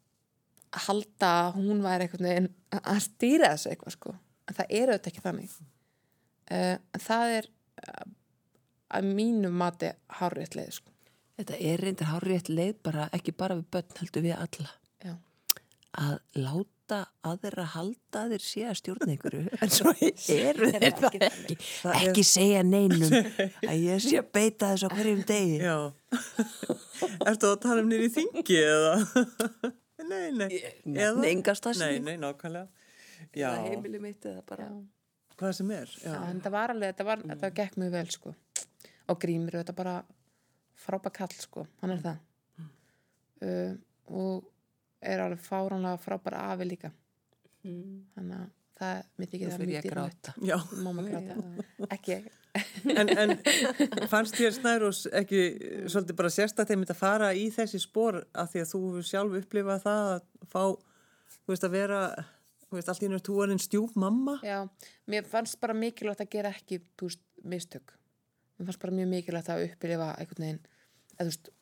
halda 0.87 1.31
að 1.47 1.59
hún 1.59 1.83
væri 1.85 2.07
einhvern 2.07 2.29
veginn 2.29 2.51
að 2.81 3.01
stýra 3.05 3.53
þessu 3.53 3.73
eitthvað 3.73 3.97
sko. 3.97 4.15
En 4.49 4.57
það 4.57 4.73
er 4.79 4.93
auðvitað 4.93 5.11
ekki 5.11 5.25
þannig. 5.27 5.57
Uh, 6.53 6.77
það 7.01 7.35
er 7.37 7.49
uh, 7.83 8.07
að 8.97 9.11
mínu 9.19 9.53
mati 9.53 9.93
hárrétt 10.21 10.57
leið 10.57 10.73
sko. 10.79 10.95
Þetta 11.41 11.59
er 11.69 11.81
reyndar 11.81 12.11
hárétt 12.13 12.49
leið 12.53 12.75
bara, 12.85 13.09
ekki 13.17 13.35
bara 13.37 13.57
við 13.59 13.69
börn 13.75 13.99
heldur 14.01 14.25
við 14.27 14.35
alla. 14.39 14.73
Já. 15.03 15.15
að 15.99 16.19
láta 16.39 16.82
aðra 17.31 17.65
halda 17.75 18.23
að 18.25 18.33
þeir 18.35 18.45
sé 18.47 18.63
að 18.69 18.79
stjórna 18.81 19.09
einhverju 19.15 19.43
en 19.67 19.73
svo 19.77 19.93
eru 20.37 20.71
þeir 20.75 20.97
það 21.01 21.17
ekki 21.29 21.57
Það 21.63 21.97
er- 21.97 22.07
ekki 22.11 22.25
segja 22.29 22.63
neinum 22.67 23.17
að 23.71 23.77
ég 23.83 24.03
sé 24.07 24.17
að 24.21 24.31
beita 24.37 24.71
þessu 24.73 24.91
á 24.91 24.95
hverjum 24.97 25.23
degi 25.33 25.59
Já. 25.63 25.77
Ertu 27.31 27.51
að 27.53 27.59
tala 27.67 27.85
um 27.85 27.91
nýri 27.93 28.09
þingi 28.13 28.59
eða? 28.63 28.95
nei, 30.09 30.27
nei. 30.37 30.49
nefni 30.85 31.31
enga 31.33 31.55
Nei, 31.79 31.99
nei, 32.03 32.17
nákvæmlega. 32.21 32.69
Já, 33.33 33.49
eða 33.53 33.69
heimili 33.71 34.01
mitt 34.03 34.27
eða 34.29 34.43
bara 34.49 34.67
hvað 35.39 35.55
sem 35.57 35.71
er. 35.75 35.91
Já. 36.03 36.11
Já, 36.13 36.19
en 36.31 36.41
það 36.45 36.55
var 36.55 36.73
alveg, 36.75 36.91
þetta, 36.93 37.07
var, 37.09 37.23
þetta 37.33 37.51
gekk 37.57 37.79
mjög 37.81 37.95
vel 37.97 38.09
sko 38.15 38.35
og 39.13 39.21
Grímur 39.23 39.57
þetta 39.59 39.75
bara 39.77 39.95
frábæk 40.83 41.17
kall 41.21 41.35
sko, 41.39 41.65
hann 41.83 41.95
er 41.95 42.03
það 42.03 42.19
uh, 43.43 43.73
og 44.13 44.49
er 45.03 45.25
alveg 45.25 45.43
fáránlega 45.45 46.01
frábær 46.03 46.39
afi 46.41 46.69
líka. 46.69 46.93
Þannig 47.63 48.37
að 48.39 48.47
það 48.83 49.03
mitt 49.21 49.35
ekki 49.37 49.51
að 49.51 50.47
Já. 50.47 50.57
Mamma 50.83 51.05
gráta, 51.07 51.37
ekki 51.91 52.23
En, 52.53 53.09
en 53.09 53.33
fannst 54.11 54.37
þér 54.37 54.53
Snærós 54.57 55.07
ekki 55.17 55.41
svolítið 55.89 56.19
bara 56.19 56.31
sérstætt 56.33 56.73
einmitt 56.75 56.93
að 56.93 57.01
fara 57.01 57.31
í 57.37 57.47
þessi 57.55 57.81
spór 57.81 58.21
að 58.29 58.51
því 58.53 58.63
að 58.63 58.73
þú 58.73 58.81
hefur 58.83 59.09
sjálf 59.09 59.37
upplifað 59.41 59.85
það 59.87 60.11
að 60.11 60.27
fá, 60.53 60.63
þú 61.39 61.55
veist, 61.55 61.67
að 61.69 61.77
vera, 61.79 62.03
þú 62.67 62.79
veist, 62.79 62.91
allt 62.93 63.07
í 63.07 63.11
nörd 63.13 63.27
túarinn 63.29 63.63
stjúp 63.63 63.97
mamma? 64.01 64.37
Já, 64.45 64.59
mér 65.09 65.29
fannst 65.31 65.61
bara 65.63 65.77
mikilvægt 65.77 66.25
að 66.27 66.33
gera 66.35 66.53
ekki, 66.53 66.83
þú 67.01 67.09
veist, 67.09 67.25
mistök. 67.55 67.97
Mér 68.59 68.69
fannst 68.69 68.85
bara 68.85 68.99
mjög 69.01 69.11
mikilvægt 69.15 69.53
að 69.55 69.67
upplifa 69.71 70.11
einhvern 70.19 70.47
veginn, 70.49 70.63
eða 71.17 71.25
þú 71.25 71.31
veist, 71.31 71.53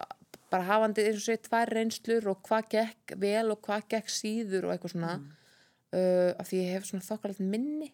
bara 0.50 0.66
hafandi 0.66 1.04
eins 1.06 1.20
og 1.20 1.26
sér 1.28 1.40
tvær 1.46 1.70
reynslur 1.76 2.28
og 2.32 2.40
hvað 2.46 2.68
gekk 2.74 3.14
vel 3.22 3.50
og 3.54 3.60
hvað 3.66 3.86
gekk 3.94 4.12
síður 4.12 4.66
og 4.68 4.74
eitthvað 4.74 4.94
svona, 4.96 5.16
uh, 5.94 6.30
af 6.34 6.48
því 6.50 6.62
ég 6.64 6.72
hef 6.74 6.88
svona 6.88 7.06
þokkalegt 7.06 7.42
minni, 7.52 7.90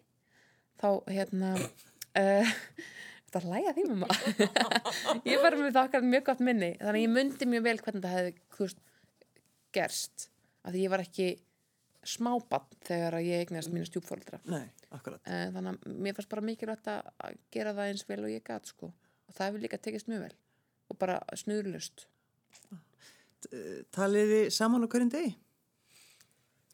þá 0.81 0.87
hérna 1.11 1.51
uh, 1.61 2.55
þetta 3.27 3.43
hlæja 3.45 3.75
því 3.77 3.85
mamma? 3.91 4.07
Ég 5.27 5.41
var 5.43 5.57
með 5.59 5.75
þakkar 5.75 6.05
mjög 6.07 6.27
gott 6.29 6.43
minni 6.47 6.71
þannig 6.79 7.03
ég 7.03 7.13
mundi 7.13 7.49
mjög 7.49 7.65
vel 7.67 7.77
hvernig 7.83 8.05
það 8.05 8.17
hefði 8.17 8.69
gerst 9.75 10.29
af 10.63 10.73
því 10.73 10.83
ég 10.85 10.93
var 10.93 11.03
ekki 11.03 11.27
smábann 12.07 12.77
þegar 12.87 13.17
ég 13.19 13.43
eignast 13.43 13.71
mínu 13.73 13.87
stjúpfóldra 13.89 14.39
Nei, 14.47 14.63
akkurat. 14.95 15.19
uh, 15.27 15.47
þannig 15.53 15.73
að 15.73 15.97
mér 16.05 16.15
fannst 16.17 16.31
bara 16.31 16.45
mikilvægt 16.47 16.87
að 16.93 17.39
gera 17.53 17.73
það 17.75 17.91
eins 17.91 18.05
vel 18.07 18.21
og 18.23 18.31
ég 18.31 18.45
gat 18.47 18.69
sko. 18.69 18.93
Og 19.27 19.35
það 19.35 19.49
hefur 19.49 19.65
líka 19.65 19.79
tekist 19.83 20.07
mjög 20.07 20.23
vel 20.29 20.35
og 20.87 20.99
bara 21.01 21.17
snuðlust 21.35 22.05
Talið 23.95 24.31
þið 24.33 24.47
saman 24.51 24.83
á 24.83 24.91
hverjum 24.91 25.11
degi? 25.13 25.35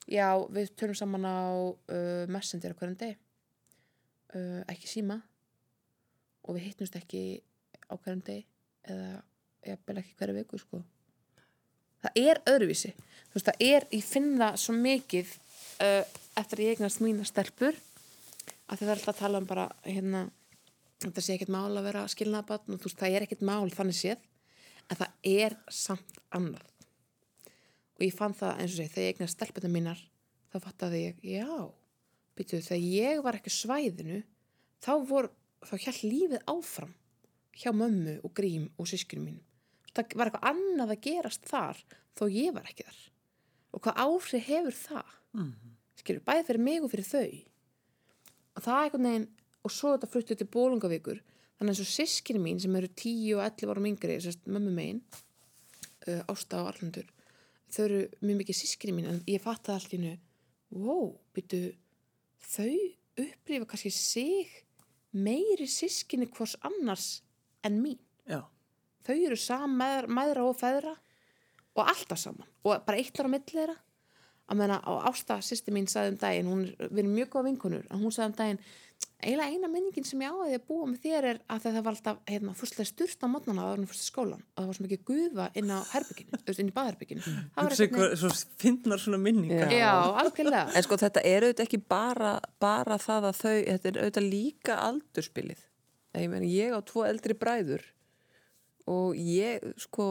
Já, 0.09 0.35
við 0.51 0.73
tölum 0.79 0.97
saman 0.97 1.27
á 1.27 1.39
uh, 1.63 2.23
Messenger 2.31 2.73
á 2.75 2.77
hverjum 2.79 2.97
deg 2.99 3.13
uh, 4.35 4.63
ekki 4.71 4.89
síma 4.89 5.19
og 6.43 6.57
við 6.57 6.67
hittumst 6.69 6.97
ekki 6.99 7.39
á 7.87 7.95
hverjum 7.95 8.23
deg 8.27 8.43
eða 8.89 9.21
jafnvel 9.63 10.01
ekki 10.01 10.17
hverju 10.19 10.35
viku 10.41 10.59
sko. 10.59 10.81
það 12.03 12.19
er 12.19 12.41
öðruvísi 12.51 12.91
þú 12.97 13.37
veist, 13.37 13.47
það 13.47 13.63
er, 13.69 13.87
ég 13.95 14.03
finn 14.03 14.29
það 14.41 14.59
svo 14.65 14.75
mikið 14.75 15.33
uh, 15.85 16.03
eftir 16.41 16.63
ég 16.65 16.75
eignast 16.75 17.03
mína 17.03 17.27
stelpur 17.27 17.79
að 18.67 18.81
það 18.81 18.87
er 18.89 18.93
alltaf 18.97 19.13
að 19.13 19.21
tala 19.21 19.39
um 19.39 19.47
bara 19.47 19.69
hérna, 19.85 20.25
þetta 21.03 21.23
sé 21.23 21.37
ekkert 21.37 21.53
mál 21.53 21.71
að 21.71 21.87
vera 21.87 22.03
skilnaðabatn 22.11 22.75
og 22.75 22.81
þú 22.83 22.89
veist, 22.89 22.99
það 22.99 23.15
er 23.15 23.27
ekkert 23.27 23.47
mál 23.47 23.71
þannig 23.71 23.99
séð 23.99 24.29
en 24.93 24.99
það 24.99 25.29
er 25.33 25.57
samt 25.73 26.19
annað. 26.33 26.65
Og 27.97 28.05
ég 28.05 28.15
fann 28.15 28.35
það 28.37 28.59
eins 28.59 28.73
og 28.73 28.79
segi, 28.79 28.93
þegar 28.93 29.07
ég 29.07 29.15
eignast 29.15 29.37
stelpunum 29.37 29.73
mínar 29.77 30.03
þá 30.53 30.59
fattaði 30.67 31.01
ég, 31.07 31.23
já 31.25 31.49
byrju, 32.37 32.61
þegar 32.65 32.83
ég 32.89 33.23
var 33.25 33.37
ekki 33.37 33.53
svæðinu 33.53 34.19
þá 34.83 34.93
vor, 35.09 35.31
þá 35.65 35.73
hjælt 35.77 36.03
lífið 36.05 36.45
áfram 36.49 36.93
hjá 37.57 37.69
mömmu 37.73 38.19
og 38.25 38.33
grím 38.37 38.69
og 38.81 38.89
sískinu 38.89 39.25
mínum 39.25 39.43
það 39.93 40.15
var 40.17 40.29
eitthvað 40.29 40.49
annað 40.49 40.93
að 40.95 41.03
gerast 41.05 41.49
þar 41.49 41.81
þó 42.17 42.23
ég 42.33 42.53
var 42.55 42.69
ekki 42.69 42.85
þar. 42.87 43.01
Og 43.73 43.83
hvað 43.83 43.99
áhrif 44.05 44.47
hefur 44.47 44.77
það? 44.77 45.13
Mm. 45.33 45.53
skilur, 45.97 46.23
bæði 46.25 46.45
fyrir 46.45 46.61
mig 46.61 46.83
og 46.83 46.91
fyrir 46.91 47.07
þau. 47.07 47.37
Og 48.53 48.65
það 48.65 48.75
er 48.75 48.83
einhvern 48.83 49.07
veginn 49.07 49.29
og 49.63 49.73
svo 49.73 49.93
þetta 49.93 50.09
fluttu 50.13 50.37
til 50.37 50.49
bólungavíkur 50.53 51.21
þannig 51.57 51.73
eins 51.73 51.83
og 51.83 51.91
sískinu 51.91 52.41
mín 52.43 52.61
sem 52.61 52.75
eru 52.79 52.89
10 52.89 53.35
og 53.37 53.43
11 53.45 53.73
árum 53.73 53.89
yngri, 53.89 54.17
mömmu 54.45 54.73
megin 54.73 55.03
uh, 56.07 56.21
Ásta 56.31 56.63
og 56.63 56.73
Arlandur 56.73 57.07
þau 57.73 57.85
eru 57.87 58.01
mjög 58.21 58.41
mikið 58.41 58.59
sískini 58.59 58.95
mín 58.95 59.09
en 59.09 59.21
ég 59.29 59.41
fatt 59.43 59.65
það 59.67 59.79
allt 59.79 59.93
í 59.93 59.99
hennu 59.99 60.17
wow, 60.83 61.07
byrju 61.33 61.73
þau 62.53 62.75
upplifa 63.23 63.69
kannski 63.69 63.93
sig 63.93 64.51
meiri 65.13 65.67
sískini 65.69 66.27
hvors 66.33 66.55
annars 66.65 67.21
en 67.65 67.79
mín 67.81 67.99
Já. 68.29 68.43
þau 69.05 69.15
eru 69.15 69.39
saman 69.39 70.09
mæðra 70.09 70.45
og 70.49 70.57
feðra 70.59 70.93
og 71.73 71.83
alltaf 71.87 72.21
saman 72.21 72.49
og 72.63 72.85
bara 72.85 72.99
eitt 73.01 73.17
ára 73.19 73.29
á 73.29 73.33
milli 73.33 73.53
þeirra 73.53 73.77
að 74.49 74.59
meina 74.59 74.79
á 74.83 74.91
Ásta 75.09 75.39
sýsti 75.43 75.73
mín 75.73 75.87
sagði 75.89 76.13
um 76.13 76.17
daginn, 76.21 76.49
hún 76.51 76.63
er, 76.65 76.89
við 76.89 77.03
erum 77.03 77.13
mjög 77.17 77.29
góða 77.33 77.47
vinkonur 77.47 77.85
en 77.87 78.01
hún 78.01 78.13
sagði 78.13 78.29
um 78.29 78.37
daginn, 78.41 78.63
eiginlega 79.23 79.53
eina 79.55 79.69
minningin 79.71 80.05
sem 80.07 80.21
ég 80.23 80.33
á 80.33 80.37
að 80.43 80.65
búa 80.67 80.87
með 80.89 81.05
þér 81.05 81.27
er 81.31 81.39
að 81.51 81.65
það 81.65 81.79
var 81.79 81.95
alltaf 81.95 82.19
hérna, 82.29 82.53
fyrstlega 82.59 82.89
styrst 82.89 83.23
á 83.23 83.27
mótnana 83.31 83.63
að 83.63 83.69
það 83.69 83.81
var 83.81 83.91
fyrst 83.91 84.07
skólan 84.09 84.43
og 84.43 84.59
það 84.59 84.69
var 84.69 84.77
svo 84.77 84.85
mikið 84.85 85.03
gufa 85.09 85.47
inn 85.59 85.71
á 85.73 85.79
herbygginu, 85.93 86.39
inn 86.53 86.71
í 86.71 86.75
baðherbygginu 86.75 87.23
það 87.25 87.59
var 87.59 87.75
ykkur, 87.87 88.15
svo 88.21 88.31
finnar 88.61 89.03
svona 89.03 89.19
minningar. 89.21 89.73
já, 89.73 89.91
algjörlega. 90.21 90.63
En 90.75 90.85
sko 90.85 90.99
þetta 91.01 91.25
er 91.29 91.47
auðvitað 91.47 91.67
ekki 91.67 91.81
bara, 91.95 92.33
bara 92.63 92.99
það 93.01 93.29
að 93.29 93.41
þau, 93.41 93.57
þetta 93.57 93.91
er 93.91 93.99
auðvitað 94.03 94.29
líka 94.29 94.79
aldurspilið. 94.87 95.67
Ég, 96.13 96.29
meni, 96.29 96.53
ég 96.53 96.75
á 96.75 96.79
tvo 96.85 97.05
eldri 97.07 97.37
bræður 97.37 97.85
og 98.91 99.17
ég 99.17 99.63
sko, 99.81 100.07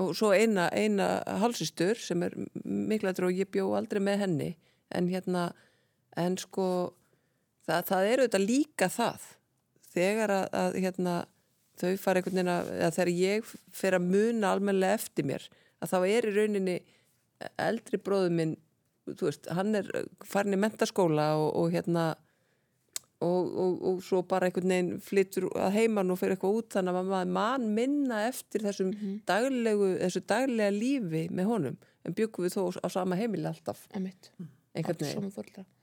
og 0.00 0.14
svo 0.16 0.32
eina, 0.34 0.70
eina 0.72 1.20
halsistur 1.42 1.98
sem 2.00 2.24
er 2.26 2.34
mikla 2.64 3.12
og 3.12 3.36
ég 3.36 3.50
bjó 3.52 3.68
aldrei 3.78 4.02
með 4.02 4.24
henni. 4.24 4.50
En 4.90 5.06
hérna, 5.10 5.50
en 6.18 6.34
sko 6.40 6.66
það, 7.70 7.90
það 7.90 8.08
er 8.10 8.22
auðvitað 8.22 8.46
líka 8.46 8.90
það. 8.92 9.28
Þegar 9.90 10.34
að, 10.36 10.46
að 10.60 10.78
hérna, 10.84 11.16
þau 11.80 11.90
fara 11.98 12.20
einhvern 12.20 12.38
veginn 12.38 12.52
að, 12.52 12.72
að 12.86 12.96
þegar 12.96 13.12
ég 13.16 13.52
fer 13.80 13.96
að 13.96 14.08
muna 14.14 14.54
almennilega 14.54 14.98
eftir 15.00 15.26
mér 15.26 15.46
að 15.80 15.92
þá 15.92 15.98
er 16.00 16.28
í 16.28 16.34
rauninni 16.36 16.80
eldri 17.60 18.00
bróður 18.00 18.34
minn 18.36 18.56
veist, 19.10 19.48
hann 19.50 19.74
er 19.78 19.88
farin 20.26 20.56
í 20.56 20.60
mentaskóla 20.60 21.32
og, 21.40 21.48
og 21.56 21.72
hérna 21.74 22.10
og, 23.24 23.48
og, 23.48 23.80
og 23.88 24.04
svo 24.04 24.22
bara 24.28 24.48
einhvern 24.48 24.74
veginn 24.74 24.92
flyttur 25.04 25.48
að 25.56 25.74
heiman 25.78 26.12
og 26.12 26.20
fyrir 26.20 26.36
eitthvað 26.36 26.60
út 26.60 26.76
þannig 26.76 27.00
að 27.00 27.10
maður 27.14 27.34
mann 27.38 27.66
minna 27.76 28.22
eftir 28.28 28.64
þessum 28.68 28.94
daglegu, 29.28 29.90
þessu 30.04 30.24
daglega 30.28 30.76
lífi 30.76 31.26
með 31.32 31.52
honum, 31.52 31.76
en 32.04 32.16
byggum 32.16 32.46
við 32.46 32.56
þó 32.56 32.80
á 32.80 32.88
sama 32.92 33.18
heimili 33.20 33.48
alltaf, 33.50 33.86
Einmitt. 33.92 34.32
einhvern 34.36 34.56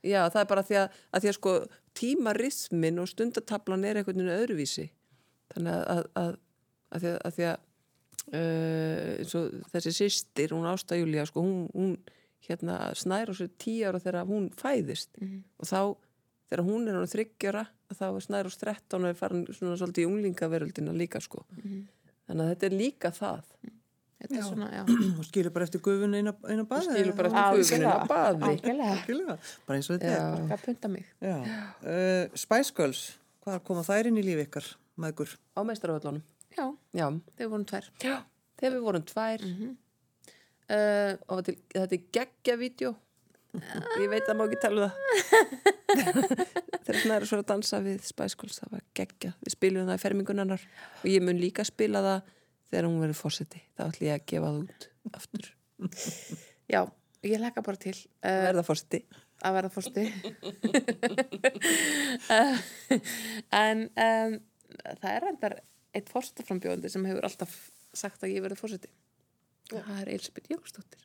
Já, 0.06 0.20
það 0.32 0.40
er 0.40 0.50
bara 0.52 0.64
því 0.64 0.78
að, 0.80 0.98
að 1.12 1.24
því 1.24 1.30
að 1.30 1.36
sko 1.38 1.54
tímarismin 1.98 3.02
og 3.02 3.08
stundatablan 3.10 3.86
er 3.88 4.00
einhvern 4.00 4.22
veginn 4.22 4.36
öðruvísi. 4.36 4.86
Þannig 5.54 5.80
að, 5.94 6.02
að, 6.22 6.36
því 7.02 7.12
að, 7.14 7.38
því 7.38 7.48
að 7.48 7.56
uh, 8.40 9.64
þessi 9.74 9.94
systir, 9.96 10.54
hún 10.56 10.68
Ásta 10.70 10.98
Júlía 10.98 11.26
sko, 11.28 11.44
hún, 11.44 11.66
hún 11.74 11.96
hérna 12.48 12.80
snær 12.96 13.32
á 13.32 13.34
sér 13.36 13.50
tíu 13.60 13.88
ára 13.88 14.00
þegar 14.02 14.28
hún 14.28 14.48
fæðist. 14.56 15.18
Og 15.58 15.68
þá 15.68 15.80
þegar 16.48 16.64
hún 16.64 16.88
er 16.88 17.00
þryggjara 17.12 17.66
þá 17.96 18.06
er 18.08 18.24
snær 18.24 18.48
á 18.48 18.52
13 18.52 19.02
og 19.02 19.08
er 19.08 19.16
farin 19.16 19.44
svona 19.48 19.76
svolítið 19.80 20.04
í 20.04 20.08
unglingaveröldina 20.08 20.94
líka 20.96 21.20
sko. 21.24 21.44
Þannig 22.28 22.44
að 22.44 22.50
þetta 22.52 22.68
er 22.68 22.76
líka 22.76 23.10
það. 23.16 23.52
Þetta 23.62 23.77
er 24.26 24.42
svona, 24.42 24.68
já. 24.74 24.82
Og 25.20 25.24
skilur 25.28 25.52
bara 25.54 25.66
eftir 25.68 25.82
gufun 25.84 26.14
eina, 26.18 26.32
eina 26.50 26.64
og 26.64 26.68
baði. 26.70 26.88
skilur 26.90 27.14
bara 27.18 27.30
eftir 27.30 27.58
gufunina 27.58 27.92
á 27.94 27.98
baði. 28.10 28.48
Algjörlega. 28.50 29.36
Bara 29.68 29.78
eins 29.78 29.90
og 29.90 29.98
þetta 29.98 30.14
Já. 30.14 30.22
Hvað 30.50 30.64
punta 30.66 30.90
mig? 30.90 31.04
Já. 31.22 31.36
Uh, 31.86 32.38
Spice 32.44 32.74
Girls, 32.74 33.02
hvað 33.46 33.60
koma 33.68 33.84
þær 33.86 34.10
inn 34.10 34.18
í 34.18 34.24
lífi 34.26 34.46
ykkar, 34.48 34.66
maður? 34.98 35.36
á 35.54 35.60
meistaraföllunum 35.68 36.24
Já, 36.58 36.64
Já, 36.98 37.06
þau 37.38 37.46
vorum 37.52 37.66
tvær. 37.70 37.86
Já. 38.02 38.16
þegar 38.58 38.74
við 38.78 38.88
vorum 38.88 39.04
tvær 39.12 39.44
Uh, 40.68 41.14
og 41.32 41.38
til, 41.46 41.54
þetta 41.72 41.94
er 41.96 42.00
geggja-vídeó 42.12 42.90
ég 44.02 44.10
veit 44.12 44.26
að 44.28 44.34
má 44.36 44.42
ekki 44.44 44.58
tala 44.60 44.82
um 44.84 44.90
það 44.90 45.68
þegar 46.84 46.98
svona 47.00 47.14
er 47.16 47.24
svo 47.30 47.38
að 47.40 47.46
dansa 47.48 47.80
við 47.86 48.02
Spice 48.04 48.36
Girls, 48.36 48.58
það 48.60 48.74
var 48.74 48.82
geggja 49.00 49.30
við 49.46 49.54
spilum 49.54 49.88
það 49.88 49.96
í 49.96 50.02
fermingunarnar 50.02 50.66
og 51.00 51.06
ég 51.08 51.24
mun 51.24 51.40
líka 51.40 51.64
spila 51.64 52.02
það 52.04 52.28
þegar 52.68 52.90
hún 52.90 53.00
verður 53.02 53.20
fórseti 53.22 53.62
þá 53.76 53.86
ætlum 53.88 54.08
ég 54.08 54.18
að 54.18 54.28
gefa 54.32 54.52
það 54.52 54.60
út 54.64 54.88
aftur 55.18 55.50
já, 56.74 56.80
ég 57.24 57.40
hlekka 57.40 57.64
bara 57.66 57.82
til 57.82 57.96
uh, 57.96 58.44
verða 58.48 58.66
fórseti 58.66 59.02
að 59.46 59.58
verða 59.58 59.70
fórsti. 59.72 60.04
uh, 62.34 62.62
en 63.62 63.84
um, 63.88 64.38
það 65.00 65.10
er 65.12 65.26
reyndar 65.26 65.58
eitt 65.96 66.10
fórstaframbjóðandi 66.12 66.90
sem 66.92 67.06
hefur 67.08 67.28
alltaf 67.28 67.54
sagt 67.96 68.24
að 68.24 68.34
ég 68.36 68.44
verði 68.44 68.58
fórseti. 68.60 68.90
Það 69.68 70.00
er 70.00 70.10
Elisabeth 70.14 70.52
Jóksdóttir. 70.52 71.04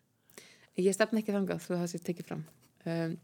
Ég 0.79 0.95
stefna 0.95 1.21
ekki 1.21 1.35
þangað 1.35 1.61
þú 1.65 1.77
það 1.77 1.89
sé 1.91 2.01
tekið 2.01 2.29
fram. 2.31 2.43
Um, 2.89 3.17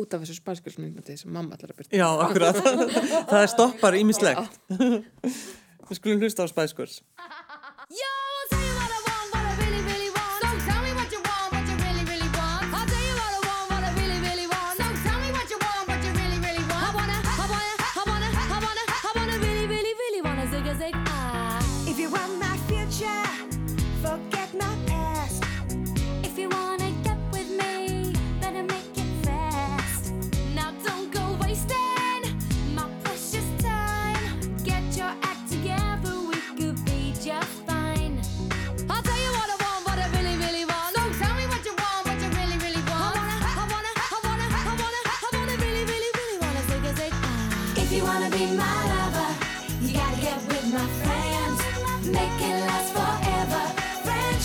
út 0.00 0.14
af 0.16 0.22
þessu 0.24 0.38
spænskjölsmyndmyndi 0.40 1.18
sem 1.20 1.32
mamma 1.32 1.56
allar 1.56 1.72
að 1.72 1.82
byrja. 1.82 2.00
Já, 2.00 2.08
akkurat. 2.26 2.60
það 3.30 3.42
er 3.42 3.52
stoppar 3.52 3.98
ímislegt. 3.98 4.58
Við 5.86 6.00
skulum 6.00 6.24
hlusta 6.24 6.48
á 6.48 6.50
Spice 6.50 6.74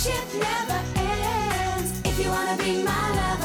Friendship 0.02 0.34
never 0.34 0.82
ends. 0.96 2.02
If 2.04 2.18
you 2.18 2.32
wanna 2.32 2.58
be 2.58 2.82
my 2.82 3.10
lover, 3.16 3.41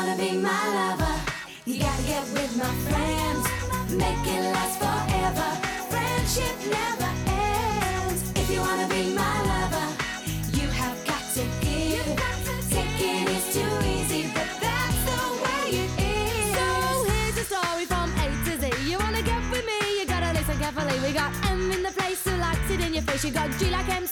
wanna 0.00 0.16
be 0.16 0.32
my 0.32 0.64
lover, 0.78 1.16
you 1.66 1.78
gotta 1.78 2.02
get 2.04 2.24
with 2.32 2.56
my 2.56 2.72
friends. 2.88 3.44
Make 4.02 4.24
it 4.34 4.42
last 4.54 4.76
forever. 4.84 5.48
Friendship 5.92 6.56
never 6.78 7.10
ends. 7.28 8.20
If 8.40 8.46
you 8.50 8.60
wanna 8.60 8.88
be 8.88 9.02
my 9.22 9.36
lover, 9.52 9.88
you 10.58 10.66
have 10.80 10.98
got 11.10 11.24
to 11.36 11.44
give. 11.66 12.08
Taking 12.76 13.26
is 13.36 13.46
too 13.56 13.72
easy, 13.94 14.22
but 14.36 14.50
that's 14.64 15.00
the 15.10 15.20
way 15.44 15.64
it 15.84 15.92
is. 16.00 16.48
So 16.56 16.68
here's 17.12 17.38
a 17.44 17.46
story 17.52 17.84
from 17.92 18.08
A 18.24 18.26
to 18.46 18.52
Z. 18.62 18.64
You 18.88 18.96
wanna 19.04 19.22
get 19.22 19.42
with 19.52 19.66
me? 19.70 19.80
You 19.98 20.06
gotta 20.06 20.32
listen 20.38 20.56
carefully. 20.62 20.96
We 21.04 21.12
got 21.12 21.30
M 21.44 21.70
in 21.76 21.82
the 21.82 21.92
place 21.98 22.20
who 22.24 22.34
likes 22.48 22.68
it 22.74 22.80
in 22.80 22.94
your 22.94 23.04
face. 23.08 23.22
You 23.26 23.32
got 23.32 23.50
G 23.58 23.68
like 23.68 23.88
MC 24.02 24.09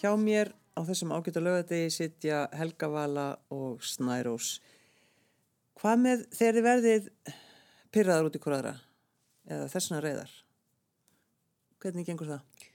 Hjá 0.00 0.12
mér 0.20 0.52
á 0.74 0.80
þessum 0.84 1.14
ágæta 1.14 1.40
lögadegi 1.40 1.90
sitja 1.94 2.44
Helga 2.52 2.88
Vala 2.90 3.28
og 3.54 3.82
Snærós. 3.84 4.58
Hvað 5.80 6.04
með 6.04 6.28
þegar 6.34 6.54
þið 6.58 6.68
verðið 6.68 7.10
pyrraðar 7.94 8.30
út 8.30 8.38
í 8.38 8.44
hverjara? 8.44 8.76
Eða 9.48 9.72
þessuna 9.72 10.04
reyðar? 10.04 10.32
Hvernig 11.80 12.08
gengur 12.08 12.30
það? 12.34 12.70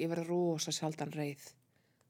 ég 0.00 0.10
verði 0.10 0.28
rosa 0.28 0.72
sjaldan 0.74 1.12
reið 1.14 1.44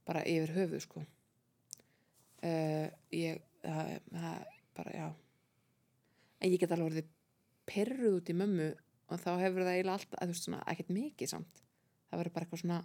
bara 0.07 0.25
yfir 0.27 0.55
höfuð 0.57 0.83
sko 0.85 1.03
uh, 1.03 2.87
ég 3.15 3.43
það, 3.63 3.93
það, 4.11 4.41
bara 4.79 4.97
já 4.97 5.07
en 5.07 6.51
ég 6.51 6.61
get 6.61 6.75
alveg 6.75 6.91
orðið 6.91 7.13
perruð 7.67 8.19
út 8.21 8.31
í 8.31 8.39
mömmu 8.39 8.69
og 9.07 9.23
þá 9.23 9.31
hefur 9.43 9.65
það 9.65 9.73
eiginlega 9.73 9.99
alltaf, 9.99 10.19
eða 10.19 10.27
þú 10.27 10.35
veist 10.35 10.49
svona, 10.49 10.63
ekkert 10.73 10.93
mikið 10.97 11.33
samt. 11.33 11.63
Það 12.07 12.21
verður 12.21 12.35
bara 12.35 12.47
eitthvað 12.47 12.63
svona 12.63 12.79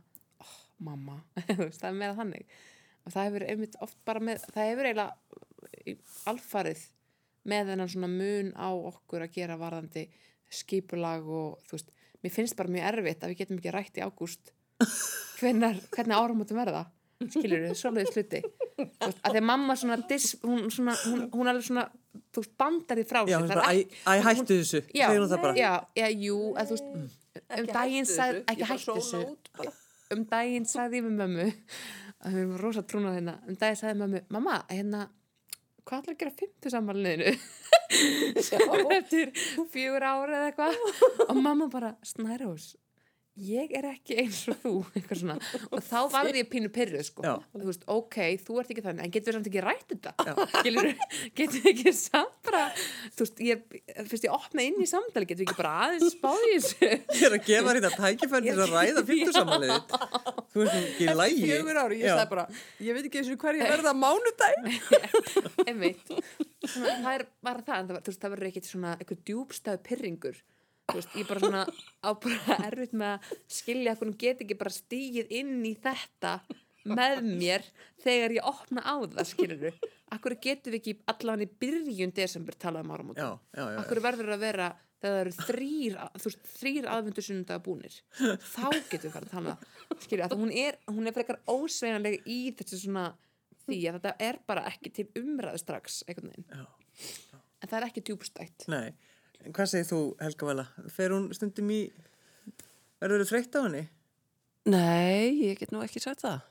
oh, 0.44 0.56
mamma, 0.88 1.18
það 1.80 1.88
er 1.90 1.98
meira 1.98 2.18
þannig. 2.18 2.56
Og 3.02 3.16
það 3.16 3.28
hefur 3.30 3.48
einmitt 3.50 3.78
oft 3.82 4.00
bara 4.06 4.24
með 4.24 4.46
það 4.54 4.72
hefur 4.72 4.90
eiginlega 4.90 5.96
alfarið 6.30 6.86
með 7.52 7.72
þennan 7.72 7.92
svona 7.96 8.12
mun 8.12 8.52
á 8.54 8.70
okkur 8.70 9.26
að 9.26 9.36
gera 9.40 9.58
varðandi 9.58 10.06
skipulag 10.52 11.26
og 11.26 11.62
þú 11.66 11.78
veist, 11.78 11.94
mér 12.22 12.34
finnst 12.36 12.58
bara 12.60 12.74
mjög 12.74 12.90
erfitt 12.92 13.24
að 13.24 13.32
við 13.32 13.42
getum 13.42 13.62
ekki 13.62 13.74
rætt 13.74 13.98
í 13.98 14.04
ágúst 14.06 14.52
hvernig 15.42 16.18
áramótum 16.18 16.60
verða 16.60 16.86
skilur 17.30 17.68
hluti. 17.70 18.42
Þú 18.42 18.86
veist, 18.88 19.20
að 19.22 19.36
því 19.36 19.42
að 19.42 19.48
mamma 19.50 19.76
svona, 19.78 19.98
dis, 20.10 20.32
hún, 20.42 20.70
svona 20.74 20.96
hún, 21.04 21.26
hún 21.34 21.52
alveg 21.52 21.68
svona, 21.68 21.86
þú 22.34 22.42
veist, 22.44 22.54
bandar 22.58 22.98
því 23.00 23.06
frá 23.12 23.22
Já, 23.30 23.38
sér. 23.40 23.52
er 23.52 23.62
æ, 23.62 23.72
ekki- 23.72 24.00
æ, 24.06 24.12
hún- 24.12 24.26
hættu 24.28 24.58
þessu, 24.62 24.82
já, 24.96 25.08
segir 25.08 25.22
hún 25.22 25.30
það 25.32 25.42
bara. 25.42 25.54
já, 25.56 25.72
já, 26.02 26.08
jú, 26.26 26.38
að 26.56 26.66
þú 26.72 26.78
veist 26.78 26.90
um 26.96 27.10
Ekki 27.52 27.72
daginn 27.74 28.06
sagði, 28.10 28.44
ekki 28.52 28.68
hættu 28.72 28.96
þessu. 28.98 29.22
um 30.12 30.26
daginn 30.26 30.66
sagði 30.68 31.00
ég 31.00 31.06
við 31.08 31.16
mömmu 31.22 31.46
að 32.22 32.34
við 32.36 32.42
erum 32.42 32.58
rosa 32.62 32.82
trúnað 32.84 33.16
hérna. 33.18 33.36
Um 33.48 33.56
daginn 33.56 33.80
sagði 33.80 34.00
mömmu, 34.02 34.22
mamma, 34.30 34.58
hérna 34.70 35.06
hvað 35.86 36.02
ætlar 36.02 36.14
að 36.16 36.20
gera 36.20 36.34
fimmtu 36.42 36.70
samanliðinu 36.70 37.32
eftir 38.98 39.32
fjögur 39.72 40.04
ára 40.06 40.38
eða 40.38 40.52
eitthvað. 40.52 40.76
Og 41.30 41.40
mamma 41.42 41.68
bara, 41.72 41.94
Snærós 42.06 42.76
ég 43.40 43.72
er 43.78 43.86
ekki 43.94 44.18
eins 44.20 44.42
og 44.52 44.58
þú 44.60 44.72
og 45.72 45.84
þá 45.86 46.00
varði 46.12 46.42
ég 46.42 46.50
pínu 46.52 46.72
pyrruð 46.74 47.06
sko, 47.08 47.24
og 47.24 47.56
þú 47.56 47.68
veist, 47.70 47.86
ok, 47.88 48.18
þú 48.44 48.58
ert 48.60 48.74
ekki 48.74 48.84
þannig 48.84 49.06
en 49.06 49.14
getur 49.16 49.32
við 49.32 49.38
samt 49.38 49.50
ekki 49.52 49.64
rætt 49.64 49.94
þetta? 49.94 50.12
Getur 51.40 51.64
við 51.64 51.70
ekki 51.72 51.94
samt 51.96 52.38
bara 52.46 52.66
þú 53.16 53.24
veist, 53.24 53.42
ég, 53.48 53.64
fyrst 54.12 54.28
ég 54.28 54.36
opna 54.36 54.66
inn 54.68 54.84
í 54.84 54.90
samtali 54.90 55.30
getur 55.30 55.46
við 55.46 55.48
ekki 55.48 55.60
bara 55.62 55.74
aðeins 55.86 56.18
spáði 56.18 56.60
Ég 57.22 57.26
er 57.30 57.38
að 57.38 57.48
gefa 57.48 57.76
þetta 57.78 57.92
tækifæri 57.96 58.52
til 58.52 58.66
að 58.66 58.76
ræða 58.76 59.04
fyrtusamalið. 59.08 59.74
Þú 60.52 60.62
veist 60.62 60.78
ekki 60.82 61.10
lægi. 61.16 61.42
Fjögur 61.46 61.80
ári, 61.82 62.00
ég 62.02 62.12
sagði 62.12 62.30
bara, 62.34 62.46
ég 62.84 62.98
veit 62.98 63.08
ekki 63.08 63.22
eins 63.22 63.32
og 63.32 63.46
hverju 63.46 63.68
verða 63.72 63.94
mánudaginn. 63.96 64.80
einmitt. 65.68 66.12
Svona, 66.66 66.98
það 67.06 67.14
er 67.14 67.26
bara 67.46 67.66
það, 67.68 67.78
en 67.78 68.10
það, 68.12 68.34
verður 68.36 68.66
svona 68.68 68.96
eitthvað 68.98 69.24
djúbstæð 69.30 69.84
pyrringur 69.88 70.42
veist, 70.98 71.16
ég 71.20 71.30
bara 71.30 71.44
svona 71.44 71.64
á 72.04 72.10
bara 72.26 72.60
erfitt 72.68 72.94
með 72.98 73.16
að 73.16 73.32
skilja 73.60 73.96
hún 74.02 74.14
get 74.20 74.44
ekki 74.44 74.60
bara 74.60 74.74
stígið 74.76 75.34
inn 75.42 75.58
í 75.68 75.74
þetta 75.82 76.36
með 76.90 77.20
mér 77.28 77.66
þegar 78.02 78.38
ég 78.38 78.48
opna 78.52 78.84
á 78.86 78.96
það, 79.06 79.26
skilur 79.30 79.60
við 79.68 79.90
Akkur 80.12 80.34
getum 80.44 80.74
við 80.74 80.82
ekki 80.82 80.94
allavega 81.08 81.48
í 81.48 81.60
byrjun 81.62 82.12
desember 82.16 82.58
talað 82.60 82.90
um 82.90 83.14
Já, 83.16 83.30
já, 83.56 83.64
já. 83.64 83.78
Akkur 83.80 84.02
verður 84.04 84.34
að 84.36 84.42
vera 84.44 84.66
þegar 85.02 85.14
það 85.16 85.22
eru 85.22 85.34
þrýr, 85.38 85.96
þú 86.20 86.28
veist, 86.28 86.50
þrýr 86.60 86.88
aðvendur 86.94 87.26
sunnundaga 87.26 87.64
búnir? 87.66 87.96
Þá 88.20 88.66
getum 88.92 89.06
við 89.06 89.14
fara 89.16 89.30
að 89.30 89.32
tala 89.32 89.56
skilja, 90.04 90.28
að 90.28 90.42
hún 90.42 90.52
er, 90.52 90.78
hún 90.92 91.08
er 91.10 91.16
frekar 91.16 91.40
ósveganlega 91.50 92.22
í 92.30 92.40
þessu 92.60 92.82
svona 92.84 93.06
því 93.66 93.80
að 93.88 93.98
þetta 94.00 94.14
er 94.28 94.42
bara 94.52 94.66
ekki 94.70 94.92
til 94.98 95.08
umræðu 95.22 95.62
strax 95.62 96.02
einhvern 96.08 96.34
veginn. 96.34 96.48
Já. 96.52 97.40
en 97.62 97.72
það 97.72 97.78
er 97.80 97.88
ekki 97.88 98.04
djúbstætt 98.10 98.68
Nei, 98.72 98.92
en 99.46 99.54
hvað 99.58 99.70
segir 99.72 99.90
þú 99.90 100.00
Helga 100.22 100.46
Vala? 100.52 100.66
Fer 100.94 101.10
hún 101.16 101.28
stundum 101.36 101.70
í, 101.74 101.82
verður 103.02 103.24
þú 103.26 103.30
þreytt 103.34 103.58
á 103.58 103.62
henni? 103.66 103.84
Nei, 104.72 105.32
ég 105.48 105.60
get 105.60 105.72
nú 105.74 105.82
ekki 105.86 106.02
sagt 106.04 106.22
það. 106.26 106.42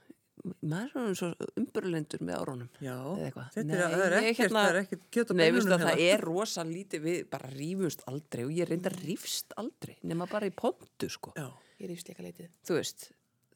Maður 0.65 1.11
er 1.11 1.17
svo 1.19 1.29
umburlendur 1.61 2.23
með 2.25 2.39
árunum. 2.41 2.69
Já, 2.81 2.95
Eða 2.97 3.27
eitthvað. 3.29 3.49
þetta 3.55 3.67
Nei, 3.69 3.77
er, 3.77 4.01
er 4.07 4.15
ekkert, 4.23 4.39
hérna- 4.41 4.63
það 4.65 4.71
er 4.71 4.79
ekkert 4.81 5.03
kjöt 5.13 5.31
á 5.31 5.35
Nei, 5.37 5.43
veistu 5.53 5.69
beinunum 5.69 5.75
að 5.77 5.85
það 5.85 5.99
hérna. 6.01 6.15
er 6.15 6.25
rosa 6.25 6.65
lítið, 6.65 7.03
við 7.05 7.19
bara 7.35 7.51
rífumst 7.53 8.05
aldrei 8.09 8.45
og 8.47 8.53
ég 8.57 8.71
reynda 8.71 8.93
rífst 8.95 9.53
aldrei, 9.61 9.97
nema 10.03 10.27
bara 10.33 10.49
í 10.49 10.55
pontu, 10.57 11.11
sko. 11.13 11.35
Já, 11.37 11.45
ég 11.85 11.91
rífst 11.93 12.09
líka 12.09 12.25
leitið 12.25 12.49
Þú 12.65 12.79
veist, 12.81 13.11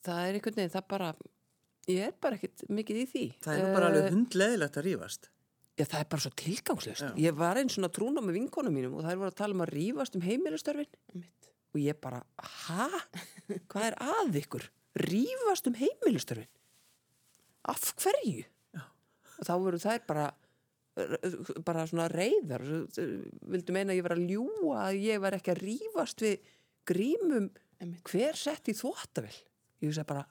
það 0.05 0.21
er 0.29 0.35
einhvern 0.39 0.59
veginn, 0.61 0.75
það 0.77 0.87
bara, 0.93 1.09
ég 1.89 2.05
er 2.07 2.13
bara 2.21 2.37
ekkert 2.37 2.67
mikið 2.69 3.01
í 3.01 3.07
því. 3.15 3.25
það 3.41 3.57
er 3.57 3.65
nú 3.65 3.73
bara 3.79 3.89
Eh, 3.89 3.91
alveg 3.95 4.13
hundleðilegt 4.19 4.77
að 4.77 4.85
rífast. 4.91 5.31
Já, 5.75 5.89
það 5.91 6.01
er 6.01 6.11
bara 6.13 6.23
svo 6.23 6.31
tilgangslöst. 6.39 7.03
Já. 7.03 7.15
Ég 7.19 7.35
var 7.35 7.59
einn 7.59 7.71
svona 7.73 7.91
trúna 7.91 8.23
með 8.23 8.37
vinkonum 8.39 8.75
mínum 8.77 8.93
og 8.95 9.03
þær 9.03 9.19
voru 9.19 9.33
að 9.33 9.39
tala 9.41 9.57
um 9.57 9.63
að 9.65 9.73
rífast 9.75 10.15
um 10.15 10.23
heimilistörfin 10.23 10.91
Einmitt. 11.11 11.49
og 11.75 11.81
ég 11.83 11.99
bara, 11.99 12.21
ha? 12.39 12.87
Hvað 13.73 13.87
er 13.89 13.97
að 14.07 14.39
ykkur? 14.39 14.69
Rífast 15.03 15.67
um 15.67 15.75
heimilistörfin? 15.81 16.51
Af 17.73 17.89
hverju? 18.05 18.45
Já. 18.77 18.85
Og 19.41 19.49
þá 19.49 19.53
voru 19.65 19.81
þær 19.83 20.05
bara, 20.07 20.29
bara 21.67 21.89
svona 21.91 22.07
reyðar, 22.13 22.63
vildu 22.95 23.75
meina 23.75 23.91
að 23.91 23.99
ég 23.99 24.07
var 24.07 24.15
að 24.15 24.31
ljúa 24.31 24.79
að 24.85 25.01
ég 25.09 25.27
var 25.27 25.39
ekki 25.41 25.57
að 25.57 25.63
rífast 25.65 26.23
við 26.23 26.55
grímum 26.87 27.51
hver 28.07 28.39
sett 28.39 28.71
í 28.71 28.77
þvóttavel. 28.79 29.35
Ég 29.83 29.91
veist 29.91 30.07
bara, 30.07 30.23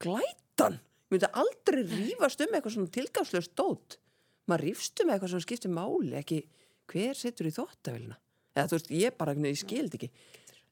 glætan! 0.00 0.80
Ég 1.06 1.12
myndi 1.18 1.32
aldrei 1.36 1.84
rífast 1.84 2.40
um 2.40 2.56
eitthvað 2.56 2.78
svona 2.78 2.96
tilgangslöst 2.96 3.52
dót 3.58 4.00
maður 4.46 4.68
rífst 4.68 5.02
um 5.02 5.10
eitthvað 5.12 5.34
sem 5.34 5.44
skiptir 5.44 5.72
máli 5.74 6.14
ekki 6.18 6.42
hver 6.90 7.18
setur 7.18 7.48
í 7.50 7.54
þóttavelina 7.54 8.18
eða 8.56 8.70
þú 8.70 8.78
veist, 8.78 8.92
ég 8.96 9.16
bara, 9.18 9.34
ég 9.36 9.58
skildi 9.60 9.98
ekki. 9.98 10.10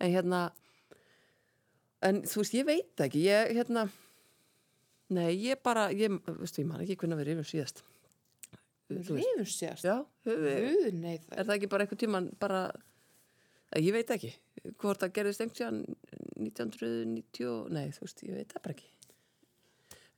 En 0.02 0.12
hérna 0.14 0.44
en 2.04 2.22
þú 2.28 2.42
veist, 2.42 2.56
ég 2.56 2.68
veit 2.68 3.04
ekki. 3.04 3.24
Ég, 3.26 3.52
hérna 3.58 3.86
nei, 5.14 5.34
ég 5.44 5.60
bara, 5.64 5.90
ég, 5.94 6.14
veistu, 6.28 6.62
ég 6.62 6.70
man 6.70 6.84
ekki 6.84 6.96
hvernig 7.00 7.20
við 7.20 7.30
rífum 7.30 7.48
síðast. 7.48 7.84
Veist. 8.88 9.12
rífust 9.12 9.60
síðast? 9.60 9.86
Já, 9.88 10.00
Guð, 10.26 10.88
nei, 10.96 11.18
það 11.24 11.38
er 11.38 11.46
það 11.46 11.54
ekki 11.58 11.70
bara 11.72 11.86
eitthvað 11.86 12.02
tíman 12.04 12.32
bara 12.40 12.64
ég 13.80 13.94
veit 13.96 14.10
ekki. 14.14 14.32
Hvort 14.80 15.04
það 15.04 15.14
gerðist 15.18 15.44
einhvern 15.44 15.56
tíðan 15.60 15.80
1990, 16.48 17.54
nei 17.74 17.86
þú 17.94 18.06
veist, 18.06 18.26
ég 18.26 18.36
veit 18.38 18.52
það 18.52 18.66
bara 18.66 18.76
ekki. 18.76 18.90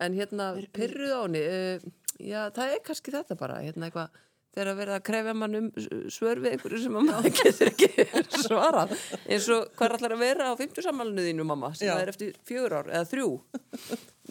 En 0.07 0.17
hérna 0.17 0.51
pyrruð 0.77 1.15
á 1.15 1.21
henni 1.25 1.43
uh, 1.47 1.87
já, 2.21 2.41
það 2.57 2.73
er 2.73 2.83
kannski 2.87 3.14
þetta 3.14 3.37
bara 3.39 3.61
hérna 3.64 3.89
eitthvað, 3.89 4.19
þegar 4.57 4.71
að 4.73 4.81
vera 4.81 4.97
að 4.97 5.05
krefja 5.09 5.35
mann 5.37 5.59
um 5.59 5.71
svör 6.12 6.41
við 6.41 6.57
einhverju 6.57 6.83
sem 6.83 6.99
að 6.99 7.09
maður 7.11 7.35
getur 7.41 7.71
ekki 7.73 7.89
svarað. 8.47 8.95
Eins 9.27 9.49
og 9.53 9.71
hvað 9.77 9.89
er 9.89 9.97
allar 9.99 10.17
að 10.17 10.23
vera 10.25 10.51
á 10.51 10.55
50 10.57 10.87
sammálinu 10.87 11.27
þínu 11.29 11.49
mamma 11.49 11.73
sem 11.77 11.89
Já. 11.91 11.95
það 11.95 12.03
er 12.05 12.12
eftir 12.14 12.37
fjögur 12.49 12.77
ár 12.81 12.93
eða 12.93 13.09
þrjú? 13.12 13.31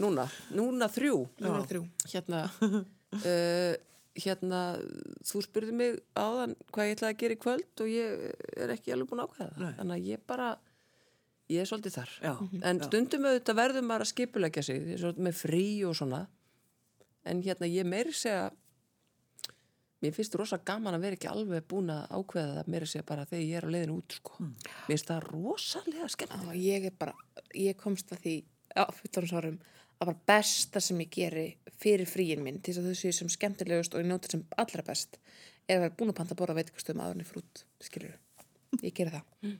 Núna, 0.04 0.30
núna 0.58 0.90
þrjú. 0.92 1.20
Núna 1.46 1.66
þrjú. 1.70 1.84
hérna. 2.14 2.46
Uh, 2.66 3.76
hérna 4.26 4.62
þú 5.28 5.42
spurði 5.44 5.74
mig 5.76 5.98
áðan 6.16 6.56
hvað 6.72 6.88
ég 6.90 6.96
ætlaði 6.98 7.14
að 7.14 7.20
gera 7.22 7.36
í 7.36 7.42
kvöld 7.44 7.84
og 7.84 7.92
ég 7.92 8.24
er 8.64 8.72
ekki 8.76 8.96
alveg 8.96 9.12
búin 9.12 9.22
að 9.24 9.30
ákveða 9.30 9.52
það. 9.60 9.76
Þannig 9.82 9.98
að 9.98 10.10
ég 10.10 10.24
bara 10.32 10.48
ég 11.52 11.62
er 11.62 11.70
svolítið 11.70 11.98
þar. 12.00 12.14
Já, 12.24 12.32
en 12.66 12.80
já. 12.82 12.86
stundum 12.88 13.28
auðvitað 13.30 13.60
verður 13.60 13.86
maður 13.86 14.06
að 14.06 14.12
skipulegja 14.14 14.64
sig 14.66 14.88
eins 14.96 15.04
og 15.06 15.20
með 15.22 15.38
frí 15.44 15.66
og 15.86 15.98
svona 16.00 16.24
en 17.26 17.42
hérna 17.46 17.70
ég 17.70 17.88
meiri 17.88 18.14
segja 18.16 18.50
mér 20.04 20.14
finnst 20.16 20.36
rosa 20.38 20.60
gaman 20.66 20.98
að 20.98 21.06
vera 21.06 21.18
ekki 21.18 21.30
alveg 21.32 21.68
búin 21.70 21.92
að 21.94 22.10
ákveða 22.14 22.58
það 22.58 22.72
meiri 22.74 22.90
segja 22.90 23.08
bara 23.08 23.28
þegar 23.30 23.46
ég 23.46 23.60
er 23.60 23.68
á 23.68 23.74
leiðinu 23.74 23.96
út 24.00 24.18
sko. 24.20 24.36
mér 24.40 24.92
finnst 24.92 25.12
það 25.12 25.30
rosalega 25.30 26.10
skemmt 26.14 26.52
ég 26.60 26.90
ég 27.56 27.80
komst 27.80 28.12
að 28.14 28.26
því 28.26 28.36
á 28.76 28.84
fullorðinsárum 28.92 29.60
að 29.96 30.10
bara 30.10 30.18
besta 30.28 30.82
sem 30.84 31.00
ég 31.02 31.12
geri 31.12 31.46
fyrir 31.80 32.10
fríin 32.10 32.44
minn 32.44 32.60
til 32.60 32.74
þess 32.74 32.84
að 32.84 32.90
þau 32.90 33.02
séu 33.02 33.16
sem 33.16 33.32
skemmtilegust 33.32 33.96
og 33.96 34.04
ég 34.04 34.10
njóta 34.10 34.32
sem 34.32 34.44
allra 34.60 34.84
best 34.86 35.20
er 35.66 35.78
að 35.78 35.86
vera 35.86 35.96
búin 35.98 36.12
að 36.12 36.20
panta 36.20 36.38
borða 36.38 36.60
veitikastöðum 36.60 37.06
aðurinn 37.06 37.30
frút, 37.30 37.64
skilur 37.82 38.18
ég 38.84 38.94
geri 38.94 39.16
það 39.16 39.56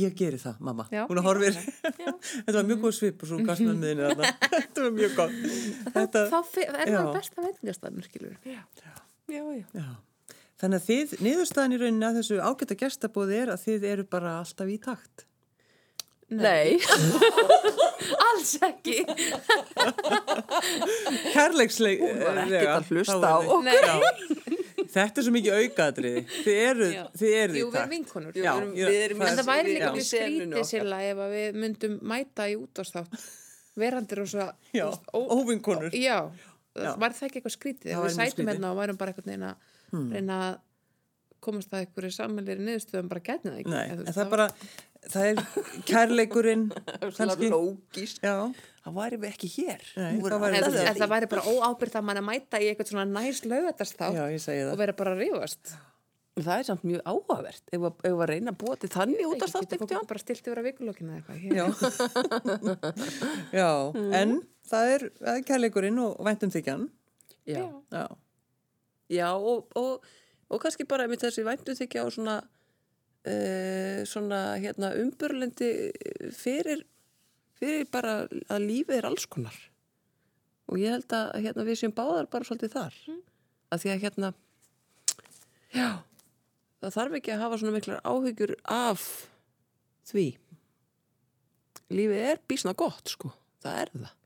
Ég 0.00 0.14
geri 0.18 0.38
það, 0.40 0.58
mamma. 0.68 0.86
Já, 0.94 1.02
Hún 1.10 1.20
horfir. 1.24 1.56
Þetta 2.44 2.56
var 2.58 2.68
mjög 2.70 2.84
góð 2.84 2.94
svip 2.98 3.24
og 3.24 3.30
svo 3.32 3.40
gafst 3.46 3.64
með 3.66 3.80
miðinu 3.84 4.10
þarna. 4.10 4.34
Þetta 4.56 4.84
var 4.86 4.94
mjög 4.98 5.16
gott. 5.18 5.40
Þetta, 5.96 6.24
þá 6.34 6.38
fe- 6.54 6.68
er 6.70 6.92
það 6.94 7.10
besta 7.16 7.46
veitikastöðum, 7.46 8.04
skilur 8.06 8.36
já, 8.44 8.60
já. 9.30 9.42
já. 9.74 9.88
Þannig 10.60 10.76
að 10.82 10.86
þið, 10.90 11.12
niðurstaðan 11.24 11.72
í 11.72 11.80
rauninni 11.80 12.06
að 12.10 12.16
þessu 12.20 12.38
ágæta 12.44 12.76
gestabóði 12.82 13.36
er 13.40 13.52
að 13.54 13.62
þið 13.64 13.86
eru 13.94 14.06
bara 14.12 14.38
alltaf 14.42 14.68
í 14.68 14.76
takt. 14.84 15.24
Nei, 16.30 16.76
alls 18.28 18.52
ekki 18.62 19.00
Kærleiksleik. 21.34 22.04
Hún 22.04 22.20
var 22.22 22.38
ekkert 22.44 22.70
að 22.76 22.90
hlusta 22.92 23.16
þá 23.18 23.32
á. 23.34 23.56
Já. 23.66 24.59
Þetta 24.88 25.20
er 25.20 25.26
svo 25.26 25.32
mikið 25.34 25.56
aukaðriði. 25.60 26.22
Þið 26.44 26.58
eru, 26.70 26.88
þið 27.20 27.34
eru 27.42 27.54
Jú, 27.54 27.60
í 27.60 27.66
við 27.66 27.72
takt. 27.72 27.80
erum 27.80 27.90
vinkonur. 27.96 28.32
Já, 28.34 28.40
Við 28.40 28.60
erum- 28.60 28.74
já, 28.78 28.86
við 28.88 29.00
erum 29.04 29.22
en 29.26 29.36
það 29.40 29.48
væri 29.50 29.74
líka 29.76 29.90
mjög 29.94 30.06
skrítið 30.10 30.64
sérlega 30.70 31.10
ef 31.10 31.18
að 31.26 31.34
við 31.36 31.58
myndum 31.64 31.98
mæta 32.14 32.46
í 32.50 32.56
útástátt 32.56 33.20
verandir 33.76 34.20
og 34.24 34.28
svo 34.32 34.46
Já, 34.72 34.84
þú 34.84 34.90
veist, 34.90 35.06
ó- 35.14 35.28
óvinkonur. 35.36 35.90
já, 35.92 36.18
Já. 36.76 36.96
var 36.96 37.10
það 37.10 37.26
ekki 37.28 37.40
eitthvað 37.40 37.56
skrítið? 37.58 37.94
Við 38.00 38.16
sætum 38.16 38.46
hérna 38.52 38.70
og 38.72 38.76
værum 38.80 38.96
bara 38.98 39.12
einhvern 39.12 39.30
veginn 39.30 39.48
að 39.50 40.12
reyna 40.14 40.36
að 40.50 40.58
komast 41.40 41.70
að 41.72 41.86
einhverju 41.86 42.12
sammelir 42.12 42.58
niðurstöðum 42.60 43.08
bara 43.08 43.20
gætni 43.20 43.50
það 43.50 43.60
ekki. 43.62 43.72
En 43.90 44.04
það 44.12 44.24
er 44.26 44.30
bara, 44.30 44.48
það 45.08 45.28
er 45.30 45.42
kærleikurinn, 45.88 46.66
kannski. 47.18 47.50
lógist 47.52 48.20
það 48.80 48.96
væri 48.96 49.20
við 49.20 49.30
ekki 49.34 49.52
hér. 49.54 49.84
Nei, 49.96 50.18
það 50.24 50.42
væri 50.44 50.58
en, 50.58 50.66
allt 50.66 50.80
en 50.80 50.90
að 50.90 51.00
það 51.02 51.12
væri 51.14 51.30
bara 51.34 51.54
óábyrgt 51.54 51.96
að 52.00 52.06
mann 52.08 52.20
að 52.20 52.26
mæta 52.30 52.60
í 52.60 52.68
eitthvað 52.70 52.92
svona 52.92 53.06
næst 53.08 53.46
ég 54.34 54.42
segi 54.42 54.64
og 54.64 54.70
það. 54.72 54.82
vera 54.82 54.96
bara 55.00 55.14
að 55.14 55.24
rífast. 55.24 55.74
Það 56.40 56.54
er 56.54 56.66
samt 56.68 56.84
mjög 56.86 57.00
áhugavert. 57.10 57.64
Ef 57.74 57.84
að 58.06 58.22
reyna 58.30 58.52
að 58.54 58.58
búa 58.62 58.76
til 58.80 58.88
þannig 58.92 59.26
út 59.28 59.42
af 59.44 59.50
státt 59.50 59.74
fólk 59.82 60.06
bara 60.08 60.22
stilt 60.22 60.46
yfir 60.46 60.60
að 60.62 60.68
vikulokina 60.70 61.18
eða 61.18 61.36
eitthvað? 61.36 61.58
Já, 61.58 61.66
já 63.60 63.70
en 64.20 64.36
það 64.70 64.92
er, 64.94 65.04
það 65.18 65.34
er 65.34 65.44
kærleikurinn 65.50 66.00
og 66.04 66.14
væntum 66.24 66.54
þykjan. 66.54 66.86
Já, 67.50 67.60
Já, 67.90 68.06
já. 69.10 69.28
Og, 69.34 69.66
og, 69.76 70.06
og 70.48 70.62
kannski 70.62 70.86
bara 70.88 71.08
með 71.10 71.26
þessi 71.26 71.44
væntu 71.44 71.76
þykja 71.76 72.06
og 72.06 72.14
svona 72.14 72.38
uh, 73.28 74.00
svona 74.08 74.40
hérna 74.62 74.94
umburlendi 75.00 75.70
fyrir 76.36 76.86
fyrir 77.60 77.88
bara 77.92 78.22
að 78.48 78.66
lífið 78.66 78.98
er 78.98 79.08
alls 79.08 79.26
konar. 79.30 79.56
Og 80.70 80.78
ég 80.80 80.94
held 80.94 81.12
að 81.14 81.32
hérna, 81.44 81.66
við 81.66 81.80
séum 81.80 81.96
báðar 81.96 82.30
bara 82.30 82.46
svolítið 82.46 82.76
þar. 82.76 83.00
Að 83.70 83.82
því 83.82 83.90
að 83.92 84.04
hérna 84.04 84.30
já, 85.74 85.88
það 86.80 86.94
þarf 86.96 87.18
ekki 87.18 87.34
að 87.34 87.42
hafa 87.44 87.58
svona 87.60 87.74
miklar 87.76 88.06
áhyggjur 88.06 88.54
af 88.70 89.08
því. 90.10 90.28
Lífið 91.90 92.24
er 92.30 92.40
bísna 92.48 92.74
gott 92.78 93.10
sko, 93.10 93.32
það 93.62 93.82
er 93.82 93.92
það. 93.96 94.16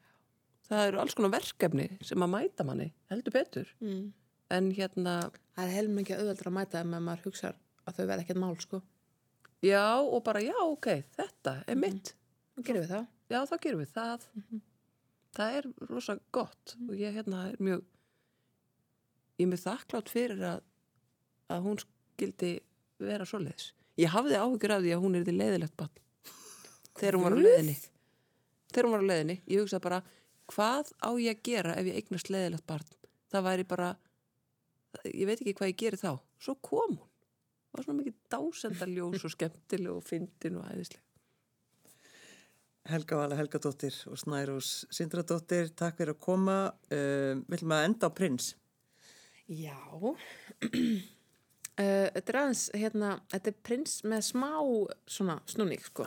Það 0.65 0.87
eru 0.89 1.01
alls 1.01 1.17
konar 1.17 1.33
verkefni 1.35 1.89
sem 2.05 2.25
að 2.25 2.33
mæta 2.33 2.65
manni 2.65 2.93
heldur 3.13 3.35
betur. 3.35 3.73
Mm. 3.85 4.13
en 4.55 4.67
hérna, 4.77 5.13
það 5.57 5.65
er 5.65 5.73
heilum 5.73 6.01
ekki 6.03 6.15
auðveldur 6.15 6.49
að 6.51 6.55
mæta 6.55 6.81
ef 6.83 6.89
maður 6.93 7.23
hugsa 7.25 7.51
að 7.85 7.99
þau 7.99 8.05
verða 8.05 8.24
ekkert 8.24 8.41
mál 8.41 8.55
sko. 8.61 8.80
Já 9.64 9.87
og 10.03 10.20
bara 10.26 10.43
já 10.45 10.57
ok, 10.61 10.91
þetta 11.16 11.57
er 11.70 11.78
mitt. 11.80 12.12
Þá 12.55 12.62
gerum 12.68 12.85
við 12.85 12.93
það. 12.93 13.07
Já 13.32 13.39
þá 13.49 13.55
gerum 13.64 13.82
við 13.82 13.95
það. 13.95 14.26
Það 15.35 15.59
er 15.59 15.68
rosa 15.91 16.16
gott 16.35 16.74
og 16.85 16.95
ég 16.99 17.16
hérna 17.16 17.47
er 17.51 17.57
mjög 17.59 17.82
ég 19.41 19.47
er 19.47 19.51
mjög 19.51 19.62
þakklátt 19.64 20.12
fyrir 20.12 20.45
að 20.51 20.61
að 21.55 21.64
hún 21.66 21.80
skildi 21.80 22.53
vera 23.03 23.26
svoleiðis. 23.28 23.72
Ég 24.01 24.12
hafði 24.12 24.39
áhyggjur 24.41 24.74
af 24.74 24.85
því 24.85 24.93
að 24.95 25.03
hún 25.05 25.16
er 25.18 25.26
því 25.26 25.35
leiðilegt 25.39 25.76
bann 25.78 25.99
þegar 26.99 27.18
hún 27.18 27.26
var 27.26 27.37
á 27.37 27.41
leiðinni. 27.41 27.74
Þegar 28.72 28.89
hún 28.89 28.95
var 28.97 29.05
á 29.05 29.11
leiðinni. 29.11 29.39
Ég 29.51 29.64
hugsaði 29.64 29.87
bara 29.89 30.03
hvað 30.53 30.93
á 31.01 31.11
ég 31.20 31.37
að 31.37 31.43
gera 31.49 31.76
ef 31.80 31.89
ég 31.91 31.99
eignast 32.01 32.30
leiðilegt 32.32 32.66
barn? 32.68 32.95
Það 33.32 33.49
væri 33.49 33.66
bara 33.68 33.91
ég 35.09 35.26
veit 35.28 35.41
ekki 35.41 35.57
hvað 35.59 35.72
ég 35.72 35.80
geri 35.82 36.01
þá. 36.01 36.12
Svo 36.39 36.57
kom 36.61 36.99
hún 37.01 37.14
var 37.75 37.87
svona 37.87 38.01
mikið 38.01 38.16
dásendaljós 38.33 39.27
og 39.27 39.35
skemmtileg 39.35 39.93
og 39.95 40.05
fyndin 40.07 40.61
og 40.61 40.70
æðisleg 40.70 41.03
Helga 42.85 43.16
Vala 43.16 43.39
Helgadóttir 43.39 43.97
og 44.11 44.18
Snærós 44.20 44.85
Sindradóttir, 44.93 45.70
takk 45.72 45.97
fyrir 45.97 46.12
að 46.12 46.20
koma. 46.20 46.57
Um, 46.93 47.41
Viljum 47.49 47.72
að 47.72 47.87
enda 47.87 48.11
á 48.12 48.16
prins? 48.16 48.53
Já 49.49 49.79
Uh, 51.75 52.07
þetta 52.14 52.31
er 52.31 52.37
aðeins, 52.39 52.61
hérna, 52.79 53.09
þetta 53.33 53.51
er 53.51 53.55
prins 53.66 53.95
með 54.07 54.20
smá 54.22 54.51
svona 55.11 55.35
snúning, 55.51 55.81
sko. 55.83 56.05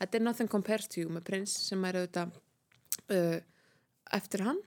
Þetta 0.00 0.18
er 0.18 0.24
Nothing 0.26 0.50
Compares 0.50 0.88
to 0.90 1.04
You 1.04 1.12
með 1.14 1.22
prins 1.28 1.52
sem 1.68 1.84
er 1.86 2.00
auðvitað 2.00 2.32
uh, 3.14 3.36
eftir 4.18 4.42
hann 4.42 4.58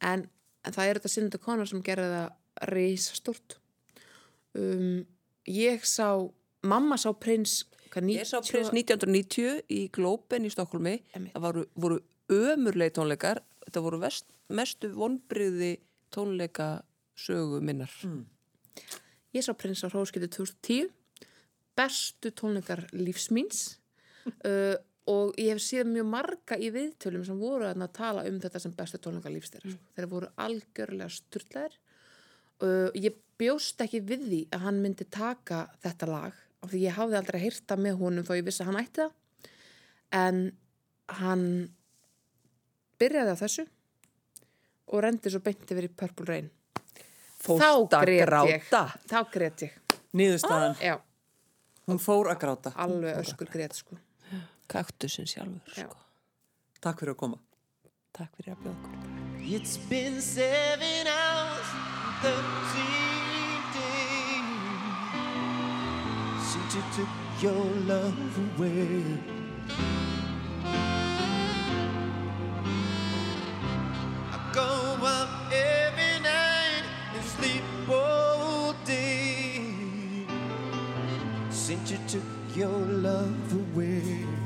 en, 0.00 0.24
en 0.64 0.76
það 0.78 0.80
er 0.86 0.94
auðvitað 0.94 1.12
Sindu 1.12 1.40
Conor 1.44 1.68
sem 1.68 1.82
gerði 1.84 2.08
það 2.14 2.70
risastort. 2.72 3.58
Um, 4.56 5.04
ég 5.50 5.84
sá, 5.88 6.14
mamma 6.62 6.98
sá 7.00 7.12
prins, 7.16 7.64
Ég 7.90 8.22
sá 8.22 8.38
prins 8.38 8.68
1990 8.70 9.64
í 9.66 9.80
Globen 9.90 10.44
í 10.46 10.50
Stokkólmi. 10.54 10.92
Það 11.10 11.42
voru, 11.42 11.64
voru 11.74 11.96
ömurlegi 12.30 12.94
tónleikar. 12.94 13.40
Þetta 13.64 13.82
voru 13.82 13.98
vest, 13.98 14.28
mestu 14.46 14.92
vonbriði 14.94 15.72
tónleika 16.14 16.84
sögu 17.18 17.58
minnar. 17.66 17.90
Ég 19.34 19.42
sá 19.42 19.50
prins 19.58 19.82
á 19.82 19.90
Hróskildu 19.90 20.30
2010 20.30 20.94
bestu 21.78 22.32
tónleikar 22.34 22.86
lífsmýns 22.94 23.78
uh, 24.48 24.76
og 25.10 25.36
ég 25.40 25.54
hef 25.54 25.62
séð 25.64 25.90
mjög 25.90 26.08
marga 26.12 26.58
í 26.60 26.70
viðtölum 26.74 27.24
sem 27.26 27.38
voru 27.40 27.68
að 27.70 27.86
tala 27.96 28.26
um 28.28 28.40
þetta 28.42 28.62
sem 28.62 28.74
bestu 28.76 29.00
tónleikar 29.02 29.34
lífstir 29.34 29.64
mm. 29.64 29.78
þeir 29.96 30.08
voru 30.10 30.30
algjörlega 30.44 31.10
sturlaðir 31.14 31.78
uh, 32.64 32.88
ég 32.94 33.16
bjóst 33.40 33.80
ekki 33.84 34.00
við 34.04 34.24
því 34.28 34.40
að 34.56 34.64
hann 34.66 34.80
myndi 34.84 35.06
taka 35.10 35.62
þetta 35.84 36.08
lag 36.10 36.38
af 36.60 36.70
því 36.72 36.82
ég 36.84 36.96
hafði 36.98 37.18
aldrei 37.20 37.40
heyrta 37.40 37.76
með 37.80 37.98
honum 38.02 38.26
þó 38.28 38.34
ég 38.36 38.44
vissi 38.48 38.64
að 38.64 38.70
hann 38.70 38.80
ætti 38.82 39.04
það 39.04 39.12
en 40.20 40.40
hann 41.20 41.44
byrjaði 43.00 43.32
á 43.32 43.42
þessu 43.42 43.66
og 44.90 45.04
rendi 45.06 45.32
svo 45.32 45.40
beint 45.44 45.70
yfir 45.72 45.88
í 45.88 45.92
Purple 46.02 46.28
Rain 46.28 46.50
Fórst 47.40 47.62
þá 47.64 47.96
að 47.96 48.04
grét 48.04 48.20
ég 48.20 48.28
gráta. 48.28 48.82
þá 49.08 49.18
grét 49.32 49.66
ég 49.68 49.76
Niðurstaðan, 50.18 50.74
já, 50.82 50.96
hún 51.86 52.00
fór 52.02 52.28
að 52.32 52.40
gráta. 52.42 52.72
alveg 52.76 53.20
öskur 53.22 53.48
grét 53.52 53.78
sko 53.78 53.96
Kaktusin 54.70 55.26
sjálfur, 55.26 55.72
Já. 55.74 55.82
sko. 55.88 55.96
Takk 56.80 57.00
fyrir 57.02 57.16
að 57.16 57.18
koma. 57.18 57.38
Takk 58.14 58.36
fyrir 58.38 58.52
að 58.54 58.60
bjóða 58.62 58.76
okkur. 58.76 59.54
It's 59.56 59.74
been 59.90 60.20
seven 60.22 61.10
hours 61.10 61.29
and 62.22 62.34
thirteen 62.34 63.62
days 63.72 64.44
since 66.42 66.74
you 66.74 66.82
took 66.94 67.08
your 67.40 67.64
love 67.86 68.38
away. 68.58 69.04
I 74.32 74.34
go 74.52 74.70
up 75.04 75.52
every 75.52 76.20
night 76.22 76.84
and 77.14 77.24
sleep 77.24 77.62
all 77.88 78.74
day 78.84 80.26
since 81.50 81.90
you 81.90 81.98
took 82.08 82.56
your 82.56 82.68
love 82.68 83.52
away. 83.52 84.39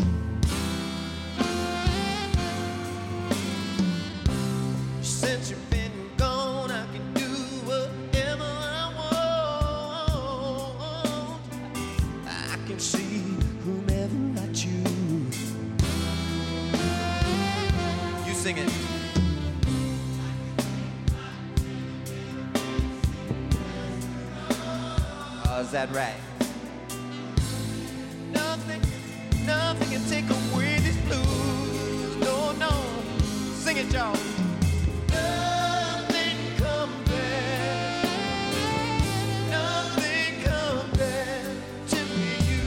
That 25.87 25.95
right? 25.95 26.15
Nothing, 28.33 28.81
nothing 29.45 29.89
can 29.91 30.05
take 30.09 30.25
away 30.31 30.79
these 30.79 30.97
blues. 31.09 32.17
No, 32.17 32.53
no. 32.53 32.71
Sing 33.55 33.77
it, 33.77 33.93
y'all. 33.93 34.17
Nothing 35.11 36.37
compares. 36.57 38.09
Nothing 39.51 40.43
compares 40.43 41.91
to 41.91 41.99
you. 42.49 42.63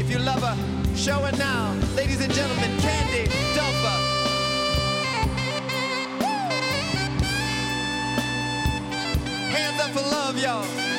If 0.00 0.10
you 0.10 0.18
love 0.18 0.42
her, 0.42 0.56
show 0.96 1.20
her 1.20 1.36
now. 1.36 1.74
Ladies 1.96 2.20
and 2.22 2.32
gentlemen, 2.32 2.78
Candy 2.80 3.28
Dulfer. 3.54 4.07
Up 9.80 9.90
for 9.92 10.00
love, 10.00 10.36
y'all. 10.36 10.97